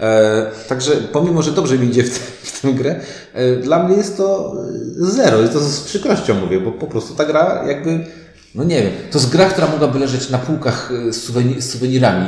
E, 0.00 0.46
także 0.68 0.92
pomimo, 0.92 1.42
że 1.42 1.52
dobrze 1.52 1.78
mi 1.78 1.86
idzie 1.86 2.02
w, 2.02 2.10
tę- 2.10 2.20
w 2.42 2.60
tę 2.60 2.72
grę, 2.72 3.00
e, 3.34 3.56
dla 3.56 3.82
mnie 3.82 3.96
jest 3.96 4.16
to 4.16 4.54
y, 5.00 5.10
zero. 5.10 5.42
I 5.42 5.48
to 5.48 5.60
z 5.60 5.80
przykrością 5.80 6.34
mówię, 6.34 6.60
bo 6.60 6.72
po 6.72 6.86
prostu 6.86 7.14
ta 7.14 7.24
gra 7.24 7.64
jakby, 7.68 8.06
no 8.54 8.64
nie 8.64 8.82
wiem, 8.82 8.90
to 9.12 9.18
jest 9.18 9.30
gra, 9.30 9.44
która 9.44 9.66
mogłaby 9.68 9.98
leżeć 9.98 10.30
na 10.30 10.38
półkach 10.38 10.90
y, 11.08 11.12
z, 11.12 11.22
suweni, 11.24 11.62
z 11.62 11.70
suwenirami 11.70 12.26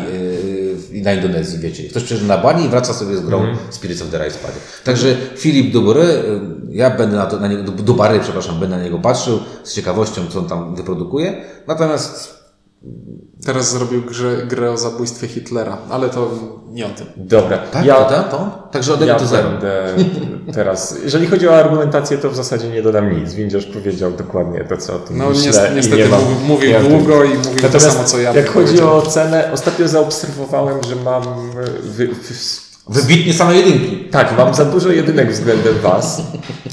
w- 0.75 1.03
na 1.05 1.13
Indonezji, 1.13 1.59
wiecie. 1.59 1.83
Ktoś 1.89 2.03
przyjeżdża 2.05 2.29
na 2.29 2.39
Bali 2.39 2.65
i 2.65 2.69
wraca 2.69 2.95
sobie 2.95 3.17
z 3.17 3.21
grą 3.21 3.43
Spirits 3.71 4.03
of 4.03 4.09
the 4.11 4.25
Rice 4.25 4.39
Party. 4.39 4.59
Także 4.85 5.17
Filip 5.37 5.73
Dubory, 5.73 6.03
y, 6.03 6.41
ja 6.71 6.91
będę 6.91 7.17
na, 7.17 7.27
to, 7.27 7.41
na 7.41 7.49
niego, 7.49 7.63
Dubary, 7.73 8.21
przepraszam, 8.21 8.61
będę 8.61 8.77
na 8.77 8.83
niego 8.85 8.99
patrzył 8.99 9.39
z 9.65 9.75
ciekawością, 9.75 10.27
co 10.27 10.39
on 10.39 10.47
tam 10.49 10.75
wyprodukuje. 10.77 11.45
Natomiast 11.67 12.40
Teraz 13.47 13.71
zrobił 13.71 14.03
grę, 14.03 14.47
grę 14.47 14.71
o 14.71 14.77
zabójstwie 14.77 15.29
Hitlera, 15.29 15.79
ale 15.91 16.09
to 16.09 16.31
nie 16.71 16.87
o 16.87 16.89
tym. 16.89 17.07
Dobra, 17.17 17.59
tak, 17.59 17.85
ja, 17.85 18.05
to, 18.05 18.11
to, 18.23 18.23
to? 18.23 18.69
Także 18.73 18.95
ode 18.95 19.05
mnie 19.05 19.13
ja 19.13 19.19
to 19.19 19.27
zero. 19.27 19.51
będę 19.51 19.95
teraz... 20.55 20.99
Jeżeli 21.05 21.27
chodzi 21.27 21.49
o 21.49 21.57
argumentację, 21.59 22.19
to 22.19 22.31
w 22.31 22.37
zasadzie 22.37 22.69
nie 22.69 22.83
dodam 22.83 23.21
nic. 23.21 23.35
Windziarz 23.35 23.67
powiedział 23.67 24.11
dokładnie 24.13 24.65
to, 24.65 24.77
co 24.77 24.95
o 24.97 24.99
tym 24.99 25.19
No 25.19 25.29
myślę. 25.29 25.71
niestety, 25.75 25.97
nie 25.97 26.09
mam- 26.09 26.43
mówił, 26.47 26.71
nie 26.71 26.81
długo 26.81 27.25
i 27.25 27.29
mówił 27.29 27.43
to 27.57 27.63
Natomiast 27.63 27.93
samo, 27.93 28.05
co 28.05 28.19
ja. 28.19 28.33
jak 28.35 28.51
chodzi 28.51 28.83
o 28.83 29.03
cenę, 29.03 29.51
ostatnio 29.53 29.89
zaobserwowałem, 29.89 30.83
że 30.83 30.97
mam... 30.97 31.23
Wy, 31.83 32.07
wy, 32.09 32.35
Wybitnie 32.91 33.35
same 33.35 33.57
jedynki. 33.57 33.97
tak, 34.11 34.39
mam 34.39 34.55
za 34.55 34.65
dużo 34.65 34.91
jedynek 34.91 35.33
względem 35.33 35.75
Was 35.83 36.23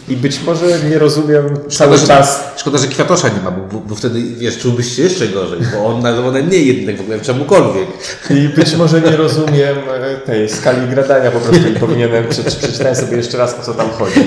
i 0.10 0.16
być 0.16 0.44
może 0.44 0.66
nie 0.90 1.00
rozumiem 1.00 1.46
Szkoda, 1.48 1.70
cały 1.70 1.98
że, 1.98 2.08
czas... 2.08 2.44
szkoda, 2.58 2.78
że 2.78 2.88
Kwiatosza 2.88 3.28
nie 3.30 3.42
ma, 3.44 3.52
bo, 3.52 3.80
bo, 3.80 3.96
wtedy, 3.96 4.22
wiesz, 4.22 4.58
czułbyś 4.58 4.96
się 4.96 5.02
jeszcze 5.02 5.28
gorzej, 5.28 5.60
bo 5.74 5.86
on 5.86 6.06
one 6.06 6.44
nie 6.44 6.58
jedynek 6.58 6.98
w 6.98 7.02
ogóle 7.02 7.20
czemukolwiek. 7.20 7.88
I 8.30 8.50
być 8.50 8.76
może 8.76 9.02
nie 9.02 9.18
rozumiem 9.18 9.78
e, 9.94 10.18
tej 10.18 10.50
skali 10.50 10.88
gradania 10.88 11.32
po 11.32 11.40
prostu 11.40 11.70
i 11.70 11.80
powinienem 11.80 12.28
przeczy, 12.30 12.58
przeczytałem 12.58 12.96
sobie 12.96 13.18
jeszcze 13.18 13.38
raz 13.38 13.60
o 13.60 13.64
co 13.64 13.74
tam 13.74 13.90
chodzi. 13.90 14.20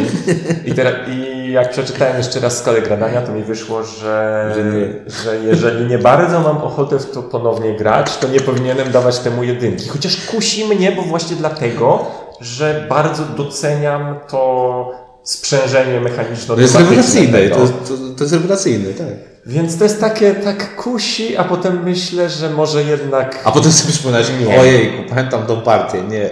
I, 0.64 0.72
teraz, 0.72 0.94
I 1.08 1.39
jak 1.52 1.70
przeczytałem 1.70 2.16
jeszcze 2.16 2.40
raz 2.40 2.58
skalę 2.58 2.82
gradania, 2.82 3.22
to 3.22 3.32
mi 3.32 3.42
wyszło, 3.42 3.82
że, 3.82 4.54
Że 4.54 5.22
że 5.24 5.36
jeżeli 5.36 5.86
nie 5.86 5.98
bardzo 5.98 6.40
mam 6.40 6.56
ochotę 6.56 6.98
w 6.98 7.10
to 7.10 7.22
ponownie 7.22 7.76
grać, 7.76 8.16
to 8.16 8.28
nie 8.28 8.40
powinienem 8.40 8.92
dawać 8.92 9.18
temu 9.18 9.44
jedynki. 9.44 9.88
Chociaż 9.88 10.26
kusi 10.26 10.64
mnie, 10.64 10.92
bo 10.92 11.02
właśnie 11.02 11.36
dlatego, 11.36 12.06
że 12.40 12.86
bardzo 12.88 13.24
doceniam 13.24 14.18
to 14.28 14.92
sprzężenie 15.22 16.00
mechaniczno 16.00 16.54
To 16.54 16.60
jest 16.60 16.74
rewelacyjne, 16.74 17.48
to, 17.48 17.56
to, 17.56 17.96
to 18.16 18.24
jest 18.24 18.32
rewelacyjne, 18.32 18.94
tak. 18.94 19.06
Więc 19.46 19.78
to 19.78 19.84
jest 19.84 20.00
takie, 20.00 20.34
tak 20.34 20.76
kusi, 20.76 21.36
a 21.36 21.44
potem 21.44 21.84
myślę, 21.84 22.28
że 22.30 22.50
może 22.50 22.82
jednak... 22.84 23.40
A 23.44 23.52
potem 23.52 23.72
sobie 23.72 23.92
przypominać, 23.92 24.26
Nie. 24.46 24.60
ojejku, 24.60 25.08
pamiętam 25.08 25.46
tą 25.46 25.60
partię, 25.60 26.02
nie. 26.02 26.30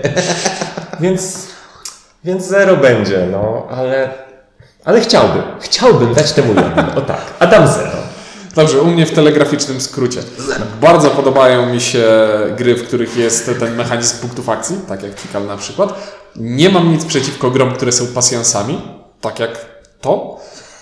Więc, 1.00 1.46
więc 2.24 2.46
zero 2.46 2.76
będzie, 2.76 3.28
no, 3.32 3.66
ale, 3.70 4.08
ale 4.88 5.00
chciałbym. 5.00 5.42
Chciałbym 5.60 6.14
dać 6.14 6.32
temu 6.32 6.48
jedno. 6.64 6.94
O 6.96 7.00
tak. 7.00 7.20
Adam 7.38 7.68
zero. 7.68 7.98
Dobrze, 8.54 8.80
u 8.80 8.86
mnie 8.86 9.06
w 9.06 9.10
telegraficznym 9.10 9.80
skrócie. 9.80 10.20
Bardzo 10.80 11.10
podobają 11.10 11.74
mi 11.74 11.80
się 11.80 12.06
gry, 12.56 12.74
w 12.74 12.86
których 12.86 13.16
jest 13.16 13.50
ten 13.60 13.74
mechanizm 13.76 14.18
punktów 14.18 14.48
akcji, 14.48 14.76
tak 14.88 15.02
jak 15.02 15.14
Tikal 15.14 15.46
na 15.46 15.56
przykład. 15.56 15.94
Nie 16.36 16.68
mam 16.70 16.92
nic 16.92 17.04
przeciwko 17.04 17.50
grom, 17.50 17.74
które 17.74 17.92
są 17.92 18.06
pasjansami, 18.06 18.80
tak 19.20 19.38
jak 19.38 19.50
to. 20.00 20.40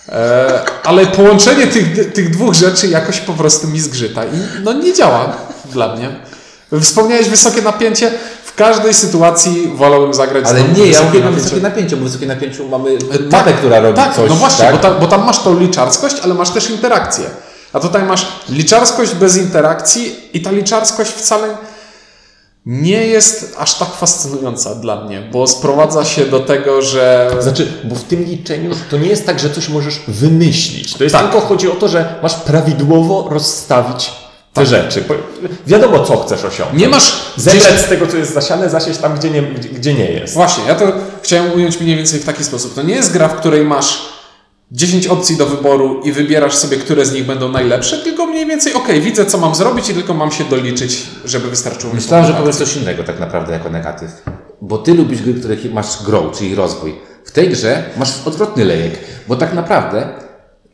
E, 0.08 0.60
ale 0.84 1.06
połączenie 1.06 1.66
tych, 1.66 2.12
tych 2.12 2.30
dwóch 2.30 2.54
rzeczy 2.54 2.88
jakoś 2.88 3.20
po 3.20 3.32
prostu 3.32 3.68
mi 3.68 3.80
zgrzyta 3.80 4.24
i 4.24 4.62
no 4.62 4.72
nie 4.72 4.94
działa 4.94 5.36
dla 5.64 5.96
mnie. 5.96 6.08
Wspomniałeś 6.80 7.28
wysokie 7.28 7.62
napięcie. 7.62 8.10
W 8.56 8.58
każdej 8.58 8.94
sytuacji 8.94 9.68
wolałbym 9.74 10.14
zagrać 10.14 10.44
Ale 10.48 10.62
nie, 10.62 10.68
ja 10.68 10.74
wysokie 10.86 11.08
uwielbiam 11.08 11.22
napięcie. 11.32 11.42
wysokie 11.44 11.62
napięcie, 11.62 11.96
bo 11.96 12.02
w 12.02 12.04
wysokim 12.04 12.28
napięciu 12.28 12.68
mamy 12.68 12.98
Tak, 12.98 13.30
mapę, 13.32 13.52
która 13.52 13.80
robi 13.80 13.96
tak, 13.96 14.14
coś. 14.16 14.28
no 14.30 14.34
właśnie, 14.36 14.64
tak? 14.64 14.74
bo, 14.74 14.80
ta, 14.80 14.90
bo 14.90 15.06
tam 15.06 15.24
masz 15.26 15.42
tą 15.42 15.58
liczarskość, 15.58 16.16
ale 16.22 16.34
masz 16.34 16.50
też 16.50 16.70
interakcję. 16.70 17.24
A 17.72 17.80
tutaj 17.80 18.02
masz 18.02 18.26
liczarskość 18.48 19.14
bez 19.14 19.36
interakcji 19.36 20.14
i 20.32 20.40
ta 20.40 20.50
liczarskość 20.50 21.10
wcale 21.10 21.48
nie 22.66 23.06
jest 23.06 23.54
aż 23.58 23.74
tak 23.78 23.88
fascynująca 23.94 24.74
dla 24.74 25.04
mnie, 25.04 25.28
bo 25.32 25.46
sprowadza 25.46 26.04
się 26.04 26.24
do 26.26 26.40
tego, 26.40 26.82
że 26.82 27.30
Znaczy, 27.40 27.72
bo 27.84 27.94
w 27.94 28.04
tym 28.04 28.24
liczeniu 28.24 28.70
to 28.90 28.96
nie 28.98 29.08
jest 29.08 29.26
tak, 29.26 29.38
że 29.38 29.50
coś 29.50 29.68
możesz 29.68 30.00
wymyślić. 30.08 30.94
To 30.94 31.04
jest 31.04 31.14
Tak. 31.16 31.22
tylko 31.24 31.40
chodzi 31.46 31.70
o 31.70 31.74
to, 31.74 31.88
że 31.88 32.14
masz 32.22 32.34
prawidłowo 32.34 33.28
rozstawić 33.30 34.12
te 34.60 34.66
rzeczy. 34.66 35.04
Bo 35.08 35.14
wiadomo, 35.66 36.04
co 36.04 36.16
chcesz 36.16 36.44
osiągnąć. 36.44 36.82
Nie 36.82 36.88
masz 36.88 37.32
Zebrać 37.36 37.62
10 37.62 37.80
z 37.80 37.88
tego, 37.88 38.06
co 38.06 38.16
jest 38.16 38.34
zasiane, 38.34 38.70
zasieść 38.70 38.98
tam, 38.98 39.16
gdzie 39.16 39.30
nie, 39.30 39.42
gdzie, 39.42 39.94
nie 39.94 40.10
jest. 40.12 40.34
Właśnie, 40.34 40.64
ja 40.64 40.74
to 40.74 40.92
chciałem 41.22 41.52
ująć 41.52 41.80
mniej 41.80 41.96
więcej 41.96 42.20
w 42.20 42.24
taki 42.24 42.44
sposób. 42.44 42.74
To 42.74 42.82
nie 42.82 42.94
jest 42.94 43.12
gra, 43.12 43.28
w 43.28 43.36
której 43.36 43.64
masz 43.64 44.16
10 44.72 45.06
opcji 45.06 45.36
do 45.36 45.46
wyboru 45.46 46.00
i 46.04 46.12
wybierasz 46.12 46.54
sobie, 46.54 46.76
które 46.76 47.06
z 47.06 47.12
nich 47.12 47.26
będą 47.26 47.48
najlepsze, 47.48 47.98
tylko 47.98 48.26
mniej 48.26 48.46
więcej, 48.46 48.74
okej, 48.74 49.00
widzę, 49.00 49.26
co 49.26 49.38
mam 49.38 49.54
zrobić 49.54 49.88
i 49.88 49.94
tylko 49.94 50.14
mam 50.14 50.32
się 50.32 50.44
doliczyć, 50.44 51.06
żeby 51.24 51.50
wystarczyło 51.50 51.92
mi 51.92 52.00
Myślałem, 52.00 52.26
że 52.26 52.34
powiesz 52.34 52.56
coś 52.56 52.76
innego 52.76 53.04
tak 53.04 53.20
naprawdę 53.20 53.52
jako 53.52 53.70
negatyw. 53.70 54.10
Bo 54.60 54.78
ty 54.78 54.94
lubisz 54.94 55.22
gry, 55.22 55.32
w 55.32 55.38
których 55.38 55.72
masz 55.72 56.02
grow, 56.02 56.38
czyli 56.38 56.54
rozwój. 56.54 56.94
W 57.24 57.30
tej 57.30 57.48
grze 57.48 57.82
masz 57.96 58.26
odwrotny 58.26 58.64
lejek, 58.64 58.98
bo 59.28 59.36
tak 59.36 59.54
naprawdę 59.54 60.25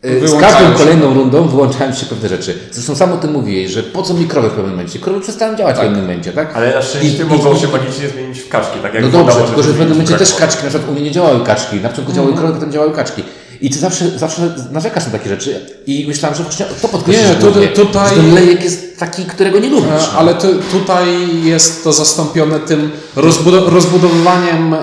z 0.05 0.09
Wyłączają 0.21 0.41
każdą 0.41 0.79
kolejną 0.79 1.15
rundą 1.15 1.49
wyłączają 1.49 1.93
się 1.95 2.07
pewne 2.07 2.29
rzeczy. 2.29 2.59
Zresztą 2.73 2.95
sam 2.95 3.13
o 3.13 3.17
tym 3.17 3.33
mówiłeś, 3.33 3.71
że 3.71 3.83
po 3.83 4.03
co 4.03 4.15
mi 4.15 4.27
krowy 4.27 4.49
w 4.49 4.53
pewnym 4.53 4.71
momencie? 4.71 4.99
Krowy 4.99 5.21
przestają 5.21 5.57
działać 5.57 5.77
w 5.77 5.81
pewnym 5.81 6.01
momencie, 6.01 6.33
tak? 6.33 6.57
Ale 6.57 6.75
na 6.75 6.83
szczęście 6.83 7.23
I- 7.23 7.25
mogą 7.27 7.57
i- 7.57 7.61
się 7.61 7.69
magicznie 7.69 8.09
zmienić 8.09 8.39
w 8.41 8.49
kaczki, 8.49 8.79
tak 8.83 8.95
jak 8.95 9.03
No 9.03 9.11
woda 9.11 9.25
dobrze, 9.25 9.35
może 9.41 9.47
tylko 9.47 9.63
że 9.63 9.69
w 9.69 9.73
pewnym 9.79 9.89
momencie 9.99 10.15
też 10.15 10.35
kaczki, 10.35 10.63
na 10.65 10.69
przykład 10.71 10.91
u 10.91 10.93
mnie 10.93 11.03
nie 11.03 11.11
działały 11.11 11.45
kaczki, 11.45 11.77
na 11.77 11.89
początku 11.89 12.13
działały 12.13 12.33
Mhm. 12.33 12.47
krowy, 12.47 12.55
potem 12.61 12.73
działały 12.73 12.93
kaczki. 12.93 13.23
I 13.61 13.71
ty 13.71 13.79
zawsze, 13.79 14.11
zawsze 14.19 14.55
narzekasz 14.73 15.07
na 15.07 15.13
takie 15.13 15.29
rzeczy 15.29 15.61
i 15.87 16.05
myślałem, 16.09 16.37
że 16.39 16.43
właśnie 16.45 16.67
to 16.83 16.89
podkreślisz 16.89 17.29
Nie, 17.29 17.35
głównie, 17.35 17.69
tutaj- 17.69 18.09
że 18.09 18.15
ten 18.17 18.35
lejek 18.35 18.65
jest 18.65 18.99
taki, 18.99 19.25
którego 19.25 19.59
nie 19.59 19.69
lubisz. 19.71 20.11
Ale 20.17 20.35
tu, 20.35 20.47
tutaj 20.73 21.07
jest 21.45 21.85
to 21.85 21.93
zastąpione 21.93 22.61
tym 22.61 22.91
rozbudo- 23.17 23.69
rozbudowywaniem 23.69 24.71
po- 24.71 24.77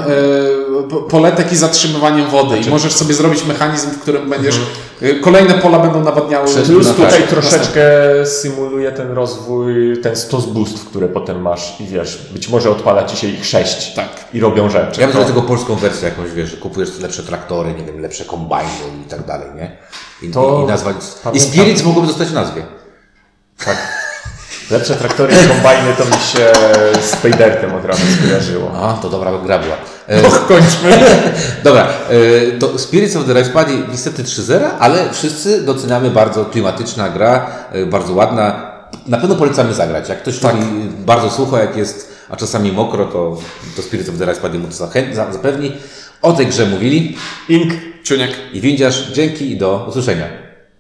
poletek 1.10 1.52
i 1.52 1.56
zatrzymywaniem 1.56 2.30
wody. 2.30 2.58
I 2.60 2.70
możesz 2.70 2.94
sobie 2.94 3.14
zrobić 3.14 3.46
mechanizm, 3.46 3.90
w 3.92 4.00
którym 4.00 4.30
będziesz. 4.30 4.60
e, 5.02 5.16
Kolejne 5.16 5.54
pola 5.54 5.80
będą 5.80 6.04
nawadniały. 6.04 6.48
Plus 6.66 6.88
No 6.88 6.94
tutaj 6.94 7.12
tak, 7.22 7.30
troszeczkę 7.30 7.82
symuluje 8.26 8.92
ten 8.92 9.12
rozwój, 9.12 9.98
ten 10.04 10.16
stos 10.16 10.46
boost, 10.46 10.86
które 10.86 11.08
potem 11.08 11.42
masz 11.42 11.82
i 11.82 11.86
wiesz, 11.88 12.30
być 12.34 12.50
może 12.50 12.70
odpala 12.70 13.04
ci 13.06 13.18
się 13.18 13.28
ich 13.28 13.46
sześć 13.46 13.94
Tak. 13.94 14.10
i 14.34 14.40
robią 14.40 14.70
rzeczy. 14.70 15.02
Ja 15.02 15.08
bym 15.08 15.16
No. 15.16 15.22
zrobił 15.24 15.36
tego 15.36 15.48
polską 15.48 15.76
wersję 15.76 16.10
jakąś, 16.10 16.32
wiesz, 16.32 16.50
że 16.52 16.58
kupujesz 16.58 17.00
lepsze 17.00 17.24
traktory, 17.24 17.74
nie 17.74 17.84
wiem, 17.84 18.02
lepsze 18.02 18.26
kombajny 18.26 18.72
i 19.06 19.10
tak 19.10 19.26
dalej, 19.26 19.48
nie? 19.56 19.78
I, 20.22 20.32
To 20.32 20.60
i, 20.60 20.64
i 20.64 20.68
nazwać... 20.68 20.96
I. 21.34 21.40
Spirits 21.40 21.84
mogłoby 21.84 22.08
zostać 22.08 22.28
w 22.28 22.34
nazwie. 22.34 22.64
Lepsze 24.72 24.96
traktory 24.96 25.34
i 25.34 25.48
kombajny 25.48 25.94
to 25.98 26.06
mi 26.06 26.12
się 26.12 26.52
z 27.02 27.16
Paydertem 27.16 27.76
od 27.76 27.86
razu 27.86 28.02
skojarzyło. 28.20 28.72
A, 28.84 28.94
to 28.94 29.10
dobra 29.10 29.32
gra 29.46 29.60
była. 29.60 29.76
E, 30.08 30.28
Och, 30.28 30.48
kończmy. 30.48 31.00
dobra, 31.64 31.88
e, 32.10 32.60
to 32.60 32.80
Spirits 32.80 33.16
of 33.16 33.26
the 33.26 33.34
Rice 33.34 33.50
Paddy 33.50 33.74
niestety 33.92 34.24
3.0, 34.24 34.70
ale 34.80 35.14
wszyscy 35.14 35.62
doceniamy 35.62 36.10
bardzo 36.12 36.46
klimatyczna 36.46 37.10
gra, 37.10 37.46
e, 37.72 37.86
bardzo 37.86 38.14
ładna. 38.14 38.70
Na 39.08 39.18
pewno 39.18 39.36
polecamy 39.36 39.74
zagrać. 39.74 40.10
Jak 40.10 40.22
ktoś 40.22 40.44
lubi 40.44 40.66
bardzo 41.06 41.32
sucho, 41.32 41.58
jak 41.58 41.78
jest, 41.78 42.12
a 42.30 42.36
czasami 42.36 42.72
mokro, 42.72 43.06
to, 43.06 43.38
to 43.76 43.82
Spirits 43.82 44.10
of 44.10 44.18
the 44.18 44.26
Rice 44.26 44.42
Paddy 44.42 44.60
mu 44.60 44.68
to 44.68 44.74
zapewni. 45.32 45.72
O 46.22 46.34
tej 46.34 46.48
grze 46.48 46.66
mówili 46.66 47.18
Ink. 47.50 47.74
Ciuniek. 48.04 48.32
i 48.54 48.62
windziarz. 48.62 49.12
Dzięki 49.14 49.52
i 49.52 49.58
do 49.58 49.86
usłyszenia. 49.90 50.39